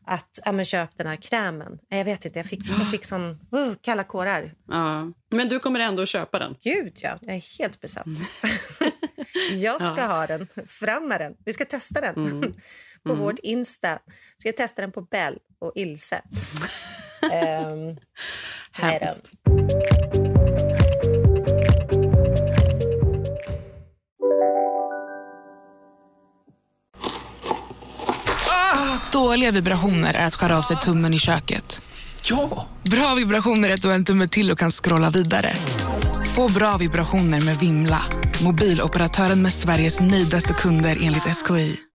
att 0.06 0.40
ja, 0.46 0.52
men 0.52 0.66
köp 0.66 0.90
den 0.98 1.08
här 1.08 1.16
krämen. 1.16 1.80
Eh, 1.92 1.98
Jag 1.98 2.06
vet 2.06 2.26
inte, 2.26 2.40
jag 2.40 2.46
fick, 2.46 2.70
jag 2.70 2.92
fick 2.92 3.06
sån 3.06 3.24
uh, 3.56 3.74
kalla 3.82 4.04
kårar. 4.04 4.54
Ja. 4.68 5.12
Men 5.32 5.50
du 5.50 5.60
kommer 5.60 5.80
ändå 5.80 6.04
att 6.04 6.10
köpa 6.10 6.40
den? 6.40 6.56
Gud, 6.64 6.94
ja. 7.02 7.18
Jag 7.22 7.36
är 7.36 7.60
helt 7.60 7.82
besatt. 7.82 8.08
jag 9.54 9.82
ska 9.82 9.96
Ja. 9.98 10.06
ha 10.08 10.28
den. 10.28 10.48
Fram 10.68 11.08
med 11.08 11.22
den. 11.22 11.36
Vi 11.46 11.54
ska 11.54 11.66
testa 11.66 12.02
den. 12.02 12.16
Mm. 12.16 12.54
På 13.06 13.10
Mm. 13.12 13.24
vårt 13.24 13.40
Insta. 13.44 14.00
Ska 14.38 14.50
jag 14.50 14.58
testa 14.58 14.82
den 14.82 14.92
på 14.92 15.02
Bell 15.02 15.38
och 15.60 15.72
Ilse. 15.76 16.22
um, 17.66 17.98
Hemskt. 18.78 19.32
Dåliga 29.12 29.52
vibrationer 29.52 30.14
är 30.14 30.26
att 30.28 30.36
skära 30.36 30.58
av 30.58 30.62
sig 30.62 30.78
tummen 30.78 31.14
i 31.14 31.20
köket. 31.20 31.82
Ja! 32.24 32.68
Bra 32.84 33.16
vibrationer 33.16 33.70
är 33.70 33.74
att 33.74 33.82
du 33.82 33.88
har 33.88 33.96
en 33.96 34.06
tumme 34.06 34.28
till 34.28 34.52
och 34.52 34.60
kan 34.60 34.72
scrolla 34.72 35.10
vidare. 35.10 35.54
Få 36.36 36.52
bra 36.52 36.78
vibrationer 36.78 37.42
med 37.42 37.58
Vimla. 37.60 38.02
Mobiloperatören 38.44 39.42
med 39.42 39.54
Sveriges 39.54 40.00
nöjdaste 40.02 40.54
kunder 40.54 40.98
enligt 41.02 41.24
SKI. 41.24 41.78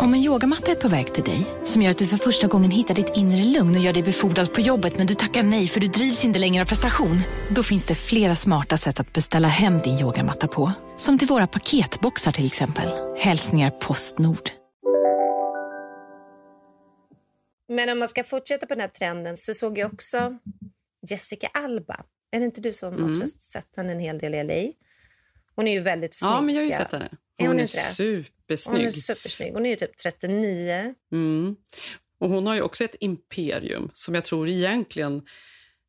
Om 0.00 0.14
en 0.14 0.20
yogamatta 0.22 0.70
är 0.70 0.74
på 0.74 0.88
väg 0.88 1.14
till 1.14 1.24
dig, 1.24 1.46
som 1.64 1.82
gör 1.82 1.90
att 1.90 1.98
du 1.98 2.06
för 2.06 2.16
första 2.16 2.46
gången 2.46 2.70
hittar 2.70 2.94
ditt 2.94 3.16
inre 3.16 3.44
lugn 3.44 3.76
och 3.76 3.82
gör 3.82 3.92
dig 3.92 4.02
befordrad 4.02 4.54
på 4.54 4.60
jobbet 4.60 4.98
men 4.98 5.06
du 5.06 5.14
tackar 5.14 5.42
nej 5.42 5.68
för 5.68 5.80
du 5.80 5.88
drivs 5.88 6.24
inte 6.24 6.38
längre 6.38 6.62
av 6.62 6.66
prestation. 6.66 7.20
Då 7.50 7.62
finns 7.62 7.86
det 7.86 7.94
flera 7.94 8.36
smarta 8.36 8.78
sätt 8.78 9.00
att 9.00 9.12
beställa 9.12 9.48
hem 9.48 9.78
din 9.78 9.98
yogamatta 9.98 10.48
på. 10.48 10.72
Som 10.96 11.18
till 11.18 11.28
våra 11.28 11.46
paketboxar 11.46 12.32
till 12.32 12.46
exempel. 12.46 12.88
Hälsningar 13.18 13.70
Postnord. 13.70 14.50
Men 17.68 17.90
om 17.90 17.98
man 17.98 18.08
ska 18.08 18.24
fortsätta 18.24 18.66
på 18.66 18.74
den 18.74 18.80
här 18.80 18.88
trenden 18.88 19.36
så 19.36 19.54
såg 19.54 19.78
jag 19.78 19.92
också 19.94 20.38
Jessica 21.08 21.46
Alba. 21.52 21.96
Är 22.32 22.38
det 22.38 22.44
inte 22.44 22.60
du 22.60 22.72
som 22.72 22.94
Mm. 22.94 23.10
också 23.10 23.26
sett 23.38 23.76
henne 23.76 23.92
en 23.92 24.00
hel 24.00 24.18
del 24.18 24.34
i 24.34 24.42
LA? 24.44 24.72
Hon 25.56 25.68
är 25.68 25.72
ju 25.72 25.80
väldigt 25.80 26.14
snygg. 26.14 26.32
Ja, 26.32 26.40
men 26.40 26.54
jag 26.54 26.62
har 26.62 26.66
ju 26.66 26.72
sett 26.72 26.92
henne. 26.92 27.08
Är 27.38 27.46
Hon 27.46 27.56
är 27.56 27.60
det? 27.60 28.24
Supersnygg. 28.48 28.76
Hon 28.76 28.86
är 28.86 28.90
supersnygg. 28.90 29.52
Hon 29.52 29.66
är 29.66 29.70
ju 29.70 29.76
typ 29.76 29.96
39. 29.96 30.94
Mm. 31.12 31.56
Och 32.18 32.30
hon 32.30 32.46
har 32.46 32.54
ju 32.54 32.62
också 32.62 32.84
ett 32.84 32.96
imperium 33.00 33.90
som 33.94 34.14
jag 34.14 34.24
tror 34.24 34.48
egentligen 34.48 35.22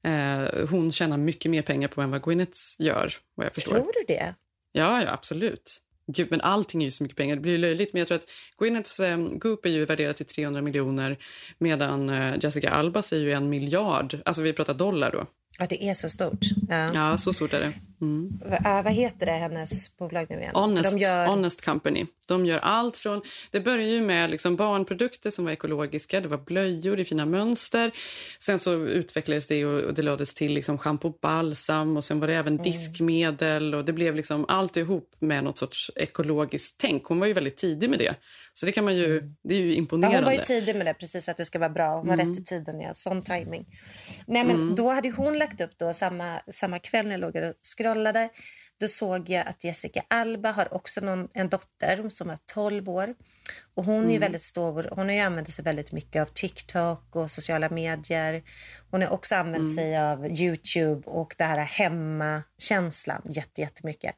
eh, 0.05 0.67
hon 0.69 0.91
tjänar 0.91 1.17
mycket 1.17 1.51
mer 1.51 1.61
pengar 1.61 1.87
på 1.87 2.01
än 2.01 2.11
vad 2.11 2.23
Gwyneth 2.23 2.59
gör. 2.79 3.13
Vad 3.35 3.45
jag 3.45 3.53
förstår. 3.53 3.71
Tror 3.71 3.93
du 3.93 4.05
det? 4.07 4.35
Ja, 4.71 5.03
ja, 5.03 5.11
absolut. 5.11 5.81
Gud, 6.07 6.27
men 6.31 6.41
allting 6.41 6.81
är 6.81 6.85
ju 6.85 6.91
så 6.91 7.03
mycket 7.03 7.17
pengar. 7.17 7.35
Det 7.35 7.41
blir 7.41 7.57
löjligt. 7.57 7.93
Men 7.93 7.99
jag 7.99 8.07
tror 8.07 8.17
att 8.17 8.29
Gwyneths 8.57 8.99
eh, 8.99 9.17
Goop 9.17 9.65
är 9.65 9.69
ju 9.69 9.85
värderat 9.85 10.15
till 10.15 10.25
300 10.25 10.61
miljoner 10.61 11.17
medan 11.57 12.09
eh, 12.09 12.35
Jessica 12.41 12.69
Alba 12.69 13.01
säger 13.01 13.23
ju 13.23 13.31
en 13.31 13.49
miljard. 13.49 14.21
Alltså 14.25 14.41
vi 14.41 14.53
pratar 14.53 14.73
dollar 14.73 15.11
då. 15.11 15.27
Ja, 15.59 15.67
det 15.69 15.83
är 15.83 15.93
så 15.93 16.09
stort. 16.09 16.39
Ja. 16.69 16.93
Ja, 16.93 17.17
så 17.17 17.33
stort 17.33 17.53
är 17.53 17.59
det. 17.59 17.73
Mm. 18.01 18.29
Ah, 18.63 18.81
vad 18.81 18.93
heter 18.93 19.25
det, 19.25 19.31
hennes 19.31 19.97
bolag 19.97 20.27
nu 20.29 20.39
igen? 20.39 20.51
Honest, 20.55 20.91
De 20.91 20.99
gör... 20.99 21.27
Honest 21.27 21.65
Company. 21.65 22.05
De 22.27 22.45
gör 22.45 22.59
allt 22.59 22.97
från... 22.97 23.21
Det 23.51 23.59
börjar 23.59 23.87
ju 23.87 24.01
med 24.01 24.29
liksom 24.29 24.55
barnprodukter 24.55 25.29
som 25.29 25.45
var 25.45 25.51
ekologiska. 25.51 26.21
Det 26.21 26.27
var 26.27 26.37
blöjor 26.37 26.99
i 26.99 27.03
fina 27.05 27.25
mönster. 27.25 27.91
Sen 28.39 28.59
så 28.59 28.73
utvecklades 28.73 29.47
det 29.47 29.65
och 29.65 29.83
och 29.83 29.93
det 29.93 30.01
lades 30.01 30.33
till 30.33 30.53
liksom 30.53 30.77
shampoo 30.77 31.07
och 31.09 31.17
balsam. 31.21 31.97
Och 31.97 32.03
sen 32.03 32.19
var 32.19 32.27
det 32.27 32.33
Mm. 32.33 32.47
även 32.47 32.63
diskmedel. 32.63 33.73
Och 33.75 33.85
det 33.85 33.93
blev 33.93 34.15
liksom 34.15 34.45
allt 34.47 34.77
ihop 34.77 35.15
med 35.19 35.43
något 35.43 35.57
sorts 35.57 35.91
ekologiskt 35.95 36.79
tänk. 36.79 37.03
Hon 37.05 37.19
var 37.19 37.27
ju 37.27 37.33
väldigt 37.33 37.57
tidig 37.57 37.89
med 37.89 37.99
det. 37.99 38.15
Så 38.53 38.65
det 38.65 38.71
kan 38.71 38.83
man 38.85 38.95
ju... 38.95 39.21
Det 39.43 39.53
är 39.55 39.57
ju 39.59 39.63
Mm. 39.65 39.71
Ja, 39.73 39.77
imponerande. 39.77 40.17
hon 40.17 40.25
var 40.25 40.31
ju 40.33 40.39
tidig 40.43 40.75
med 40.75 40.85
det, 40.85 40.93
precis 40.93 41.29
att 41.29 41.37
det 41.37 41.45
ska 41.45 41.59
vara 41.59 41.69
bra. 41.69 41.87
Hon 41.97 42.07
var 42.07 42.13
Mm. 42.13 42.29
rätt 42.29 42.39
i 42.39 42.43
tiden, 42.43 42.79
ja. 42.79 42.93
Sån 42.93 43.21
timing. 43.21 43.65
Nej, 44.27 44.43
men 44.45 44.55
Mm. 44.55 44.75
då 44.75 44.89
hade 44.91 45.11
hon 45.11 45.37
lagt 45.37 45.61
upp 45.61 45.71
då 45.77 45.93
samma, 45.93 46.39
samma 46.51 46.79
kväll 46.79 47.05
när 47.05 47.11
jag 47.11 47.19
låg 47.21 47.35
och 47.35 47.53
scrollade. 47.85 48.29
Då 48.79 48.87
såg 48.87 49.29
jag 49.29 49.47
att 49.47 49.63
Jessica 49.63 50.03
Alba 50.07 50.51
har 50.51 50.73
också 50.73 51.01
någon, 51.01 51.27
en 51.33 51.49
dotter 51.49 52.09
som 52.09 52.29
är 52.29 52.37
12 52.53 52.89
år. 52.89 53.15
Och 53.75 53.85
hon 53.85 53.95
är 54.03 54.09
ju 54.09 54.15
Mm. 54.15 54.19
väldigt 54.21 54.43
stor. 54.43 54.89
Hon 54.95 55.05
har 55.07 55.15
ju 55.15 55.19
använt 55.21 55.49
sig 55.49 55.65
väldigt 55.65 55.91
mycket 55.91 56.21
av 56.21 56.25
TikTok 56.25 57.15
och 57.15 57.29
sociala 57.29 57.69
medier. 57.69 58.43
Hon 58.91 59.01
har 59.01 59.09
också 59.09 59.35
använt 59.35 59.57
Mm. 59.57 59.73
sig 59.75 59.97
av 59.97 60.25
Youtube 60.27 61.01
och 61.09 61.35
det 61.37 61.43
här 61.43 61.57
hemmakänslan 61.57 63.21
jätte, 63.25 63.61
jättemycket. 63.61 64.15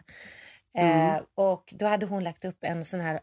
Mm. 0.78 1.16
Eh, 1.16 1.22
och 1.36 1.74
då 1.80 1.86
hade 1.86 2.06
hon 2.06 2.24
lagt 2.24 2.46
upp 2.46 2.58
en 2.62 2.86
sån 2.86 3.00
här 3.00 3.20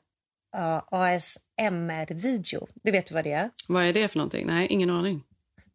ja, 0.52 0.88
ASMR-video. 0.90 2.66
Du 2.83 2.90
vet 2.90 3.12
vad 3.12 3.24
det 3.24 3.33
är? 3.33 3.50
Vad 3.68 3.85
är 3.85 3.92
det 3.92 4.09
för 4.09 4.18
någonting? 4.18 4.46
Nej, 4.46 4.66
ingen 4.70 4.90
aning. 4.90 5.22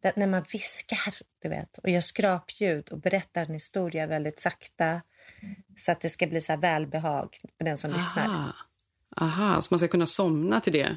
Det, 0.02 0.16
när 0.16 0.26
man 0.26 0.44
viskar 0.52 1.14
du 1.42 1.48
vet, 1.48 1.78
och 1.78 1.90
gör 1.90 2.00
skrapljud 2.00 2.88
och 2.88 2.98
berättar 2.98 3.46
en 3.46 3.52
historia 3.52 4.06
väldigt 4.06 4.40
sakta 4.40 5.02
så 5.76 5.92
att 5.92 6.00
det 6.00 6.08
ska 6.08 6.26
bli 6.26 6.40
så 6.40 6.56
välbehag 6.56 7.38
för 7.58 7.64
den 7.64 7.76
som 7.76 7.90
lyssnar. 7.92 8.24
Aha. 8.24 8.54
Aha, 9.16 9.60
så 9.60 9.68
man 9.70 9.78
ska 9.78 9.88
kunna 9.88 10.06
somna 10.06 10.60
till 10.60 10.72
det? 10.72 10.96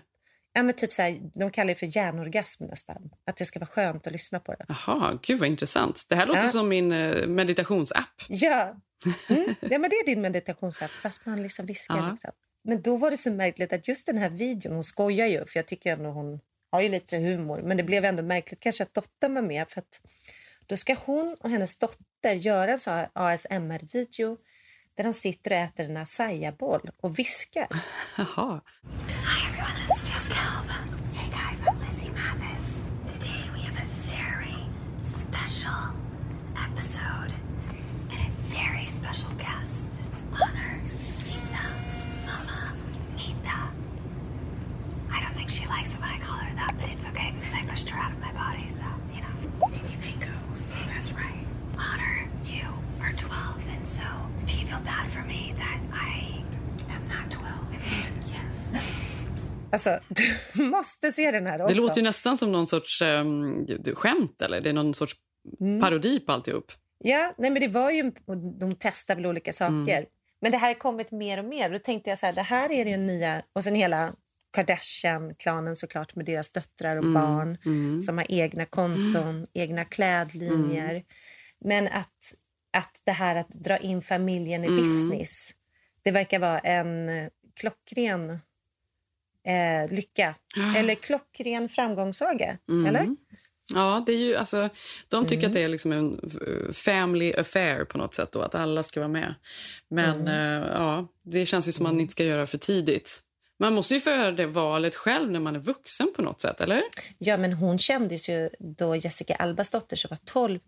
Ja, 0.53 0.63
men 0.63 0.75
typ 0.75 0.93
så 0.93 1.01
här, 1.01 1.19
de 1.33 1.51
kallar 1.51 1.67
det 1.67 1.75
för 1.75 1.97
hjärnorgasm 1.97 2.65
nästan. 2.65 3.09
Att 3.27 3.37
det 3.37 3.45
ska 3.45 3.59
vara 3.59 3.67
skönt 3.67 4.07
att 4.07 4.13
lyssna 4.13 4.39
på 4.39 4.53
det. 4.53 4.65
Jaha, 4.67 5.19
gud 5.21 5.39
vad 5.39 5.49
intressant. 5.49 6.05
Det 6.09 6.15
här 6.15 6.25
låter 6.25 6.41
Ja. 6.41 6.47
som 6.47 6.69
min 6.69 6.91
eh, 6.91 7.27
meditationsapp. 7.27 8.21
Ja, 8.27 8.75
mm. 9.29 9.55
ja 9.61 9.79
men 9.79 9.89
det 9.89 9.95
är 9.95 10.05
din 10.05 10.21
meditationsapp 10.21 10.91
fast 10.91 11.25
man 11.25 11.43
liksom 11.43 11.65
viskar. 11.65 11.97
Ja. 11.97 12.11
Liksom. 12.11 12.31
Men 12.63 12.81
då 12.81 12.97
var 12.97 13.11
det 13.11 13.17
så 13.17 13.31
märkligt 13.31 13.73
att 13.73 13.87
just 13.87 14.05
den 14.05 14.17
här 14.17 14.29
videon, 14.29 14.73
hon 14.73 14.83
skojar 14.83 15.27
ju 15.27 15.45
för 15.45 15.59
jag 15.59 15.67
tycker 15.67 15.93
ändå 15.93 16.09
hon 16.09 16.39
har 16.73 16.81
ju 16.81 16.89
lite 16.89 17.17
humor. 17.17 17.61
Men 17.61 17.77
det 17.77 17.83
blev 17.83 18.05
ändå 18.05 18.23
märkligt 18.23 18.59
kanske 18.59 18.83
att 18.83 18.93
dottern 18.93 19.33
var 19.33 19.41
med 19.41 19.69
för 19.69 19.79
att 19.79 20.01
då 20.65 20.77
ska 20.77 20.95
hon 21.05 21.35
och 21.39 21.49
hennes 21.49 21.75
dotter 21.75 22.33
göra 22.33 22.71
en 22.71 22.79
sån 22.79 22.93
här 22.93 23.09
ASMR-video 23.13 24.37
där 24.95 25.03
de 25.03 25.13
sitter 25.13 25.51
och 25.51 25.57
äter 25.57 25.85
en 25.85 25.97
acai-boll 25.97 26.89
och 27.01 27.19
viskar. 27.19 27.67
Jaha. 28.17 28.61
It's 29.89 30.11
Jessica 30.13 30.39
Alba. 30.57 30.73
Hey 31.13 31.29
guys, 31.29 31.61
I'm 31.67 31.79
Lizzie 31.79 32.11
Mathis. 32.11 32.65
Today 33.13 33.43
we 33.53 33.59
have 33.61 33.77
a 33.77 33.87
very 34.17 34.57
special 35.01 35.83
episode 36.67 37.33
and 38.11 38.19
a 38.19 38.31
very 38.49 38.85
special 38.87 39.31
guest. 39.37 40.03
Honor 40.31 40.81
Sita, 41.25 41.63
Mama 42.25 42.73
Mita. 43.15 43.59
I 45.11 45.19
don't 45.21 45.35
think 45.37 45.42
she 45.57 45.65
likes 45.75 45.91
it 45.95 45.99
when 46.01 46.09
I 46.17 46.19
call 46.27 46.37
her 46.47 46.53
that, 46.61 46.73
but 46.79 46.87
it's 46.93 47.05
okay 47.11 47.29
because 47.35 47.53
I 47.59 47.61
pushed 47.71 47.89
her 47.91 47.99
out 48.03 48.11
of 48.15 48.19
my 48.27 48.33
body, 48.43 48.65
so, 48.79 48.87
you 49.15 49.21
know, 49.25 49.33
anything 49.79 50.17
goes. 50.29 50.61
That's 50.91 51.11
right. 51.23 51.45
Honor, 51.87 52.15
you 52.53 52.65
are 53.03 53.13
12, 53.13 53.75
and 53.75 53.83
so 53.97 54.07
do 54.47 54.53
you 54.59 54.65
feel 54.71 54.83
bad 54.93 55.05
for 55.15 55.23
me 55.31 55.41
that 55.63 55.79
I 56.11 56.43
am 56.95 57.03
not 57.15 57.25
12? 57.31 57.47
yes. 58.35 58.83
Alltså, 59.71 59.99
du 60.07 60.63
måste 60.69 61.11
se 61.11 61.31
den 61.31 61.47
här 61.47 61.61
också. 61.61 61.73
Det 61.75 61.81
låter 61.81 61.95
ju 61.97 62.03
nästan 62.03 62.37
som 62.37 62.51
någon 62.51 62.67
sorts 62.67 63.01
um, 63.01 63.67
skämt 63.95 64.41
eller 64.41 64.61
det 64.61 64.69
är 64.69 64.73
någon 64.73 64.93
sorts 64.93 65.15
Mm. 65.61 65.79
parodi 65.81 66.19
på 66.19 66.31
alltihop. 66.31 66.71
Ja, 66.99 67.33
nej 67.37 67.51
men 67.51 67.61
det 67.61 67.67
var 67.67 67.91
ju, 67.91 68.11
de 68.59 68.75
testar 68.79 69.15
väl 69.15 69.25
olika 69.25 69.53
saker. 69.53 69.73
Mm. 69.97 70.05
Men 70.41 70.51
det 70.51 70.57
här 70.57 70.67
har 70.67 70.73
kommit 70.73 71.11
mer 71.11 71.37
och 71.39 71.45
mer. 71.45 71.69
Då 71.69 71.79
tänkte 71.79 72.09
jag 72.09 72.19
så 72.19 72.25
här, 72.25 72.33
det 72.33 72.41
här 72.41 72.71
är 72.71 72.85
det 72.85 72.97
nya, 72.97 73.41
och 73.55 73.63
sen 73.63 73.75
hela 73.75 74.13
Kardashian-klanen 74.53 75.75
såklart 75.75 76.15
med 76.15 76.25
deras 76.25 76.49
döttrar 76.51 76.97
och 76.97 77.03
Mm, 77.03 77.13
barn 77.13 77.57
mm. 77.65 78.01
som 78.01 78.17
har 78.17 78.25
egna 78.29 78.65
konton, 78.65 79.45
egna 79.53 79.85
klädlinjer. 79.85 80.89
Mm. 80.89 81.03
Men 81.65 81.87
att, 81.87 82.33
att 82.77 83.01
det 83.05 83.11
här 83.11 83.35
att 83.35 83.49
dra 83.49 83.77
in 83.77 84.01
familjen 84.01 84.63
i 84.63 84.67
Mm. 84.67 84.77
business, 84.79 85.49
det 86.03 86.11
verkar 86.11 86.39
vara 86.39 86.59
en 86.59 87.09
klockren 87.55 88.29
eh, 89.45 89.91
lycka. 89.91 90.35
Eller 90.77 90.95
klockren 90.95 91.69
framgångssaga, 91.69 92.57
Mm. 92.69 92.85
eller? 92.85 93.15
Ja, 93.73 94.03
det 94.05 94.11
är 94.13 94.17
ju, 94.17 94.35
alltså, 94.35 94.69
de 95.07 95.25
tycker 95.25 95.37
Mm. 95.43 95.49
att 95.49 95.53
det 95.53 95.63
är 95.63 95.67
liksom 95.67 95.91
en 95.91 96.31
family 96.73 97.33
affair 97.33 97.85
på 97.85 97.97
något 97.97 98.13
sätt 98.15 98.31
då, 98.31 98.41
att 98.41 98.55
alla 98.55 98.83
ska 98.83 98.99
vara 98.99 99.07
med. 99.09 99.35
Men 99.87 100.21
Mm. 100.21 100.61
eh, 100.63 100.67
ja, 100.73 101.07
det 101.23 101.45
känns 101.45 101.67
ju 101.67 101.71
som 101.71 101.83
man 101.83 101.99
inte 101.99 102.11
ska 102.11 102.23
göra 102.23 102.45
för 102.47 102.57
tidigt. 102.57 103.19
Man 103.59 103.73
måste 103.73 103.93
ju 103.93 103.99
få 103.99 104.09
göra 104.09 104.31
det 104.31 104.45
valet 104.45 104.95
själv 104.95 105.31
när 105.31 105.39
man 105.39 105.55
är 105.55 105.59
vuxen 105.59 106.13
på 106.15 106.21
något 106.21 106.41
sätt, 106.41 106.61
eller? 106.61 106.83
Ja, 107.17 107.37
men 107.37 107.53
hon 107.53 107.77
kändes 107.77 108.29
ju 108.29 108.49
då 108.59 108.95
Jessica 108.95 109.35
Albas 109.35 109.69
dotter 109.69 109.95
som 109.95 110.09
var 110.09 110.19
12. 110.25 110.59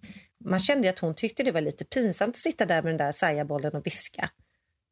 Man 0.46 0.60
kände 0.60 0.90
att 0.90 1.00
hon 1.00 1.16
tyckte 1.16 1.44
det 1.44 1.52
var 1.52 1.62
lite 1.62 1.86
pinsamt 1.86 2.30
att 2.30 2.38
sitta 2.38 2.66
där 2.66 2.82
med 2.82 2.92
den 2.92 2.98
där 2.98 3.12
sajabollen 3.12 3.76
och 3.76 3.86
viska. 3.86 4.30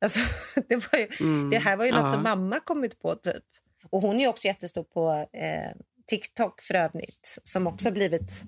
Alltså, 0.04 0.20
det, 0.68 0.76
ju, 0.76 1.08
Mm, 1.20 1.50
det 1.50 1.58
här 1.58 1.78
var 1.78 1.86
ju 1.86 1.92
något 1.92 2.02
ja. 2.02 2.08
som 2.08 2.24
mamma 2.24 2.60
kommit 2.60 3.02
på 3.02 3.16
typ. 3.16 3.44
Och 3.90 4.02
hon 4.02 4.16
är 4.16 4.22
ju 4.22 4.28
också 4.28 4.48
jättestor 4.48 4.84
på 4.84 5.28
eh, 5.34 5.72
TikTok 6.08 6.62
för 6.62 6.74
övrigt 6.74 7.40
som 7.44 7.68
också 7.68 7.92
blivit 7.92 8.44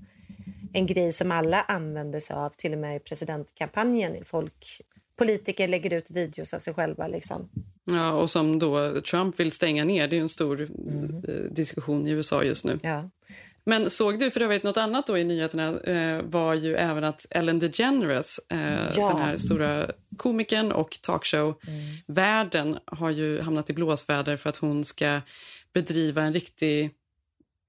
en 0.74 0.86
grej 0.86 1.14
som 1.14 1.32
alla 1.32 1.62
använder 1.62 2.20
sig 2.20 2.36
av, 2.36 2.50
till 2.50 2.74
och 2.74 2.80
med 2.80 2.96
i 2.96 3.00
presidentkampanjen. 3.00 4.26
Folk, 4.26 4.82
politiker 5.18 5.68
lägger 5.68 5.94
ut 5.94 6.12
videos 6.12 6.54
av 6.54 6.60
sig 6.60 6.74
själva. 6.74 7.08
Liksom. 7.08 7.50
Ja, 7.86 8.12
och 8.12 8.30
som 8.30 8.60
då 8.60 9.02
Trump 9.02 9.40
vill 9.40 9.52
stänga 9.52 9.84
ner. 9.84 10.08
Det 10.08 10.14
är 10.16 10.18
ju 10.18 10.22
en 10.22 10.30
stor 10.30 10.62
eh, 10.62 11.34
diskussion 11.52 12.08
i 12.08 12.12
USA 12.12 12.44
just 12.44 12.66
nu. 12.66 12.72
Mm. 12.72 12.82
Ja. 12.84 13.10
Men 13.68 13.90
såg 13.90 14.20
du, 14.20 14.32
för 14.32 14.42
övrigt 14.42 14.64
något 14.64 14.78
annat 14.78 15.08
då 15.08 15.18
i 15.18 15.24
nyheterna 15.24 15.80
eh, 15.80 16.22
var 16.22 16.54
ju 16.54 16.76
även 16.76 17.04
att 17.04 17.26
Ellen 17.30 17.60
DeGeneres, 17.60 18.40
eh, 18.50 18.80
Ja. 18.98 19.08
den 19.08 19.18
här 19.18 19.38
stora 19.38 19.92
komikern 20.18 20.72
och 20.72 20.98
talkshow-världen 21.02 22.78
har 22.86 23.10
ju 23.10 23.42
hamnat 23.42 23.70
i 23.70 23.74
blåsväder 23.74 24.38
för 24.38 24.50
att 24.50 24.58
hon 24.58 24.86
ska 24.86 25.22
bedriva 25.74 26.22
en 26.24 26.34
riktig 26.34 26.92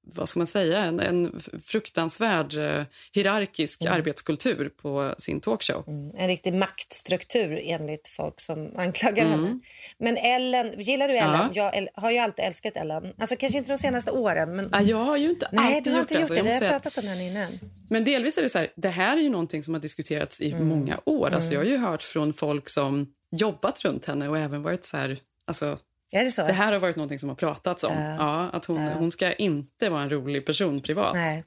vad 0.09 0.29
ska 0.29 0.41
man 0.41 0.47
säga, 0.47 0.79
en, 0.79 1.01
en 1.01 1.41
fruktansvärd 1.67 2.57
eh, 2.57 2.85
hierarkisk 3.13 3.83
Mm. 3.83 3.93
arbetskultur 3.95 4.69
på 4.69 5.15
sin 5.19 5.41
talkshow. 5.41 5.85
En 6.19 6.29
riktig 6.29 6.55
maktstruktur 6.55 7.61
enligt 7.65 8.09
folk 8.09 8.41
som 8.41 8.73
anklagar 8.77 9.25
Mm. 9.25 9.45
henne. 9.45 9.61
Men 9.99 10.17
Ellen, 10.17 10.81
gillar 10.81 11.09
du 11.09 11.15
Ellen? 11.15 11.51
Ja. 11.55 11.71
Jag 11.75 11.89
har 11.95 12.11
ju 12.11 12.19
alltid 12.19 12.45
älskat 12.45 12.77
Ellen. 12.77 13.13
Alltså 13.19 13.37
kanske 13.37 13.59
inte 13.59 13.71
de 13.73 13.77
senaste 13.79 14.11
åren. 14.11 14.57
Men... 14.57 14.69
Ja, 14.73 14.81
jag 14.83 14.97
har 15.05 15.17
ju 15.17 15.31
inte 15.31 15.49
Nej, 15.53 15.65
alltid 15.77 15.85
du 15.85 15.91
har 15.91 15.99
gjort 15.99 16.11
inte 16.11 16.15
det, 16.15 16.21
gjort 16.21 16.31
alltså. 16.31 16.35
det. 16.35 16.51
Jag 16.55 16.61
Vi 16.61 16.67
har 16.67 16.73
pratat 16.81 16.99
om 16.99 17.09
henne 17.09 17.27
innan. 17.31 17.59
Men 17.91 18.05
delvis 18.05 18.39
är 18.39 18.43
det 18.43 18.49
så 18.49 18.59
här, 18.59 18.69
det 18.77 18.89
här 18.89 19.17
är 19.17 19.21
ju 19.21 19.31
någonting 19.31 19.63
som 19.63 19.75
har 19.75 19.81
diskuterats 19.81 20.41
i 20.41 20.55
många 20.55 21.01
år. 21.05 21.31
Alltså 21.31 21.53
Mm. 21.53 21.63
jag 21.67 21.71
har 21.71 21.79
ju 21.81 21.87
hört 21.91 22.03
från 22.03 22.33
folk 22.33 22.69
som 22.69 23.13
jobbat 23.31 23.85
runt 23.85 24.05
henne 24.05 24.29
och 24.29 24.39
även 24.39 24.63
varit 24.63 24.85
så 24.85 24.97
här, 24.97 25.19
alltså 25.47 25.79
Är 26.13 26.25
det 26.25 26.31
så? 26.31 26.43
Det 26.47 26.53
här 26.53 26.73
har 26.73 26.79
varit 26.79 26.97
något 26.97 27.21
som 27.21 27.29
har 27.29 27.37
pratats 27.37 27.85
om. 27.85 27.95
Ja. 28.03 28.17
Ja, 28.19 28.51
att 28.53 28.65
hon, 28.65 28.83
Ja. 28.85 28.91
hon 28.99 29.11
ska 29.11 29.33
inte 29.33 29.89
vara 29.89 30.03
en 30.03 30.11
rolig 30.11 30.47
person 30.47 30.83
privat. 30.83 31.15
Nej. 31.15 31.45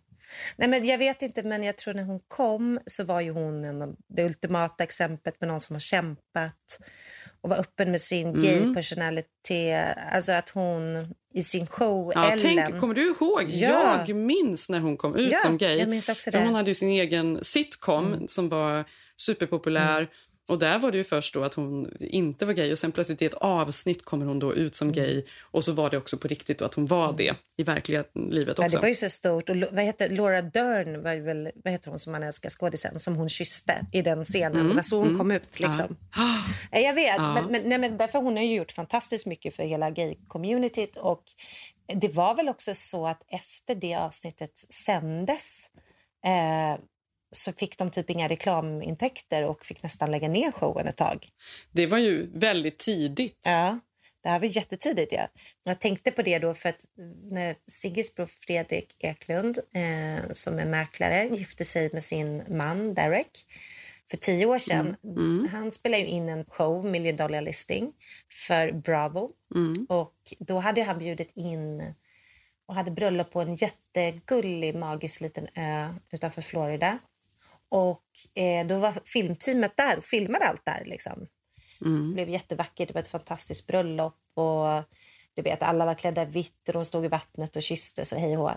Nej, 0.55 0.68
men 0.70 0.86
jag 0.86 0.97
vet 0.97 1.22
inte, 1.22 1.43
men 1.43 1.64
jag 1.64 1.78
tror 1.78 1.93
när 1.93 2.03
hon 2.03 2.20
kom 2.28 2.80
så 2.86 3.03
var 3.03 3.22
ju 3.22 3.32
hon 3.32 3.64
en, 3.64 3.95
det 4.07 4.26
ultimata 4.26 4.84
exemplet 4.84 5.41
med 5.41 5.47
någon 5.47 5.60
som 5.60 5.76
har 5.76 5.80
kämpat 5.80 6.80
och 7.41 7.49
var 7.49 7.57
öppen 7.57 7.91
med 7.91 8.01
sin 8.01 8.28
Mm. 8.28 8.41
gay 8.41 8.74
personalitet. 8.76 9.97
Alltså 10.14 10.32
att 10.32 10.49
hon 10.49 11.14
i 11.34 11.43
sin 11.43 11.68
show, 11.68 12.12
Ja, 12.16 12.26
Ellen... 12.26 12.39
tänk, 12.39 12.80
kommer 12.80 12.93
du 12.93 13.01
ihåg? 13.10 13.43
Ja. 13.49 14.03
Jag 14.07 14.16
minns 14.18 14.70
när 14.70 14.80
hon 14.80 14.97
kom 14.97 15.16
ut 15.16 15.32
Ja, 15.32 15.39
som 15.39 15.57
gay. 15.57 15.78
jag 15.78 15.89
minns 15.89 16.10
också 16.10 16.32
det. 16.32 16.39
Hon 16.45 16.55
hade 16.55 16.72
ju 16.72 16.76
sin 16.76 16.89
egen 16.89 17.43
sitcom 17.43 18.14
Mm. 18.14 18.28
som 18.28 18.49
var 18.49 18.86
superpopulär. 19.18 20.07
Och 20.50 20.60
där 20.60 20.80
var 20.80 20.91
det 20.91 20.97
ju 20.97 21.04
först 21.04 21.34
då 21.34 21.43
att 21.43 21.54
hon 21.54 21.97
inte 22.00 22.45
var 22.45 22.54
gay 22.54 22.72
och 22.72 22.80
sen 22.80 22.91
plötsligt 22.91 23.22
i 23.22 23.26
ett 23.26 23.34
avsnitt 23.34 24.06
kommer 24.06 24.26
hon 24.26 24.39
då 24.39 24.56
ut 24.56 24.76
som 24.76 24.91
gay 24.91 25.24
och 25.41 25.64
så 25.64 25.74
var 25.74 25.89
det 25.89 25.97
också 25.97 26.18
på 26.18 26.28
riktigt 26.28 26.60
då 26.60 26.66
att 26.66 26.74
hon 26.74 26.86
var 26.86 27.14
det 27.14 27.36
i 27.58 27.64
verkliga 27.64 28.04
livet 28.14 28.58
Ja, 28.58 28.66
också. 28.66 28.78
det 28.78 28.82
var 28.82 28.88
ju 28.88 28.93
så 28.93 29.10
stort. 29.10 29.50
Och 29.50 29.56
vad 29.72 29.84
heter 29.84 30.10
Laura 30.10 30.41
Dern 30.41 31.04
var 31.04 31.14
ju 31.14 31.22
väl, 31.22 31.52
vad 31.64 31.74
heter 31.74 31.89
hon 31.89 32.00
som 32.00 32.12
man 32.12 32.24
älskar, 32.24 32.50
skådisen, 32.50 33.00
som 33.00 33.16
hon 33.16 33.30
kysste 33.30 33.86
i 33.91 34.02
den 34.02 34.24
scenen. 34.24 34.72
Mm, 34.72 34.84
så 34.84 34.97
hon 34.97 35.08
mm. 35.08 35.18
kom 35.18 35.32
ut 35.32 35.60
liksom. 35.60 35.95
Eh, 36.72 36.82
Jag 36.82 36.93
vet, 36.93 37.18
Ja. 37.18 37.34
men, 37.34 37.45
men, 37.52 37.70
nej, 37.70 37.78
men 37.78 37.97
därför 37.97 38.20
hon 38.20 38.38
har 38.38 38.43
ju 38.43 38.56
gjort 38.56 38.72
fantastiskt 38.72 39.28
mycket 39.28 39.56
för 39.56 39.64
hela 39.64 39.89
gay-communityt. 39.89 40.97
Och 40.97 41.24
det 41.95 42.08
var 42.08 42.36
väl 42.36 42.50
också 42.50 42.74
så 42.74 43.08
att 43.08 43.24
efter 43.28 43.76
det 43.76 43.95
avsnittet 43.95 44.52
sändes 44.70 45.70
eh, 46.26 46.80
så 47.32 47.54
fick 47.54 47.78
de 47.78 47.92
typ 47.92 48.10
inga 48.10 48.28
reklamintäkter 48.28 49.44
och 49.44 49.66
fick 49.66 49.84
nästan 49.84 50.12
lägga 50.12 50.28
ner 50.28 50.52
showen 50.52 50.88
ett 50.88 50.98
tag. 50.98 51.28
Det 51.72 51.88
var 51.88 51.98
ju 51.98 52.40
väldigt 52.40 52.78
tidigt. 52.78 53.42
Ja, 53.46 53.80
det 54.24 54.30
här 54.30 54.40
var 54.40 54.48
jättetidigt. 54.48 55.12
Ja. 55.12 55.28
Jag 55.64 55.80
tänkte 55.80 56.12
på 56.12 56.22
det 56.22 56.40
då 56.40 56.54
för 56.54 56.70
att 56.70 56.86
när 57.32 57.56
Sigges 57.72 58.16
bror 58.16 58.26
Fredrik 58.26 58.96
Eklund, 59.00 59.58
eh, 59.58 60.32
som 60.32 60.60
är 60.60 60.66
mäklare, 60.66 61.28
gifte 61.28 61.66
sig 61.66 61.90
med 61.94 62.04
sin 62.04 62.44
man 62.48 62.94
Derek 62.94 63.46
för 64.10 64.18
tio 64.18 64.46
år 64.46 64.58
sedan. 64.58 64.96
Han 65.52 65.72
spelade 65.72 66.06
in 66.06 66.30
en 66.30 66.46
show, 66.46 66.86
Million 66.86 67.16
Dollar 67.16 67.42
Listing, 67.42 67.92
för 68.48 68.72
Bravo. 68.72 69.32
Och 69.90 70.14
då 70.40 70.60
hade 70.60 70.84
han 70.84 71.00
bjudit 71.00 71.32
in 71.36 71.94
och 72.66 72.76
hade 72.76 72.92
bröllop 72.92 73.32
på 73.32 73.42
en 73.42 73.56
jättegullig, 73.56 74.76
magisk 74.76 75.22
liten 75.22 75.48
ö 75.56 75.94
utanför 76.12 76.42
Florida. 76.42 77.00
Och 77.70 78.04
eh, 78.36 78.68
då 78.68 78.80
var 78.80 78.94
filmteamet 79.06 79.78
där 79.78 79.98
och 79.98 80.04
filmade 80.04 80.46
allt 80.46 80.66
där. 80.66 80.84
Liksom. 80.86 81.28
Det 81.80 82.14
blev 82.14 82.30
jättevackert. 82.30 82.88
Det 82.88 82.94
var 82.94 83.02
ett 83.02 83.08
fantastiskt 83.08 83.68
bröllop. 83.68 84.18
Och 84.34 84.84
du 85.34 85.42
vet, 85.42 85.64
alla 85.64 85.86
var 85.86 85.96
klädda 85.96 86.22
i 86.22 86.26
vitt 86.26 86.68
och 86.68 86.74
de 86.74 86.86
stod 86.86 87.06
i 87.06 87.08
vattnet 87.08 87.56
och 87.56 87.62
kysstes 87.62 88.12
och 88.12 88.20
hej 88.20 88.38
och. 88.38 88.52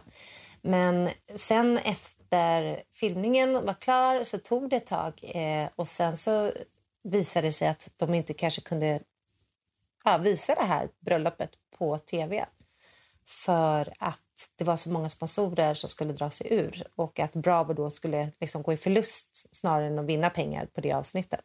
Men 0.63 1.11
sen 1.37 1.79
efter 1.79 2.83
filmningen 2.91 3.53
var 3.53 3.81
klar 3.81 4.25
så 4.25 4.39
tog 4.39 4.71
det 4.71 4.77
ett 4.77 4.87
tag 4.87 5.21
eh, 5.23 5.69
och 5.77 5.89
sen 5.89 6.17
så 6.17 6.53
visade 7.05 7.47
det 7.47 7.53
sig 7.53 7.69
att 7.69 7.91
de 7.97 8.15
inte 8.15 8.35
kanske 8.35 8.61
kunde 8.61 9.01
ja, 10.05 10.19
visa 10.19 10.55
det 10.55 10.65
här 10.65 10.89
bröllopet 11.01 11.51
på 11.79 11.99
tv 11.99 12.47
för 13.27 13.93
att 13.99 14.32
det 14.57 14.65
var 14.65 14.77
så 14.77 14.91
många 14.91 15.09
sponsorer 15.09 15.75
som 15.75 15.89
skulle 15.89 16.13
dra 16.13 16.31
sig 16.31 16.47
ur 16.53 16.87
och 16.97 17.21
att 17.21 17.33
Bravo 17.33 17.73
då 17.73 17.91
skulle 17.91 18.33
liksom 18.41 18.63
gå 18.63 18.73
i 18.73 18.77
förlust 18.77 19.57
snarare 19.57 19.87
än 19.87 19.99
att 19.99 20.07
vinna 20.07 20.31
pengar 20.31 20.67
på 20.67 20.81
det 20.81 20.93
avsnittet. 20.93 21.45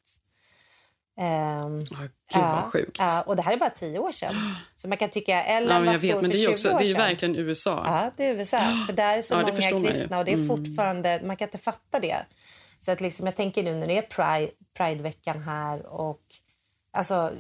Um, 1.20 1.80
Gud 1.80 2.42
vad 2.42 2.64
sjukt. 2.64 3.00
Ja, 3.00 3.22
och 3.22 3.36
det 3.36 3.42
här 3.42 3.54
är 3.54 3.58
bara 3.58 3.70
tio 3.70 4.00
år 4.00 4.12
sedan. 4.12 4.56
Så 4.76 4.88
man 4.88 4.98
kan 4.98 5.10
tycka 5.10 5.44
Ellen 5.44 5.86
Ja, 5.86 5.92
var 5.92 5.98
stor 5.98 6.08
vet, 6.08 6.22
men 6.22 6.32
för 6.32 6.38
det 6.38 6.44
är, 6.44 6.46
20 6.48 6.52
också, 6.54 6.70
år 6.72 6.80
det 6.80 6.86
är 6.86 6.94
sedan. 6.94 7.02
verkligen 7.02 7.36
USA. 7.36 7.84
Ja, 7.86 8.12
det 8.18 8.26
är 8.26 8.36
USA. 8.36 8.60
För 8.88 8.94
där 8.94 9.18
är 9.18 9.22
så 9.22 9.36
Ja, 9.36 9.40
många 9.42 9.82
kristna 9.88 10.20
och 10.20 10.26
det 10.26 10.32
är 10.32 10.36
Mm. 10.36 10.48
fortfarande, 10.48 11.22
man 11.24 11.38
kan 11.38 11.48
inte 11.48 11.58
fatta 11.58 12.00
det. 12.00 12.26
Så 12.80 12.92
att 12.92 13.02
liksom, 13.02 13.26
jag 13.26 13.36
tänker 13.36 13.64
nu 13.64 13.76
när 13.76 13.88
det 13.88 13.98
är 13.98 14.02
Pride, 14.02 14.52
Prideveckan 14.78 15.42
här 15.44 15.86
och 15.86 16.22
alltså, 16.94 17.32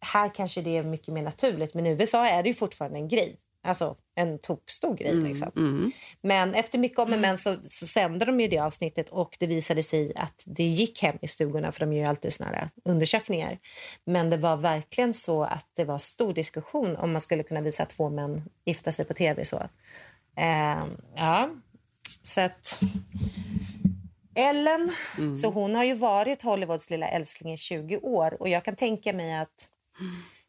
här 0.00 0.34
kanske 0.34 0.60
det 0.62 0.76
är 0.76 0.82
mycket 0.82 1.14
mer 1.14 1.22
naturligt 1.22 1.74
men 1.74 1.86
i 1.86 1.90
USA 1.90 2.26
är 2.26 2.42
det 2.42 2.48
ju 2.48 2.54
fortfarande 2.54 2.98
en 2.98 3.08
grej. 3.08 3.36
Alltså 3.66 3.96
en 4.14 4.38
tokstor 4.38 4.96
grej. 4.96 5.12
Mm, 5.12 5.24
Liksom. 5.24 5.92
Men 6.22 6.54
efter 6.54 6.78
mycket 6.78 6.98
om 6.98 7.12
och 7.12 7.18
men 7.18 7.38
så, 7.38 7.56
så 7.66 7.86
sände 7.86 8.24
de 8.24 8.40
ju 8.40 8.48
det 8.48 8.58
avsnittet 8.58 9.08
och 9.08 9.36
det 9.40 9.46
visade 9.46 9.82
sig 9.82 10.12
att 10.16 10.42
det 10.46 10.64
gick 10.64 11.02
hem 11.02 11.18
i 11.22 11.28
stugorna 11.28 11.72
för 11.72 11.80
de 11.80 11.92
gör 11.92 12.02
ju 12.02 12.08
alltid 12.08 12.32
såna 12.32 12.50
här 12.50 12.68
undersökningar. 12.84 13.58
Men 14.04 14.30
det 14.30 14.36
var 14.36 14.56
verkligen 14.56 15.14
så 15.14 15.42
att 15.44 15.66
det 15.76 15.84
var 15.84 15.98
stor 15.98 16.32
diskussion 16.32 16.96
om 16.96 17.12
man 17.12 17.20
skulle 17.20 17.42
kunna 17.42 17.60
visa 17.60 17.86
två 17.86 18.10
män 18.10 18.42
gifta 18.64 18.92
sig 18.92 19.04
på 19.04 19.14
tv 19.14 19.44
så. 19.44 19.62
Ehm, 20.36 20.96
ja, 21.14 21.50
så 22.22 22.40
att 22.40 22.80
Ellen, 24.34 24.90
så 25.36 25.50
hon 25.50 25.74
har 25.74 25.84
ju 25.84 25.94
varit 25.94 26.42
Hollywoods 26.42 26.90
lilla 26.90 27.08
älskling 27.08 27.52
i 27.52 27.56
20 27.56 27.96
år 27.96 28.36
och 28.42 28.48
jag 28.48 28.64
kan 28.64 28.76
tänka 28.76 29.12
mig 29.12 29.34
att 29.38 29.70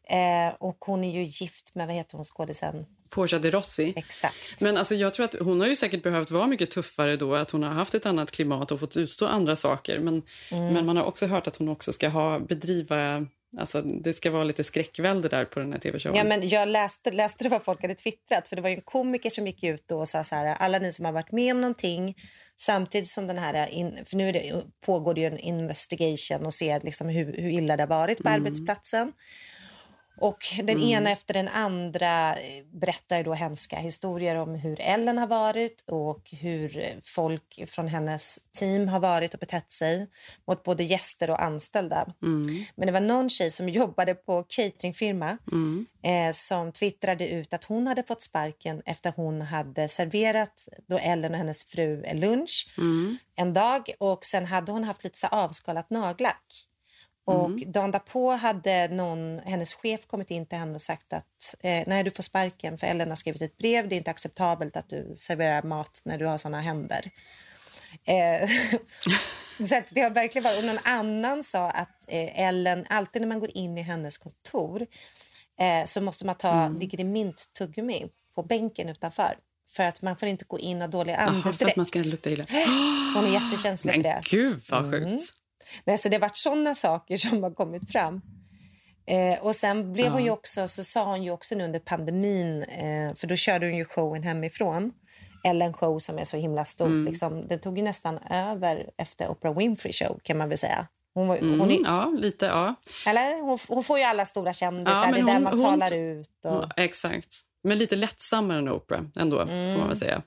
eh, 0.08 0.54
och 0.60 0.76
hon 0.80 1.04
är 1.04 1.10
ju 1.10 1.22
gift 1.22 1.74
med, 1.74 1.86
vad 1.86 1.96
heter 1.96 2.16
hon 2.16 2.24
skådisen? 2.24 2.86
Portia 3.10 3.38
de 3.38 3.50
Rossi. 3.50 3.92
Exakt. 3.96 4.60
Men 4.60 4.76
alltså, 4.76 4.94
jag 4.94 5.14
tror 5.14 5.24
att 5.24 5.34
hon 5.40 5.60
har 5.60 5.66
ju 5.68 5.76
säkert 5.76 6.02
behövt 6.02 6.30
vara 6.30 6.46
mycket 6.46 6.70
tuffare 6.70 7.16
då, 7.16 7.34
att 7.34 7.50
hon 7.50 7.62
har 7.62 7.70
haft 7.70 7.94
ett 7.94 8.06
annat 8.06 8.30
klimat 8.30 8.70
och 8.72 8.80
fått 8.80 8.96
utstå 8.96 9.26
andra 9.26 9.56
saker. 9.56 9.98
Men, 9.98 10.22
Mm. 10.50 10.74
men 10.74 10.86
man 10.86 10.96
har 10.96 11.04
också 11.04 11.26
hört 11.26 11.46
att 11.46 11.56
hon 11.56 11.68
också 11.68 11.92
ska 11.92 12.08
ha, 12.08 12.38
bedriva, 12.38 13.26
alltså 13.58 13.82
det 13.82 14.12
ska 14.12 14.30
vara 14.30 14.44
lite 14.44 14.64
skräckvälde 14.64 15.28
där 15.28 15.44
på 15.44 15.60
den 15.60 15.72
här 15.72 15.78
tv-showen. 15.80 16.16
Ja, 16.16 16.24
men 16.24 16.48
jag 16.48 16.68
läste, 16.68 17.10
läste 17.10 17.44
det 17.44 17.50
vad 17.50 17.64
folk 17.64 17.82
hade 17.82 17.94
twittrat. 17.94 18.48
För 18.48 18.56
Det 18.56 18.62
var 18.62 18.70
en 18.70 18.80
komiker 18.80 19.30
som 19.30 19.46
gick 19.46 19.62
ut 19.64 19.84
då 19.88 19.98
och 19.98 20.08
sa 20.08 20.24
så 20.24 20.34
här, 20.34 20.54
alla 20.58 20.78
ni 20.78 20.92
som 20.92 21.04
har 21.04 21.12
varit 21.12 21.32
med 21.32 21.54
om 21.54 21.60
någonting 21.60 22.14
samtidigt 22.60 23.08
som 23.08 23.26
den 23.26 23.38
här, 23.38 23.70
in, 23.70 23.98
för 24.04 24.16
nu 24.16 24.32
det, 24.32 24.62
pågår 24.86 25.14
det 25.14 25.20
ju 25.20 25.26
en 25.26 25.38
investigation 25.38 26.46
och 26.46 26.54
ser 26.54 26.80
liksom 26.84 27.08
hur, 27.08 27.24
hur 27.36 27.50
illa 27.50 27.76
det 27.76 27.82
har 27.82 27.88
varit 27.88 28.18
på 28.22 28.28
Mm. 28.28 28.40
arbetsplatsen. 28.42 29.12
Och 30.20 30.38
den 30.56 30.68
Mm. 30.76 30.88
ena 30.88 31.10
efter 31.10 31.34
den 31.34 31.48
andra 31.48 32.34
eh, 32.36 32.64
berättar 32.72 33.22
då 33.24 33.34
hemska 33.34 33.76
historier 33.78 34.34
om 34.36 34.54
hur 34.54 34.80
Ellen 34.80 35.18
har 35.18 35.26
varit 35.26 35.84
och 35.86 36.22
hur 36.30 37.00
folk 37.04 37.64
från 37.66 37.88
hennes 37.88 38.38
team 38.58 38.88
har 38.88 39.00
varit 39.00 39.34
och 39.34 39.40
betett 39.40 39.70
sig 39.72 40.06
mot 40.48 40.62
både 40.62 40.84
gäster 40.84 41.30
och 41.30 41.42
anställda. 41.42 42.06
Mm. 42.22 42.64
Men 42.76 42.86
det 42.86 42.92
var 42.92 43.00
någon 43.00 43.30
tjej 43.30 43.50
som 43.50 43.68
jobbade 43.68 44.14
på 44.14 44.44
cateringfirma 44.48 45.38
Mm. 45.52 45.86
eh, 46.02 46.32
som 46.32 46.72
twittrade 46.72 47.28
ut 47.28 47.54
att 47.54 47.64
hon 47.64 47.86
hade 47.86 48.02
fått 48.02 48.22
sparken 48.22 48.82
efter 48.86 49.12
hon 49.16 49.40
hade 49.42 49.88
serverat 49.88 50.68
då 50.88 50.98
Ellen 50.98 51.32
och 51.32 51.38
hennes 51.38 51.64
fru 51.64 52.02
lunch 52.14 52.74
Mm. 52.78 53.18
en 53.36 53.52
dag 53.52 53.90
och 53.98 54.24
sen 54.24 54.46
hade 54.46 54.72
hon 54.72 54.84
haft 54.84 55.04
lite 55.04 55.18
så 55.18 55.26
avskalat 55.26 55.90
nagellack. 55.90 56.67
Och 57.28 57.46
Mm. 57.46 57.72
dagen 57.72 57.90
därpå 57.90 58.30
hade 58.32 58.88
någon, 58.88 59.38
hennes 59.38 59.74
chef 59.74 60.06
kommit 60.06 60.30
in 60.30 60.46
till 60.46 60.58
henne 60.58 60.74
och 60.74 60.80
sagt 60.82 61.12
att 61.12 61.54
eh, 61.60 61.82
nej, 61.86 62.02
du 62.04 62.10
får 62.10 62.22
sparken 62.22 62.78
för 62.78 62.86
Ellen 62.86 63.08
har 63.08 63.16
skrivit 63.16 63.42
ett 63.42 63.58
brev. 63.58 63.88
Det 63.88 63.94
är 63.94 63.96
inte 63.96 64.10
acceptabelt 64.10 64.76
att 64.76 64.88
du 64.88 65.12
serverar 65.16 65.62
mat 65.62 66.02
när 66.04 66.18
du 66.18 66.26
har 66.26 66.38
såna 66.38 66.60
händer. 66.60 67.10
Eh, 68.04 68.48
så 69.68 69.76
att 69.76 69.94
det 69.94 70.00
har 70.00 70.10
verkligen 70.10 70.44
varit... 70.44 70.58
Och 70.58 70.64
någon 70.64 70.78
annan 70.84 71.44
sa 71.44 71.70
att 71.70 72.04
eh, 72.08 72.40
Ellen, 72.48 72.86
alltid 72.88 73.22
när 73.22 73.28
man 73.28 73.40
går 73.40 73.50
in 73.56 73.78
i 73.78 73.82
hennes 73.82 74.18
kontor 74.18 74.86
eh, 75.60 75.84
så 75.86 76.00
måste 76.00 76.26
man 76.26 76.34
ta, 76.34 76.52
Mm. 76.52 76.78
ligger 76.78 76.98
det 76.98 77.04
mint-tuggummi 77.04 78.08
på 78.34 78.42
bänken 78.42 78.88
utanför. 78.88 79.36
För 79.76 79.82
att 79.84 80.02
man 80.02 80.16
får 80.16 80.28
inte 80.28 80.44
gå 80.44 80.58
in 80.58 80.76
och 80.76 80.82
ha 80.82 80.88
dålig 80.88 81.12
Jaha, 81.12 81.26
för 81.26 81.32
andedräkt. 81.32 81.62
att 81.62 81.76
man 81.76 81.86
ska 81.86 81.98
lukta 81.98 82.30
illa. 82.30 82.46
För 82.46 83.14
hon 83.20 83.26
är 83.34 83.40
jättekänslig 83.42 83.92
för 83.94 84.02
Men 84.02 84.12
det. 84.12 84.22
gud 84.30 84.60
vad 84.70 84.90
sjukt. 84.90 85.04
Mm. 85.06 85.18
Nej, 85.84 85.98
så 85.98 86.08
det 86.08 86.16
har 86.16 86.20
varit 86.20 86.36
såna 86.36 86.74
saker 86.74 87.16
som 87.28 87.42
har 87.42 87.50
kommit 87.50 87.92
fram. 87.92 88.20
Eh, 89.06 89.42
och 89.44 89.54
sen 89.54 89.92
blev 89.92 90.12
hon 90.12 90.20
Ja. 90.20 90.24
ju 90.26 90.30
också, 90.30 90.68
så 90.68 90.84
sa 90.84 91.04
hon 91.04 91.22
ju 91.22 91.30
också 91.30 91.54
nu 91.54 91.64
under 91.64 91.78
pandemin, 91.80 92.62
eh, 92.62 93.14
för 93.14 93.26
då 93.26 93.36
körde 93.36 93.66
hon 93.66 93.76
ju 93.76 93.84
showen 93.84 94.22
hemifrån. 94.22 94.92
Ellen 95.44 95.72
show 95.72 95.98
som 95.98 96.18
är 96.18 96.24
så 96.24 96.36
himla 96.36 96.64
stort. 96.64 96.86
Mm. 96.86 97.04
Liksom, 97.04 97.48
det 97.48 97.58
tog 97.58 97.78
ju 97.78 97.84
nästan 97.84 98.18
över 98.30 98.90
efter 98.98 99.28
Oprah 99.28 99.56
Winfrey 99.58 99.92
show 99.92 100.20
kan 100.22 100.38
man 100.38 100.48
väl 100.48 100.58
säga. 100.58 100.86
Hon, 101.14 101.28
var, 101.28 101.36
Mm, 101.36 101.60
hon, 101.60 101.70
är, 101.70 101.78
ja, 101.84 102.12
lite. 102.18 102.46
Ja. 102.46 102.74
eller? 103.06 103.42
Hon, 103.42 103.58
hon 103.68 103.82
får 103.84 103.98
ju 103.98 104.04
alla 104.04 104.24
stora 104.24 104.52
kändisar, 104.52 105.06
Ja, 105.06 105.12
det 105.12 105.20
är 105.20 105.24
där 105.24 105.32
hon- 105.32 105.42
man 105.42 105.52
hon- 105.60 105.64
talar 105.80 105.94
ut. 105.94 106.30
Och... 106.44 106.50
Ja, 106.52 106.68
exakt. 106.76 107.40
Men 107.62 107.78
lite 107.78 107.96
lättsammare 107.96 108.58
än 108.58 108.68
Oprah 108.68 109.02
ändå, 109.16 109.36
får 109.36 109.52
Mm. 109.52 109.78
man 109.78 109.88
väl 109.88 109.96
säga. 109.96 110.22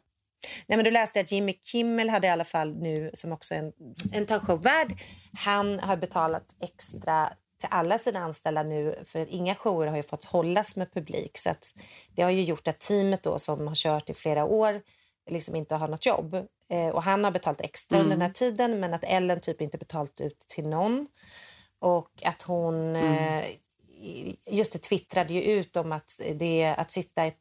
Nej, 0.67 0.77
men 0.77 0.85
du 0.85 0.91
läste 0.91 1.19
att 1.19 1.31
Jimmy 1.31 1.53
Kimmel 1.63 2.09
hade 2.09 2.27
i 2.27 2.29
alla 2.29 2.43
fall 2.43 2.75
nu, 2.75 3.11
som 3.13 3.31
också 3.31 3.55
är 3.55 3.59
en, 3.59 3.73
en 4.11 4.25
talkshow-värd, 4.25 4.93
han 5.33 5.79
har 5.79 5.97
betalat 5.97 6.55
extra 6.61 7.33
till 7.59 7.69
alla 7.71 7.97
sina 7.97 8.19
anställda 8.19 8.63
nu 8.63 8.95
för 9.03 9.19
att 9.19 9.29
inga 9.29 9.55
shower 9.55 9.87
har 9.87 9.95
ju 9.97 10.03
fått 10.03 10.25
hållas 10.25 10.75
med 10.75 10.93
publik. 10.93 11.37
Så 11.37 11.49
att 11.49 11.73
det 12.15 12.21
har 12.21 12.29
ju 12.29 12.43
gjort 12.43 12.67
att 12.67 12.79
teamet 12.79 13.23
då 13.23 13.39
som 13.39 13.67
har 13.67 13.75
kört 13.75 14.09
i 14.09 14.13
flera 14.13 14.45
år 14.45 14.81
liksom 15.29 15.55
inte 15.55 15.75
har 15.75 15.87
något 15.87 16.05
jobb. 16.05 16.33
Eh, 16.69 16.87
och 16.89 17.03
han 17.03 17.23
har 17.23 17.31
betalat 17.31 17.61
extra 17.61 17.97
Mm. 17.97 18.05
under 18.05 18.15
den 18.17 18.21
här 18.21 18.33
tiden 18.33 18.79
men 18.79 18.93
att 18.93 19.03
Ellen 19.03 19.39
typ 19.41 19.61
inte 19.61 19.77
betalt 19.77 20.21
ut 20.21 20.39
till 20.39 20.67
någon. 20.67 21.07
Och 21.79 22.09
att 22.25 22.41
hon 22.41 22.95
Mm. 22.95 23.37
eh, 23.39 23.45
just 24.47 24.73
det 24.73 24.79
twittrade 24.79 25.33
ju 25.33 25.41
ut 25.41 25.77
om 25.77 25.91
att 25.91 26.19
det 26.35 26.75
att 26.77 26.91
sitta 26.91 27.27
i, 27.27 27.33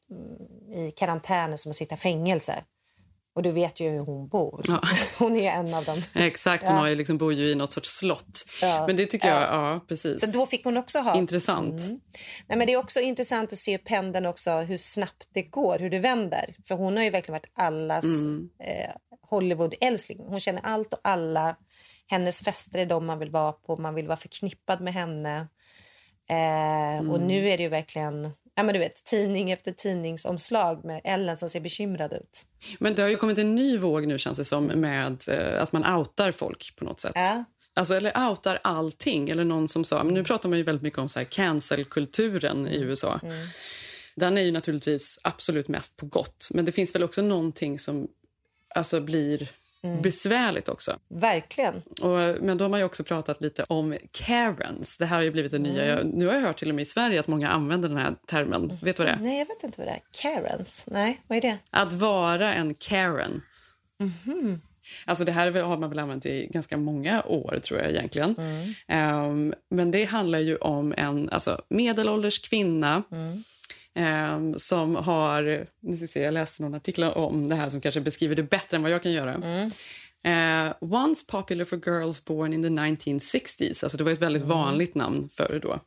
i 0.74 0.90
karantän 0.90 1.53
är 1.53 1.57
som 1.57 1.70
att 1.70 1.76
sitta 1.76 1.94
i 1.94 1.98
fängelse. 1.98 2.64
Och 3.35 3.43
du 3.43 3.51
vet 3.51 3.81
ju 3.81 3.91
hur 3.91 3.99
hon 3.99 4.28
bor. 4.28 4.64
Ja. 4.68 4.81
Hon 5.18 5.37
är 5.37 5.51
en 5.53 5.74
av 5.74 5.85
dem. 5.85 6.03
Exakt, 6.14 6.64
hon 6.66 6.74
Ja. 6.74 6.81
har 6.81 6.89
ju 6.89 6.95
liksom, 6.95 7.18
bor 7.18 7.33
ju 7.33 7.49
i 7.49 7.55
något 7.55 7.72
sorts 7.72 7.91
slott. 7.99 8.45
Ja. 8.62 8.85
Men 8.87 8.97
det 8.97 9.07
tycker 9.07 9.28
jag, 9.28 9.43
Ja. 9.43 9.85
precis. 9.89 10.20
Så 10.20 10.26
då 10.39 10.47
fick 10.47 10.64
hon 10.64 10.76
också 10.76 10.99
ha... 10.99 11.18
Intressant. 11.18 11.81
Mm. 11.81 12.01
Nej, 12.47 12.59
men 12.59 12.66
det 12.66 12.72
är 12.72 12.76
också 12.76 13.01
intressant 13.01 13.53
att 13.53 13.59
se 13.59 13.78
pendeln 13.78 14.26
också, 14.26 14.51
hur 14.51 14.76
snabbt 14.76 15.28
det 15.35 15.43
går, 15.43 15.78
hur 15.78 15.91
det 15.91 15.99
vänder. 15.99 16.57
För 16.68 16.74
hon 16.74 16.97
har 16.97 17.05
ju 17.05 17.11
verkligen 17.11 17.33
varit 17.41 17.53
allas 17.55 18.24
Mm. 18.24 18.49
eh, 18.64 18.91
Hollywood-älskling. 19.31 20.18
Hon 20.28 20.41
känner 20.41 20.61
allt 20.64 20.93
och 20.95 21.01
alla. 21.05 21.57
Hennes 22.07 22.43
fester 22.43 22.78
är 22.78 22.87
de 22.87 23.07
man 23.07 23.18
vill 23.18 23.31
vara 23.31 23.53
på, 23.53 23.76
man 23.76 23.95
vill 23.95 24.07
vara 24.07 24.16
förknippad 24.16 24.81
med 24.81 24.93
henne. 24.95 25.37
Eh, 26.31 27.09
Och 27.11 27.16
Mm. 27.16 27.26
nu 27.28 27.49
är 27.51 27.57
det 27.57 27.62
ju 27.62 27.68
verkligen 27.68 28.31
ja, 28.61 28.65
men 28.65 28.73
du 28.73 28.79
vet, 28.79 29.05
tidning 29.05 29.51
efter 29.51 29.73
tidningsomslag 29.73 30.85
med 30.85 31.01
Ellen 31.05 31.37
som 31.37 31.49
ser 31.49 31.61
bekymrad 31.61 32.13
ut. 32.13 32.47
Men 32.79 32.95
det 32.95 33.03
har 33.03 33.09
ju 33.09 33.17
kommit 33.17 33.39
en 33.39 33.55
ny 33.55 33.79
våg 33.79 34.07
nu 34.07 34.19
känns 34.19 34.39
det 34.39 34.45
som 34.45 34.65
med 34.65 35.25
eh, 35.29 35.63
att 35.63 35.73
man 35.73 35.87
outar 35.97 36.33
folk 36.33 36.77
på 36.77 36.85
något 36.85 37.01
sätt. 37.01 37.13
Ja. 37.15 37.45
Alltså, 37.75 37.95
eller 37.95 38.29
outar 38.29 38.59
allting. 38.65 39.29
Eller 39.29 39.45
någon 39.45 39.69
som 39.69 39.85
sa, 39.85 40.05
men 40.05 40.15
nu 40.15 40.25
pratar 40.25 40.49
man 40.49 40.59
ju 40.59 40.65
väldigt 40.65 40.83
mycket 40.83 40.99
om 40.99 41.09
så 41.09 41.19
här 41.19 41.25
cancel-kulturen 41.25 42.69
i 42.69 42.81
USA. 42.81 43.21
Mm. 43.23 43.47
Den 44.17 44.39
är 44.39 44.43
ju 44.43 44.53
naturligtvis 44.53 45.19
absolut 45.23 45.69
mest 45.69 45.97
på 45.97 46.07
gott. 46.07 46.49
Men 46.51 46.65
det 46.65 46.73
finns 46.73 46.95
väl 46.95 47.03
också 47.03 47.23
någonting 47.23 47.79
som 47.79 48.09
alltså, 48.75 49.01
blir 49.01 49.49
Mm. 49.83 50.03
besvärligt 50.03 50.68
också. 50.68 50.99
Verkligen. 51.09 51.83
Och, 52.01 52.43
men 52.43 52.59
då 52.59 52.64
har 52.64 52.68
man 52.68 52.81
ju 52.81 52.87
också 52.87 53.05
pratat 53.05 53.41
lite 53.41 53.64
om 53.68 53.97
Karens. 54.12 54.99
Det 54.99 55.07
här 55.07 55.16
har 55.16 55.22
ju 55.22 55.31
blivit 55.31 55.53
en 55.53 55.62
nya... 55.62 55.85
Mm. 55.85 55.97
Jag, 55.97 56.18
nu 56.18 56.26
har 56.26 56.35
jag 56.35 56.41
hört 56.41 56.59
till 56.59 56.68
och 56.68 56.74
med 56.74 56.83
i 56.83 56.87
Sverige 56.87 57.20
att 57.20 57.26
många 57.26 57.49
använder 57.49 57.89
den 57.89 57.99
här 57.99 58.14
termen. 58.26 58.78
Vet 58.83 58.97
du 58.97 59.03
vad 59.05 59.12
det 59.12 59.16
är? 59.16 59.18
Nej, 59.20 59.39
jag 59.39 59.47
vet 59.47 59.62
inte 59.62 59.81
vad 59.81 59.87
det 59.87 59.93
är. 59.93 60.03
Karens? 60.22 60.89
Nej, 60.91 61.20
vad 61.26 61.39
är 61.39 61.43
det? 61.43 61.59
Att 61.70 61.93
vara 61.93 62.55
en 62.55 62.74
Karen. 62.74 63.43
Mhm. 64.01 64.61
Alltså 65.07 65.24
det 65.24 65.33
här 65.33 65.62
har 65.62 65.76
man 65.76 65.91
väl 65.91 65.99
använt 65.99 66.26
i 66.26 66.47
ganska 66.51 66.76
många 66.76 67.22
år 67.22 67.61
tror 67.62 67.81
jag 67.81 67.91
egentligen. 67.91 68.37
Mm. 68.39 68.74
Ehm, 68.89 69.55
men 69.70 69.91
det 69.91 70.05
handlar 70.05 70.39
ju 70.39 70.57
om 70.57 70.95
en 70.97 71.31
alltså, 71.31 71.62
medelålders 71.68 72.49
kvinna 72.49 73.03
Mm. 73.95 74.09
ehm, 74.09 74.59
som 74.59 74.95
har... 74.97 75.66
Nu 75.80 75.97
ska 75.97 76.07
se, 76.07 76.22
jag 76.22 76.34
läste 76.34 76.62
någon 76.62 76.74
artikel 76.74 77.05
om 77.05 77.49
det 77.49 77.55
här 77.55 77.68
som 77.68 77.80
kanske 77.80 78.01
beskriver 78.01 78.36
det 78.36 78.43
bättre 78.43 78.76
än 78.76 78.82
vad 78.82 78.93
jag 78.93 79.03
kan 79.03 79.12
göra. 79.12 79.34
Mm. 79.34 79.70
Eh, 80.22 80.74
once 80.80 81.26
popular 81.26 81.64
for 81.64 81.76
girls 81.86 82.24
born 82.24 82.53
in 82.53 82.62
the 82.62 82.68
1960s. 82.68 83.84
Alltså 83.84 83.99
det 83.99 84.05
var 84.05 84.11
ett 84.11 84.22
väldigt 84.22 84.43
vanligt 84.43 84.95
namn 84.95 85.28
förr 85.32 85.61
då. 85.62 85.80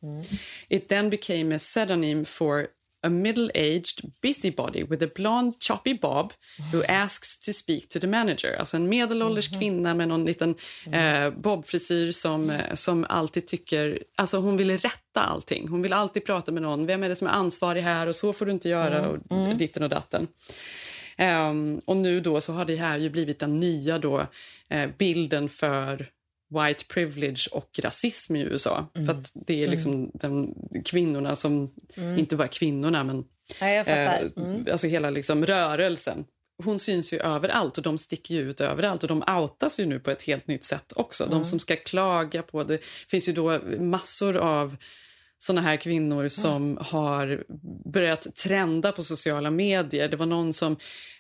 It 0.69 0.87
then 0.87 1.09
became 1.09 1.55
a 1.55 1.59
pseudonym 1.59 2.25
for 2.25 2.67
a 3.03 3.09
middle-aged 3.09 4.11
busybody 4.21 4.83
with 4.83 5.03
a 5.03 5.07
blonde 5.15 5.53
choppy 5.59 5.93
bob 5.93 6.33
who 6.71 6.83
asks 6.87 7.37
to 7.39 7.53
speak 7.53 7.89
to 7.89 7.99
the 7.99 8.07
manager. 8.07 8.55
Alltså 8.59 8.77
en 8.77 8.89
medelålders 8.89 9.47
kvinna 9.47 9.93
med 9.93 10.07
någon 10.07 10.25
liten 10.25 10.55
eh, 10.91 11.29
bobfrisyr 11.29 12.11
som, 12.11 12.49
eh, 12.49 12.73
som 12.73 13.05
alltid 13.09 13.47
tycker... 13.47 13.99
Alltså 14.15 14.37
hon 14.37 14.57
vill 14.57 14.71
rätta 14.71 15.21
allting. 15.21 15.67
Hon 15.67 15.81
vill 15.81 15.93
alltid 15.93 16.25
prata 16.25 16.51
med 16.51 16.63
någon. 16.63 16.85
Vem 16.85 17.03
är 17.03 17.09
det 17.09 17.15
som 17.15 17.27
är 17.27 17.31
ansvarig 17.31 17.81
här? 17.81 18.07
Och 18.07 18.15
så 18.15 18.33
får 18.33 18.45
du 18.45 18.51
inte 18.51 18.69
göra. 18.69 19.09
Och 19.09 19.55
ditten 19.55 19.83
och 19.83 19.89
datten. 19.89 20.27
Ehm, 21.17 21.81
och 21.85 21.97
nu 21.97 22.19
då 22.19 22.41
så 22.41 22.53
har 22.53 22.65
det 22.65 22.75
här 22.75 22.97
ju 22.97 23.09
blivit 23.09 23.39
den 23.39 23.53
nya 23.53 23.97
då, 23.97 24.27
eh, 24.69 24.89
bilden 24.97 25.49
för 25.49 26.09
white 26.59 26.85
privilege 26.85 27.47
och 27.51 27.79
rasism 27.83 28.35
i 28.35 28.41
USA. 28.41 28.87
Mm. 28.95 29.07
För 29.07 29.13
att 29.13 29.31
det 29.33 29.63
är 29.63 29.67
liksom 29.67 30.11
den, 30.13 30.53
kvinnorna 30.85 31.35
som, 31.35 31.73
Mm. 31.97 32.19
inte 32.19 32.35
bara 32.35 32.47
kvinnorna 32.47 33.03
men 33.03 33.23
Ja, 33.59 33.67
eh, 33.67 34.21
Mm. 34.37 34.65
alltså 34.71 34.87
hela 34.87 35.09
liksom 35.09 35.45
rörelsen. 35.45 36.25
Hon 36.63 36.79
syns 36.79 37.13
ju 37.13 37.17
överallt 37.19 37.77
och 37.77 37.83
de 37.83 37.97
sticker 37.97 38.35
ut 38.35 38.61
överallt 38.61 39.03
och 39.03 39.09
de 39.09 39.23
outas 39.39 39.79
ju 39.79 39.85
nu 39.85 39.99
på 39.99 40.11
ett 40.11 40.23
helt 40.23 40.47
nytt 40.47 40.63
sätt 40.63 40.93
också. 40.95 41.23
Mm. 41.23 41.37
De 41.37 41.45
som 41.45 41.59
ska 41.59 41.75
klaga 41.75 42.41
på 42.43 42.63
det 42.63 42.83
finns 43.07 43.29
ju 43.29 43.33
då 43.33 43.59
massor 43.79 44.37
av 44.37 44.75
såna 45.37 45.61
här 45.61 45.77
kvinnor 45.77 46.27
som 46.27 46.77
har 46.81 47.43
börjat 47.93 48.35
trenda 48.35 48.91
på 48.91 49.03
sociala 49.03 49.49
medier. 49.51 50.07
Det 50.09 50.17
var 50.17 50.25
någon 50.25 50.53
som 50.53 50.77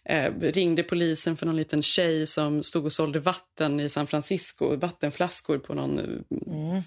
eh, 0.09 0.33
ringde 0.41 0.83
polisen 0.83 1.37
för 1.37 1.45
någon 1.45 1.55
liten 1.55 1.81
tjej 1.81 2.27
som 2.27 2.63
stod 2.63 2.85
och 2.85 2.91
sålde 2.91 3.19
vatten 3.19 3.79
i 3.79 3.89
San 3.89 4.07
Francisco, 4.07 4.75
vattenflaskor 4.75 5.57
på 5.57 5.73
någon 5.73 5.99
eh, 5.99 6.83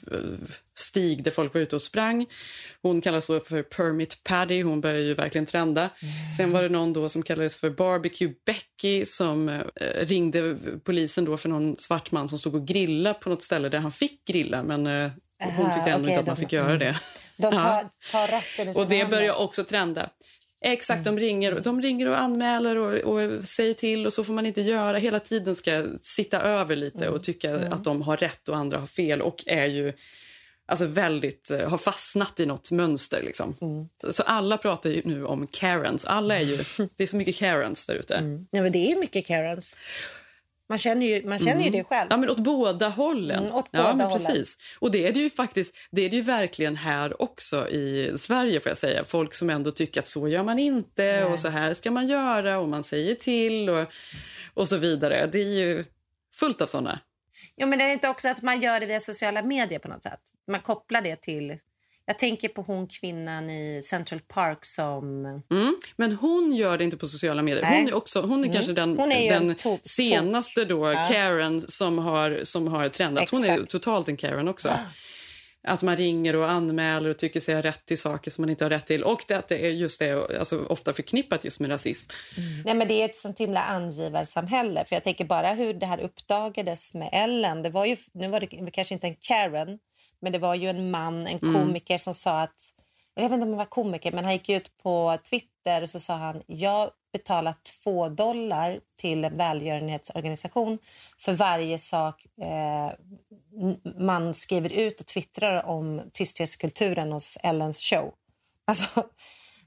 stig 0.79 1.23
där 1.23 1.31
folk 1.31 1.55
var 1.55 1.61
ute 1.61 1.77
och 1.77 1.83
sprang. 1.83 2.27
Hon 2.83 3.01
kallas 3.01 3.27
då 3.27 3.41
för 3.41 3.63
Permit 3.63 4.25
Paddy, 4.25 4.63
hon 4.63 4.81
börjar 4.81 5.01
ju 5.01 5.15
verkligen 5.15 5.47
trenda. 5.47 5.91
Sen 6.37 6.53
var 6.53 6.63
det 6.63 6.69
någon 6.69 6.93
då 6.93 7.09
som 7.09 7.23
kallades 7.23 7.57
för 7.57 7.71
Barbecue 7.71 8.33
Becky 8.47 9.05
som 9.05 9.49
eh, 9.49 9.63
ringde 10.01 10.57
polisen 10.85 11.25
då 11.25 11.37
för 11.37 11.49
någon 11.49 11.77
svart 11.79 12.13
man 12.13 12.29
som 12.29 12.39
stod 12.39 12.55
och 12.55 12.67
grillade 12.67 13.19
på 13.19 13.31
något 13.31 13.43
ställe 13.43 13.69
där 13.69 13.79
han 13.79 13.93
fick 13.93 14.25
grilla 14.25 14.63
men 14.63 14.87
eh, 14.87 15.11
hon 15.39 15.75
tyckte 15.75 15.91
ändå 15.91 16.05
okej, 16.05 16.11
inte 16.11 16.21
att 16.21 16.27
man 16.27 16.35
de- 16.35 16.41
fick 16.41 16.53
göra 16.53 16.67
mm. 16.67 16.79
det. 16.79 16.97
De 17.37 17.51
tar, 17.51 17.89
tar 18.11 18.27
rätten 18.27 18.69
i 18.69 18.73
Och 18.79 18.89
det 18.89 19.11
börjar 19.11 19.35
också 19.35 19.65
trenda. 19.65 20.11
Exakt, 20.67 21.05
de, 21.05 21.19
ringer, 21.19 21.61
de 21.61 21.83
ringer 21.83 22.09
och 22.09 22.21
anmäler 22.21 22.77
och, 22.77 22.95
och 22.95 23.45
säger 23.45 23.75
till 23.75 24.07
och 24.07 24.13
så 24.13 24.25
får 24.25 24.35
man 24.35 24.47
inte 24.47 24.61
göra. 24.61 24.99
Hela 24.99 25.21
tiden 25.21 25.57
ska 25.57 25.85
sitta 26.01 26.41
över 26.41 26.77
lite 26.77 27.09
och 27.09 27.23
tycka 27.23 27.69
att 27.69 27.85
de 27.85 28.03
har 28.03 28.17
rätt 28.17 28.49
och 28.49 28.57
andra 28.57 28.79
har 28.79 28.87
fel 28.87 29.23
och 29.23 29.45
är 29.47 29.67
ju 29.67 29.93
alltså 30.67 30.87
väldigt, 30.87 31.51
eh, 31.51 31.69
har 31.69 31.79
fastnat 31.79 32.41
i 32.41 32.47
något 32.47 32.71
mönster. 32.71 33.23
Liksom. 33.23 33.57
Så 34.11 34.23
alla 34.23 34.59
pratar 34.59 34.91
ju 34.91 35.03
nu 35.05 35.25
om 35.25 35.47
Karens. 35.47 36.05
Alla 36.05 36.37
är 36.37 36.45
ju, 36.45 36.57
det 36.97 37.03
är 37.03 37.07
så 37.07 37.17
mycket 37.17 37.37
Karens 37.37 37.87
där 37.87 37.95
ute. 37.95 38.47
Ja, 38.51 38.63
men 38.63 38.73
det 38.73 38.93
är 38.93 38.97
mycket 38.97 39.27
Karens. 39.27 39.77
Man 40.69 40.79
känner 40.79 41.07
ju, 41.07 41.29
man 41.29 41.39
känner 41.39 41.65
ju 41.65 41.71
det 41.71 41.85
själv. 41.85 42.07
Ja, 42.11 42.17
men 42.17 42.31
åt 42.31 42.39
båda 42.39 42.89
hållen. 42.89 43.39
Mm, 43.39 43.55
åt 43.55 43.69
ja, 43.71 43.83
båda 43.83 43.95
men 43.95 44.07
hållen. 44.07 44.27
precis. 44.27 44.57
Och 44.79 44.91
det 44.91 45.07
är 45.07 45.13
det 45.13 45.21
ju 45.21 45.31
faktiskt, 45.31 45.75
det 45.91 46.03
är 46.03 46.11
det 46.11 46.17
ju 46.17 46.23
verkligen 46.23 46.77
här 46.77 47.23
också 47.23 47.69
i 47.69 48.15
Sverige 48.19 48.61
får 48.61 48.71
jag 48.71 48.79
säga. 48.79 49.05
Folk 49.05 49.35
som 49.35 49.51
ändå 49.51 49.71
tycker 49.71 50.01
att 50.01 50.07
så 50.07 50.29
gör 50.29 50.43
man 50.43 50.59
inte 50.59 51.25
och 51.25 51.39
så 51.39 51.49
här 51.49 51.75
ska 51.75 51.91
man 51.91 52.07
göra 52.07 52.59
och 52.59 52.69
man 52.69 52.83
säger 52.83 53.15
till 53.15 53.71
och, 53.71 53.87
och 54.55 54.69
så 54.69 54.77
vidare. 54.77 55.27
Det 55.33 55.39
är 55.39 55.49
ju 55.49 55.85
fullt 56.35 56.63
av 56.63 56.67
såna. 56.67 57.01
Jo, 57.57 57.69
men 57.69 57.79
det 57.79 57.85
är 57.85 57.93
inte 57.93 58.09
också 58.09 58.29
att 58.29 58.43
man 58.43 58.61
gör 58.61 58.81
det 58.81 58.87
via 58.87 59.01
sociala 59.01 59.43
medier 59.43 59.79
på 59.79 59.89
något 59.89 60.03
sätt? 60.03 60.21
Man 60.51 60.61
kopplar 60.61 61.03
det 61.03 61.21
till... 61.21 61.59
Jag 62.09 62.19
tänker 62.19 62.49
på 62.49 62.63
hon 62.63 62.87
kvinnan 62.89 63.51
i 63.51 63.81
Central 63.83 64.21
Park 64.21 64.59
som... 64.63 65.25
Mm. 65.51 65.77
Men 65.97 66.13
hon 66.13 66.53
gör 66.53 66.79
det 66.79 66.85
inte 66.85 66.97
på 66.97 67.09
sociala 67.09 67.43
medier. 67.43 67.63
Nej. 67.63 67.79
Hon 67.81 67.89
är, 67.89 67.95
också, 67.95 68.21
hon 68.21 68.39
är 68.39 68.45
Mm. 68.45 68.53
kanske 68.53 68.73
den, 68.73 69.01
är 69.01 69.31
den 69.33 69.55
top- 69.55 69.81
senaste 69.83 70.65
då, 70.65 70.93
Ja. 70.93 71.05
Karen 71.11 71.61
som 71.61 71.99
har, 71.99 72.41
som 72.43 72.69
har 72.69 72.89
trendat. 72.89 73.31
Hon 73.31 73.45
är 73.45 73.53
Exakt. 73.53 73.71
totalt 73.71 74.09
en 74.09 74.17
Karen 74.17 74.49
också. 74.49 74.71
Att 75.69 75.83
man 75.83 75.97
ringer 75.97 76.37
och 76.37 76.51
anmäler 76.51 77.11
och 77.11 77.19
tycker 77.19 77.41
sig 77.41 77.55
ha 77.55 77.63
rätt 77.63 77.87
till 77.87 77.99
saker 78.01 78.31
som 78.31 78.43
man 78.43 78.51
inte 78.51 78.65
har 78.65 78.71
rätt 78.71 78.87
till. 78.87 79.03
Och 79.05 79.25
det, 79.29 79.35
att 79.35 79.49
det 79.49 79.67
är 79.67 79.71
just 79.71 80.01
det, 80.01 80.39
alltså, 80.39 80.65
ofta 80.65 80.93
förknippat 80.93 81.45
just 81.45 81.61
med 81.61 81.71
rasism. 81.71 82.09
Nej, 82.65 82.75
men 82.75 82.89
det 82.89 82.95
är 82.95 83.05
ett 83.05 83.17
sånt 83.17 83.41
himla 83.41 83.63
angivarsamhälle. 83.63 84.85
För 84.85 84.97
jag 84.97 85.05
tänker 85.05 85.25
bara 85.25 85.53
hur 85.53 85.75
det 85.75 85.87
här 85.87 86.01
uppdagades 86.01 86.95
med 86.95 87.09
Ellen. 87.13 87.63
Det 87.63 87.71
var 87.71 87.87
ju, 87.87 87.97
nu 88.15 88.29
var 88.29 88.41
det 88.41 88.71
kanske 88.71 88.95
inte 88.95 89.07
en 89.07 89.17
Karen, 89.21 89.79
men 90.21 90.33
det 90.33 90.39
var 90.39 90.55
ju 90.55 90.69
en 90.69 90.91
man, 90.91 91.27
en 91.27 91.39
Mm. 91.39 91.55
komiker 91.55 91.99
som 91.99 92.15
sa 92.15 92.41
att... 92.41 92.73
Jag 93.15 93.23
vet 93.23 93.33
inte 93.33 93.43
om 93.43 93.49
han 93.49 93.59
var 93.59 93.65
komiker, 93.65 94.13
men 94.13 94.25
han 94.25 94.33
gick 94.33 94.49
ut 94.49 94.79
på 94.83 95.19
Twitter 95.31 95.83
och 95.83 95.91
så 95.91 96.01
sa 96.01 96.15
han 96.15 96.43
jag 96.47 96.91
betalar 97.13 97.55
två 97.83 98.09
dollar 98.09 98.81
till 98.97 99.25
en 99.25 99.37
välgörenhetsorganisation 99.37 100.79
för 101.19 101.33
varje 101.33 101.79
sak 101.79 102.27
eh, 102.41 102.91
man 103.99 104.35
skriver 104.35 104.73
ut 104.73 105.01
och 105.01 105.07
twittrar 105.07 105.67
om 105.67 106.03
tysthetskulturen 106.13 107.13
hos 107.13 107.39
Ellens 107.43 107.81
show. 107.81 108.15
Alltså, 108.65 109.03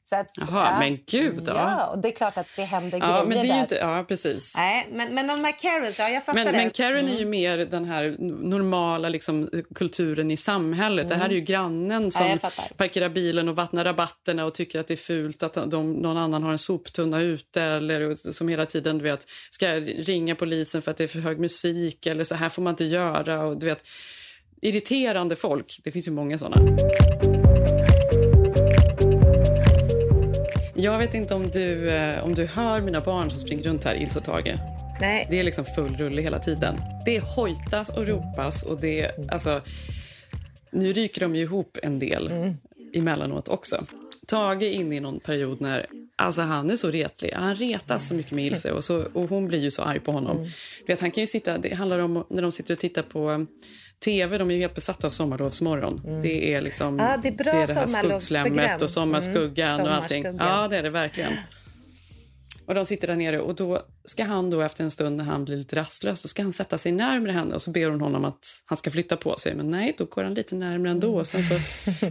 så 0.04 0.16
att, 0.16 0.30
Jaha, 0.38 0.80
men 0.80 0.98
gud, 1.08 1.44
ja. 1.48 1.54
Ja, 1.56 1.86
och 1.88 2.00
det 2.00 2.08
är 2.08 2.12
klart 2.12 2.38
att 2.38 2.48
det 2.56 2.64
händer 2.64 2.98
Ja, 3.00 3.06
grejer 3.08 3.26
men 3.26 3.30
det 3.38 3.40
är 3.40 3.44
ju 3.44 3.50
där. 3.54 3.60
inte, 3.62 3.76
ja, 3.76 4.06
precis. 4.08 4.54
Nej, 4.58 4.88
men, 4.92 5.14
men 5.16 5.28
de 5.28 5.44
här 5.46 5.60
Karens, 5.60 6.00
ja, 6.00 6.10
jag 6.10 6.26
fattar 6.26 6.44
Men, 6.44 6.54
det. 6.54 6.58
men 6.60 6.70
Karen 6.70 7.06
är 7.08 7.12
ju 7.12 7.18
Mm. 7.18 7.30
mer 7.30 7.58
den 7.58 7.86
här 7.86 8.16
normala 8.50 9.10
liksom, 9.10 9.50
kulturen 9.76 10.32
i 10.32 10.38
samhället. 10.38 11.10
Det 11.10 11.16
här 11.16 11.30
är 11.30 11.34
ju 11.34 11.42
grannen 11.42 12.04
Ja, 12.04 12.10
som 12.10 12.40
fattar. 12.40 12.72
parkerar 12.78 13.10
bilen 13.10 13.50
och 13.50 13.56
vattnar 13.56 13.84
rabatterna 13.86 14.46
och 14.46 14.54
tycker 14.54 14.80
att 14.80 14.88
det 14.88 14.94
är 14.94 14.96
fult 14.96 15.44
att 15.44 15.54
de, 15.72 15.92
någon 15.94 16.18
annan 16.18 16.44
har 16.44 16.52
en 16.52 16.58
soptunna 16.58 17.22
ute 17.22 17.62
eller 17.62 18.32
som 18.32 18.48
hela 18.48 18.66
tiden 18.66 18.98
du 18.98 19.04
vet, 19.04 19.26
ska 19.50 19.74
ringa 19.76 20.36
polisen 20.36 20.82
för 20.82 20.92
att 20.92 20.98
det 20.98 21.04
är 21.04 21.08
för 21.08 21.20
hög 21.20 21.40
musik 21.40 22.06
eller 22.06 22.24
så 22.24 22.36
här 22.36 22.50
får 22.50 22.62
man 22.62 22.72
inte 22.74 22.86
göra. 22.86 23.44
Och, 23.46 23.60
du 23.60 23.66
vet, 23.66 23.88
irriterande 24.62 25.36
folk. 25.36 25.80
Det 25.84 25.92
finns 25.92 26.08
ju 26.08 26.12
många 26.12 26.38
såna. 26.38 26.58
Jag 30.82 30.98
vet 30.98 31.14
inte 31.14 31.34
om 31.34 31.48
du, 31.48 31.90
eh, 31.90 32.24
om 32.24 32.36
du 32.36 32.46
hör 32.46 32.82
mina 32.82 33.02
barn 33.02 33.32
som 33.32 33.40
springer 33.40 33.64
runt 33.64 33.84
här, 33.84 33.96
Ilse 33.96 34.20
och 34.20 34.26
Tage. 34.26 34.56
Nej. 35.02 35.28
Det 35.30 35.40
är 35.40 35.44
liksom 35.44 35.66
full 35.66 35.98
rulle 35.98 36.22
hela 36.22 36.40
tiden. 36.40 36.82
Det 37.06 37.20
hojtas 37.20 37.90
och 37.90 38.08
ropas 38.08 38.64
och 38.64 38.82
det... 38.82 39.12
Alltså, 39.32 39.62
nu 40.72 40.94
ryker 40.94 41.22
de 41.22 41.36
ju 41.36 41.42
ihop 41.42 41.78
en 41.84 42.00
del. 42.00 42.32
emellanåt 42.94 43.48
också. 43.48 43.86
Tage 44.28 44.64
är 44.64 44.72
inne 44.72 44.96
i 44.96 45.00
någon 45.00 45.20
period 45.20 45.62
när 45.62 45.86
alltså 46.16 46.42
han 46.42 46.70
är 46.70 46.76
så 46.76 46.92
retlig. 46.92 47.34
Han 47.36 47.56
retas 47.56 48.08
så 48.08 48.14
mycket 48.14 48.32
med 48.32 48.46
Ilse 48.46 48.72
och, 48.72 48.84
så, 48.84 49.04
och 49.14 49.30
hon 49.30 49.48
blir 49.48 49.60
ju 49.60 49.72
så 49.72 49.82
arg 49.82 50.00
på 50.00 50.12
honom. 50.12 50.38
Mm. 50.38 50.50
Vet, 50.88 51.02
han 51.02 51.12
kan 51.12 51.22
ju 51.22 51.28
sitta, 51.28 51.58
det 51.58 51.74
handlar 51.74 52.00
om 52.00 52.26
när 52.30 52.42
de 52.42 52.52
sitter 52.52 52.74
och 52.74 52.80
tittar 52.80 53.02
på 53.02 53.46
tv. 54.06 54.38
De 54.38 54.52
är 54.52 54.56
ju 54.56 54.62
helt 54.62 54.76
besatta 54.76 55.08
av 55.08 55.12
Sommarlovsmorgon. 55.12 56.22
Det 56.22 56.54
är 56.54 56.62
liksom 56.62 57.00
Ja, 57.00 57.18
det 57.24 57.28
är 57.28 57.32
bra 57.32 57.52
det 57.52 57.58
här 57.58 57.66
sommarlovsprogram. 57.68 58.20
skuggslämmet 58.20 58.82
och 58.82 58.90
Sommarskuggan 58.90 59.80
Mm, 59.80 59.88
och 59.92 59.94
allting. 59.98 60.24
Ja, 60.40 60.68
det 60.68 60.78
är 60.78 60.84
det 60.84 60.90
verkligen. 60.90 61.34
Och 62.66 62.76
de 62.76 62.86
sitter 62.86 63.08
där 63.08 63.16
nere 63.16 63.40
och 63.40 63.56
då 63.56 63.82
ska 64.06 64.24
han 64.24 64.50
då 64.50 64.62
efter 64.62 64.84
en 64.84 64.92
stund 64.92 65.18
när 65.18 65.26
han 65.26 65.46
blir 65.46 65.58
lite 65.58 65.76
rastlös 65.76 66.22
så 66.22 66.28
ska 66.28 66.42
han 66.44 66.54
sätta 66.54 66.78
sig 66.78 66.92
närmare 66.92 67.32
henne 67.32 67.56
och 67.56 67.62
så 67.62 67.72
ber 67.72 67.90
hon 67.90 68.02
honom 68.02 68.26
att 68.26 68.62
han 68.66 68.78
ska 68.78 68.92
flytta 68.92 69.18
på 69.18 69.36
sig. 69.38 69.56
Men 69.56 69.72
nej, 69.72 69.94
då 69.98 70.06
går 70.06 70.24
han 70.24 70.34
lite 70.34 70.56
närmare 70.56 70.92
ändå 70.92 71.16
och 71.18 71.28
sen 71.28 71.44
så 71.44 71.56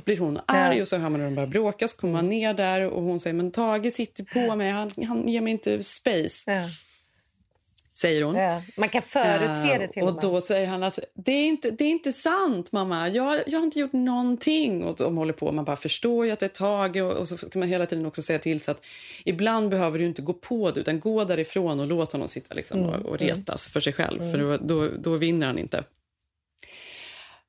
blir 0.05 0.18
hon 0.18 0.39
arg 0.47 0.82
och 0.82 0.89
så 0.89 0.97
hör 0.97 1.09
man 1.09 1.20
hur 1.20 1.28
de 1.28 1.34
börjar 1.34 1.47
bråka 1.49 1.89
så 1.89 1.97
kommer 1.97 2.12
man 2.12 2.28
ner 2.28 2.55
där 2.55 2.80
och 2.91 3.03
hon 3.03 3.20
säger 3.20 3.34
men 3.34 3.51
Tage 3.51 3.93
sitter 3.93 4.24
på 4.24 4.57
mig, 4.57 4.70
han, 4.70 4.91
han 5.09 5.28
ger 5.28 5.41
mig 5.41 5.51
inte 5.53 5.82
space. 5.82 6.51
Säger 8.01 8.22
hon. 8.22 8.36
Ja, 8.36 8.62
man 8.76 8.88
kan 8.88 9.03
förutse 9.03 9.78
det 9.78 9.88
till 9.88 10.03
och 10.03 10.09
och 10.09 10.20
då 10.20 10.40
säger 10.40 10.66
han 10.66 10.82
att 10.82 10.99
det 11.14 11.32
är 11.32 11.46
inte, 11.46 11.70
det 11.70 11.84
är 11.84 11.88
inte 11.88 12.12
sant 12.12 12.72
mamma, 12.72 13.09
jag, 13.09 13.40
jag 13.46 13.59
har 13.59 13.64
inte 13.64 13.78
gjort 13.78 13.92
någonting. 13.92 14.84
Och 14.84 14.96
de 14.96 15.16
håller 15.16 15.32
på, 15.32 15.53
man 15.53 15.64
bara 15.64 15.76
förstår 15.76 16.26
ju 16.26 16.32
att 16.32 16.38
det 16.38 16.46
är 16.46 16.49
Tage 16.49 17.03
och, 17.03 17.12
och 17.12 17.28
så 17.28 17.36
kan 17.36 17.61
man 17.61 17.68
hela 17.68 17.86
tiden 17.86 18.07
också 18.07 18.22
säga 18.22 18.38
till 18.38 18.61
så 18.61 18.70
att 18.70 18.86
ibland 19.24 19.70
behöver 19.70 19.99
du 19.99 20.05
inte 20.05 20.22
gå 20.22 20.32
på 20.32 20.70
det 20.70 20.80
utan 20.80 21.01
gå 21.01 21.24
därifrån 21.24 21.80
och 21.80 21.86
låt 21.86 22.12
honom 22.12 22.28
sitta 22.28 22.55
liksom 22.55 22.78
Mm, 22.78 22.90
och, 22.90 23.07
och 23.07 23.22
mm. 23.22 23.36
retas 23.36 23.66
för 23.66 23.80
sig 23.80 23.92
själv 23.92 24.22
Mm. 24.22 24.32
för 24.32 24.38
då, 24.38 24.57
då, 24.57 24.90
då 24.99 25.16
vinner 25.16 25.46
han 25.46 25.59
inte. 25.59 25.84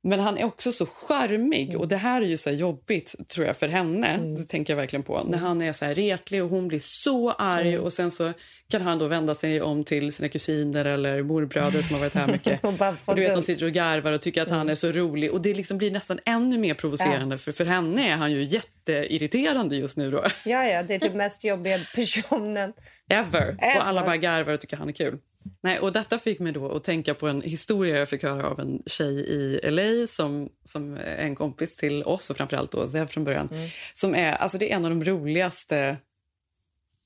Men 0.04 0.20
han 0.20 0.38
är 0.38 0.44
också 0.46 0.72
så 0.72 0.86
charmig 0.86 1.78
och 1.78 1.88
det 1.88 1.96
här 1.98 2.22
är 2.22 2.26
ju 2.26 2.38
så 2.38 2.50
jobbigt 2.50 3.16
tror 3.28 3.48
jag 3.48 3.58
för 3.58 3.68
henne. 3.68 4.18
Det 4.18 4.44
tänker 4.44 4.74
jag 4.74 4.78
verkligen 4.78 5.04
på. 5.04 5.24
När 5.24 5.38
han 5.38 5.62
är 5.62 5.74
så 5.74 5.86
här 5.86 5.96
retlig 5.96 6.44
och 6.44 6.50
hon 6.50 6.68
blir 6.68 6.80
så 6.82 7.32
arg 7.32 7.70
Mm. 7.74 7.82
och 7.84 7.94
sen 7.94 8.12
så 8.12 8.34
kan 8.70 8.82
han 8.82 9.00
då 9.00 9.08
vända 9.08 9.36
sig 9.36 9.62
om 9.62 9.84
till 9.84 10.12
sina 10.14 10.30
kusiner 10.30 10.86
eller 10.86 11.24
morbröder 11.24 11.82
som 11.82 11.94
har 11.96 12.00
varit 12.00 12.14
här 12.16 12.28
mycket. 12.28 12.64
Och 13.06 13.16
du 13.16 13.22
vet, 13.22 13.34
de 13.34 13.42
sitter 13.44 13.66
och 13.66 13.72
garvar 13.72 14.12
och 14.12 14.22
tycker 14.22 14.42
att 14.42 14.50
han 14.50 14.70
är 14.70 14.76
så 14.76 14.92
rolig 14.92 15.32
och 15.32 15.42
det 15.42 15.54
liksom 15.54 15.78
blir 15.78 15.92
nästan 15.92 16.20
ännu 16.26 16.58
mer 16.58 16.74
provocerande 16.74 17.38
för 17.38 17.52
för 17.52 17.66
henne 17.66 18.10
är 18.10 18.16
han 18.16 18.32
ju 18.32 18.44
jätteirriterande 18.44 19.76
just 19.76 19.98
nu 19.98 20.12
då. 20.12 20.24
Ja, 20.46 20.66
ja, 20.66 20.84
det 20.84 20.94
är 20.96 21.00
den 21.00 21.18
mest 21.18 21.44
jobbiga 21.44 21.80
personen. 21.96 22.74
Ever. 23.10 23.42
Ever. 23.62 23.78
Och 23.78 23.88
alla 23.88 24.06
bara 24.06 24.18
garvar 24.18 24.54
och 24.54 24.62
tycker 24.62 24.78
han 24.78 24.90
är 24.90 24.94
kul. 24.94 25.18
Nej, 25.62 25.80
och 25.80 25.94
detta 25.94 26.20
fick 26.20 26.40
mig 26.40 26.52
då 26.52 26.72
att 26.72 26.84
tänka 26.84 27.14
på 27.14 27.28
en 27.28 27.42
historia 27.42 27.98
jag 27.98 28.10
fick 28.10 28.24
höra 28.24 28.50
av 28.50 28.60
en 28.60 28.84
tjej 28.86 29.30
i 29.30 29.72
LA 29.72 30.08
som, 30.08 30.50
som 30.64 30.94
är 30.94 31.18
en 31.18 31.36
kompis 31.36 31.76
till 31.76 32.04
oss 32.04 32.30
och 32.30 32.38
framförallt 32.38 32.72
då 32.72 32.88
Zev 32.88 33.08
från 33.08 33.24
början. 33.24 33.50
Som 33.94 34.16
är, 34.16 34.34
alltså 34.34 34.58
det 34.58 34.72
är 34.72 34.76
en 34.76 34.86
av 34.86 34.92
de 34.92 35.04
roligaste 35.04 35.98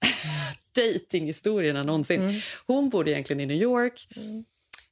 datinghistorierna 0.76 1.84
någonsin. 1.84 2.42
Hon 2.68 2.90
bodde 2.90 3.12
egentligen 3.12 3.40
i 3.40 3.46
New 3.46 3.62
York, 3.62 4.08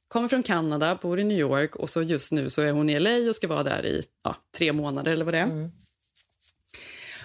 kommer 0.08 0.28
från 0.28 0.42
Kanada, 0.42 0.98
bor 1.02 1.20
i 1.20 1.24
New 1.24 1.38
York 1.38 1.76
och 1.76 1.90
så 1.90 2.02
just 2.02 2.32
nu 2.32 2.50
så 2.50 2.62
är 2.62 2.72
hon 2.72 2.90
i 2.90 3.00
LA 3.00 3.28
och 3.28 3.36
ska 3.36 3.48
vara 3.48 3.62
där 3.62 3.86
i 3.86 4.04
ja, 4.24 4.36
tre 4.58 4.72
månader 4.72 5.12
eller 5.12 5.24
vad 5.24 5.34
det 5.34 5.40
är. 5.40 5.70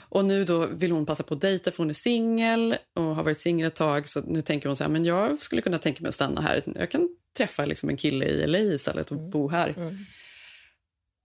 Och 0.10 0.26
nu 0.26 0.44
då 0.44 0.66
vill 0.66 0.92
hon 0.92 1.06
passa 1.06 1.24
på 1.24 1.34
att 1.34 1.42
dejta 1.42 1.72
för 1.72 1.78
hon 1.78 1.90
är 1.90 1.94
singel 1.94 2.78
och 2.96 3.04
har 3.16 3.24
varit 3.24 3.38
singel 3.38 3.68
ett 3.68 3.76
tag. 3.76 4.10
Så 4.10 4.22
nu 4.22 4.42
tänker 4.42 4.70
hon 4.70 4.76
så 4.76 4.84
här, 4.84 4.92
men 4.92 5.06
jag 5.06 5.40
skulle 5.40 5.62
kunna 5.62 5.78
tänka 5.78 6.02
mig 6.02 6.10
att 6.10 6.16
stanna 6.16 6.42
här. 6.42 6.64
Jag 6.76 6.92
kan 6.92 7.10
träffa 7.38 7.66
liksom 7.66 7.90
en 7.90 7.98
kille 7.98 8.26
i 8.26 8.48
LA 8.48 8.60
istället 8.60 9.12
och 9.12 9.18
bo 9.18 9.50
här. 9.50 9.96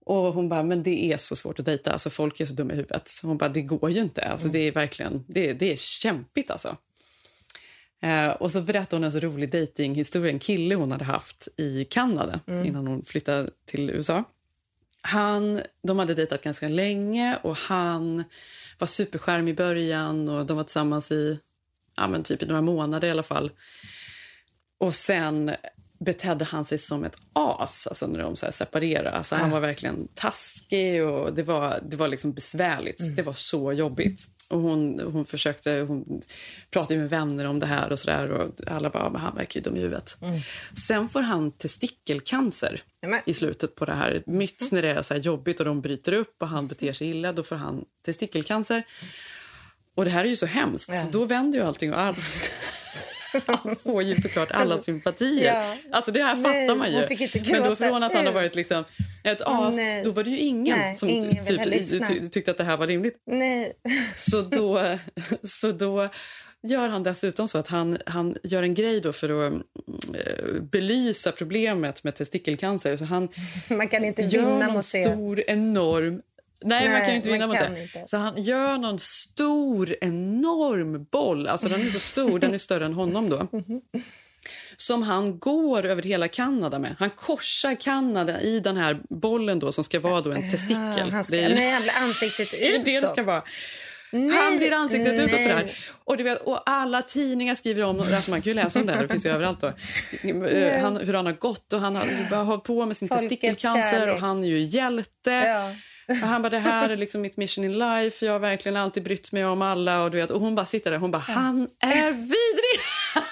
Och 0.05 0.33
hon 0.33 0.49
bara, 0.49 0.63
men 0.63 0.83
det 0.83 1.11
är 1.13 1.17
så 1.17 1.35
svårt 1.35 1.59
att 1.59 1.65
dejta. 1.65 1.91
Alltså 1.91 2.09
folk 2.09 2.39
är 2.39 2.45
så 2.45 2.53
dumma 2.53 2.73
i 2.73 2.75
huvudet. 2.75 3.09
Hon 3.21 3.37
bara, 3.37 3.49
det 3.49 3.61
går 3.61 3.91
ju 3.91 4.01
inte. 4.01 4.21
Alltså 4.25 4.47
det 4.47 4.59
är 4.67 4.71
verkligen, 4.71 5.23
det, 5.27 5.53
det 5.53 5.71
är 5.71 5.77
kämpigt 5.77 6.51
alltså. 6.51 6.77
Eh, 8.01 8.29
och 8.29 8.51
så 8.51 8.61
berättade 8.61 8.95
hon 8.95 9.03
en 9.03 9.11
så 9.11 9.19
rolig 9.19 9.51
datinghistoria. 9.51 10.31
En 10.31 10.39
kille 10.39 10.75
hon 10.75 10.91
hade 10.91 11.03
haft 11.05 11.47
i 11.57 11.85
Kanada 11.85 12.39
Mm. 12.47 12.65
innan 12.65 12.87
hon 12.87 13.05
flyttade 13.05 13.49
till 13.65 13.89
USA. 13.89 14.23
Han, 15.01 15.61
de 15.87 15.99
hade 15.99 16.13
dejtat 16.13 16.41
ganska 16.43 16.67
länge 16.67 17.37
och 17.41 17.55
han 17.57 18.23
var 18.79 18.87
superskärm 18.87 19.47
i 19.47 19.53
början 19.53 20.29
och 20.29 20.45
de 20.45 20.57
var 20.57 20.63
tillsammans 20.63 21.11
i 21.11 21.39
ja, 21.95 22.07
men 22.07 22.23
typ 22.23 22.43
i 22.43 22.45
några 22.45 22.61
månader 22.61 23.07
i 23.07 23.11
alla 23.11 23.23
fall. 23.23 23.51
Och 24.79 24.95
sen 24.95 25.55
betedde 26.05 26.45
han 26.45 26.65
sig 26.65 26.77
som 26.77 27.03
ett 27.03 27.17
as 27.33 27.87
alltså 27.87 28.07
när 28.07 28.19
de 28.19 28.35
så 28.35 28.51
separerade. 28.51 29.11
Alltså 29.11 29.35
han 29.35 29.49
var 29.49 29.59
verkligen 29.59 30.07
taskig 30.15 31.03
och 31.05 31.33
det 31.33 31.43
var, 31.43 31.79
det 31.89 31.97
var 31.97 32.07
liksom 32.07 32.33
besvärligt. 32.33 32.99
Mm. 32.99 33.15
Det 33.15 33.21
var 33.21 33.33
så 33.33 33.73
jobbigt. 33.73 34.21
Och 34.49 34.59
hon, 34.59 34.99
hon 34.99 35.25
försökte, 35.25 35.71
hon 35.87 36.21
pratade 36.71 36.99
med 36.99 37.09
vänner 37.09 37.45
om 37.45 37.59
det 37.59 37.65
här 37.65 37.91
och 37.91 37.99
sådär 37.99 38.31
och 38.31 38.51
alla 38.67 38.89
bara, 38.89 39.09
men 39.09 39.21
han 39.21 39.35
verkar 39.35 39.59
ju 39.59 39.63
dum 39.63 39.75
i 39.75 39.79
huvudet. 39.79 40.17
Mm. 40.21 40.39
Sen 40.87 41.09
får 41.09 41.21
han 41.21 41.51
testikelcancer 41.51 42.81
i 43.25 43.33
slutet 43.33 43.75
på 43.75 43.85
det 43.85 43.93
här. 43.93 44.23
Mitt 44.25 44.71
när 44.71 44.81
det 44.81 44.89
är 44.89 45.01
så 45.01 45.15
jobbigt 45.15 45.59
och 45.59 45.65
de 45.65 45.81
bryter 45.81 46.13
upp 46.13 46.41
och 46.41 46.47
han 46.47 46.67
beter 46.67 46.93
sig 46.93 47.09
illa, 47.09 47.33
då 47.33 47.43
får 47.43 47.55
han 47.55 47.85
testikelcancer. 48.05 48.83
Och 49.95 50.05
det 50.05 50.11
här 50.11 50.25
är 50.25 50.29
ju 50.29 50.35
så 50.35 50.45
hemskt, 50.45 50.95
så 50.95 51.07
då 51.11 51.25
vänder 51.25 51.59
ju 51.59 51.65
allting 51.65 51.93
och 51.93 51.99
all... 51.99 52.15
han 53.45 53.75
får 53.75 54.03
ju 54.03 54.15
såklart 54.15 54.51
alla 54.51 54.79
sympatier. 54.79 55.55
Ja. 55.55 55.75
Alltså 55.91 56.11
det 56.11 56.23
här 56.23 56.35
Nej, 56.35 56.43
fattar 56.67 56.75
man 56.75 56.91
ju. 56.91 57.51
Men 57.51 57.69
då 57.69 57.75
från 57.75 58.03
att 58.03 58.13
han 58.13 58.25
har 58.25 58.33
varit 58.33 58.55
liksom 58.55 58.83
ett 59.23 59.41
as, 59.45 59.75
nej. 59.75 60.03
då 60.03 60.11
var 60.11 60.23
det 60.23 60.29
ju 60.29 60.37
ingen 60.39 60.77
Nej, 60.77 60.95
som 60.95 61.09
ingen 61.09 61.45
typ, 61.45 62.07
ty- 62.07 62.27
tyckte 62.29 62.51
att 62.51 62.57
det 62.57 62.63
här 62.63 62.77
var 62.77 62.87
rimligt. 62.87 63.15
Nej. 63.25 63.73
Så 64.15 64.41
då, 64.41 64.97
så 65.43 65.71
då 65.71 66.09
gör 66.67 66.87
han 66.89 67.03
dessutom 67.03 67.47
så 67.47 67.57
att 67.57 67.67
han, 67.67 67.97
han 68.05 68.37
gör 68.43 68.63
en 68.63 68.73
grej 68.73 69.01
då 69.01 69.13
för 69.13 69.47
att 69.47 69.53
eh, 69.53 70.61
belysa 70.61 71.31
problemet 71.31 72.03
med 72.03 72.15
testikelcancer. 72.15 72.97
Så 72.97 73.05
han 73.05 73.29
Man 73.67 73.87
kan 73.87 74.05
inte 74.05 74.21
gör 74.21 74.41
vinna 74.45 74.67
mot 74.67 74.91
det. 74.93 75.03
stor, 75.03 75.43
enorm... 75.47 76.21
Nej, 76.63 76.89
man 76.89 76.99
kan 77.01 77.09
ju 77.09 77.15
inte 77.15 77.29
vinna 77.29 77.47
mot 77.47 77.59
det. 77.59 77.81
inte. 77.81 78.03
Så 78.05 78.17
han 78.17 78.43
gör 78.43 78.77
någon 78.77 78.99
stor, 78.99 79.95
enorm 80.01 81.05
boll. 81.11 81.47
Alltså 81.47 81.69
den 81.69 81.81
är 81.81 81.85
så 81.85 81.99
stor, 81.99 82.39
den 82.39 82.53
är 82.53 82.57
större 82.57 82.85
än 82.85 82.93
honom 82.93 83.29
då. 83.29 83.47
Som 84.77 85.03
han 85.03 85.39
går 85.39 85.85
över 85.85 86.01
hela 86.03 86.27
Kanada 86.27 86.79
med. 86.79 86.95
Han 86.99 87.09
korsar 87.09 87.75
Kanada 87.75 88.41
i 88.41 88.59
den 88.59 88.77
här 88.77 88.99
bollen 89.09 89.59
då 89.59 89.71
som 89.71 89.83
ska 89.83 89.99
vara 89.99 90.21
då 90.21 90.31
en 90.31 90.51
testikel. 90.51 91.11
Han 91.11 91.23
ska, 91.23 91.35
Det 91.35 91.43
är 91.43 91.49
ju- 91.49 91.55
nej, 91.55 91.89
ansiktet 91.89 92.53
utåt. 92.61 92.85
det 92.85 92.99
det 92.99 93.09
ska 93.09 93.23
vara. 93.23 93.43
Han 94.11 94.57
blir 94.57 94.73
ansiktet 94.73 95.13
utåt 95.19 95.29
för 95.29 95.37
det 95.47 95.53
här. 95.53 95.75
Och, 96.03 96.17
du 96.17 96.23
vet, 96.23 96.41
och 96.41 96.69
alla 96.69 97.01
tidningar 97.01 97.55
skriver 97.55 97.83
om 97.83 97.99
alltså 97.99 98.31
man 98.31 98.41
kan 98.41 98.49
ju 98.49 98.53
läsa 98.53 98.79
om 98.79 98.85
det 98.85 98.93
här, 98.93 99.01
det 99.01 99.07
finns 99.07 99.25
ju 99.25 99.29
överallt 99.35 99.59
då. 99.61 99.67
Han, 100.81 100.97
hur 100.97 101.13
han 101.13 101.25
har 101.25 101.33
gått 101.33 101.73
och 101.73 101.79
han 101.79 101.95
har 101.95 102.29
bara 102.29 102.43
hållit 102.43 102.63
på 102.63 102.85
med 102.85 102.97
sin 102.97 103.07
Folkets 103.07 103.29
testikelcancer 103.29 103.91
kärlek. 103.91 104.15
och 104.15 104.21
han 104.21 104.43
är 104.43 104.47
ju 104.47 104.59
hjälte. 104.59 105.31
Och 106.07 106.15
han 106.27 106.41
bara, 106.41 106.49
det 106.49 106.59
här 106.59 106.89
är 106.89 106.97
liksom 106.97 107.21
mitt 107.21 107.37
mission 107.37 107.65
in 107.65 107.77
life. 107.79 108.25
Jag 108.25 108.31
har 108.33 108.39
verkligen 108.39 108.77
alltid 108.77 109.03
brytt 109.03 109.31
mig 109.31 109.45
om 109.45 109.61
alla. 109.61 110.03
Och, 110.03 110.11
du 110.11 110.17
vet, 110.17 110.31
och 110.31 110.39
hon 110.41 110.55
bara 110.55 110.65
sitter 110.65 110.91
där 110.91 110.97
hon 110.97 111.11
bara, 111.11 111.17
han 111.27 111.67
är 111.79 112.11
vidrig! 112.11 112.81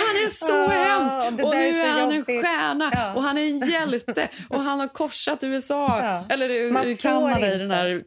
Han 0.00 0.16
är 0.16 0.28
så 0.28 0.64
Ah, 0.64 0.68
hemsk! 0.68 1.44
Och 1.44 1.50
nu 1.56 1.80
är 1.80 1.84
är 1.84 1.88
han 1.90 1.98
en 2.10 2.16
jobbigt. 2.16 2.42
stjärna 2.44 2.90
Ja. 2.94 3.14
och 3.14 3.22
han 3.22 3.38
är 3.38 3.42
en 3.42 3.58
hjälte 3.58 4.28
och 4.48 4.60
han 4.62 4.80
har 4.80 4.88
korsat 4.88 5.44
USA, 5.44 5.98
Ja. 6.02 6.34
eller 6.34 6.70
Man 6.72 6.82
eh, 6.82 6.88
får 6.88 7.02
Kanada 7.02 7.54
i 7.54 7.58
den 7.58 7.70
här 7.70 8.02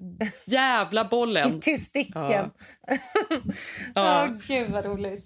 jävla 0.46 1.06
bollen. 1.06 1.58
I 1.58 1.60
testikeln. 1.62 2.32
Ja. 2.32 2.52
Ja. 3.96 4.28
gud 4.48 4.70
vad 4.72 4.86
roligt. 4.86 5.26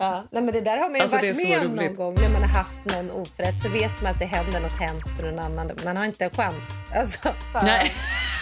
Ja, 0.00 0.24
nej, 0.32 0.42
men 0.42 0.54
det 0.54 0.60
där 0.60 0.76
har 0.76 0.88
man 0.88 0.94
ju 0.94 1.02
Alltså, 1.02 1.16
varit 1.16 1.36
med 1.36 1.58
om 1.66 1.72
någon 1.76 1.94
gång 1.94 2.14
när 2.14 2.28
man 2.28 2.42
har 2.42 2.48
haft 2.48 2.84
någon 2.84 3.10
oförrätt 3.10 3.60
så 3.60 3.68
vet 3.68 4.02
man 4.02 4.12
att 4.12 4.18
det 4.18 4.24
händer 4.24 4.60
något 4.60 4.76
hemskt 4.80 5.16
för 5.16 5.22
någon 5.22 5.38
annan. 5.38 5.70
Man 5.84 5.96
har 5.96 6.04
inte 6.04 6.24
en 6.24 6.30
chans. 6.30 6.82
Alltså, 6.94 7.28
Nej. 7.62 7.92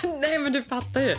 Nej, 0.20 0.38
men 0.38 0.52
du 0.52 0.62
fattar 0.62 1.00
ju. 1.00 1.14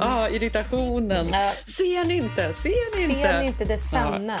Ja, 0.00 0.28
irritationen. 0.28 1.26
Ser 1.66 2.04
ni 2.04 2.14
inte? 2.14 2.54
Ser 2.54 2.96
ni 2.96 3.02
inte? 3.14 3.28
Ser 3.28 3.38
ni 3.40 3.46
inte 3.46 3.64
det 3.64 3.78
sanna? 3.78 4.38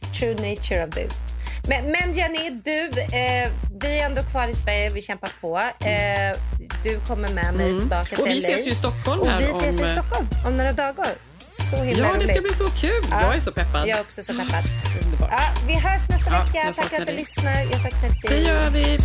The 0.00 0.06
true 0.06 0.32
nature 0.50 0.86
of 0.88 0.94
this. 0.94 1.20
Men, 1.68 1.84
men 1.84 2.12
Jenny, 2.12 2.50
du, 2.64 2.80
eh, 3.00 3.50
vi 3.80 4.00
är 4.00 4.06
ändå 4.06 4.22
kvar 4.22 4.48
i 4.48 4.54
Sverige. 4.54 4.90
Vi 4.90 5.02
kämpar 5.02 5.30
på. 5.40 5.58
Eh, 5.58 6.38
du 6.84 7.00
kommer 7.00 7.28
med 7.28 7.54
mig 7.54 7.66
Mm. 7.66 7.78
tillbaka 7.78 8.04
till 8.16 8.20
Och 8.24 8.26
vi 8.30 8.40
LA. 8.40 8.48
ses 8.48 8.66
ju 8.66 8.70
i 8.70 8.74
Stockholm 8.74 9.20
Och 9.20 9.28
vi 9.40 9.44
ses 9.44 9.78
om, 9.80 9.84
i 9.86 9.88
eh, 9.88 9.94
Stockholm 9.96 10.26
om 10.46 10.56
några 10.56 10.72
dagar. 10.72 11.06
Så 11.50 11.76
himla 11.76 11.98
Ja, 12.06 12.12
det 12.12 12.18
roligt. 12.18 12.30
ska 12.30 12.40
bli 12.40 12.54
så 12.54 12.66
kul. 12.68 13.02
Jag 13.10 13.36
är 13.36 13.40
så 13.40 13.52
peppad. 13.52 13.88
Jag 13.88 13.98
är 13.98 14.02
också 14.02 14.22
så 14.22 14.32
peppad. 14.32 14.64
Underbart. 15.04 15.30
Ja, 15.32 15.40
vi 15.66 15.74
hörs 15.74 16.08
nästa 16.08 16.32
Ja, 16.32 16.38
vecka. 16.44 16.72
Tack 16.74 16.74
för 16.74 16.96
att 16.96 16.98
du 17.00 17.04
dig. 17.04 17.16
lyssnar. 17.16 17.62
Jag 17.72 17.80
saknar 17.80 18.08
dig. 18.08 18.20
Det 18.28 18.36
gör 18.36 18.70
vi. 18.70 18.82
Hej, 18.82 18.98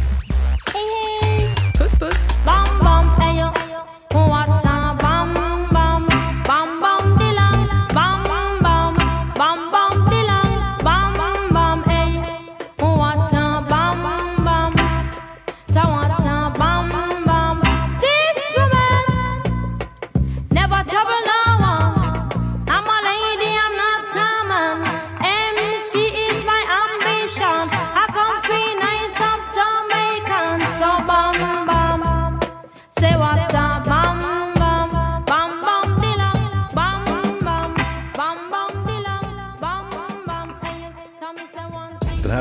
hej! 1.21 1.55
Puss, 1.77 1.91
puss. 1.99 2.27
Bam 2.45 2.79
bam 2.83 3.05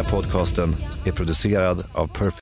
här 0.05 0.11
podcasten 0.11 0.76
är 1.05 1.12
producerad 1.12 1.84
av 1.92 2.07
Perfect 2.07 2.32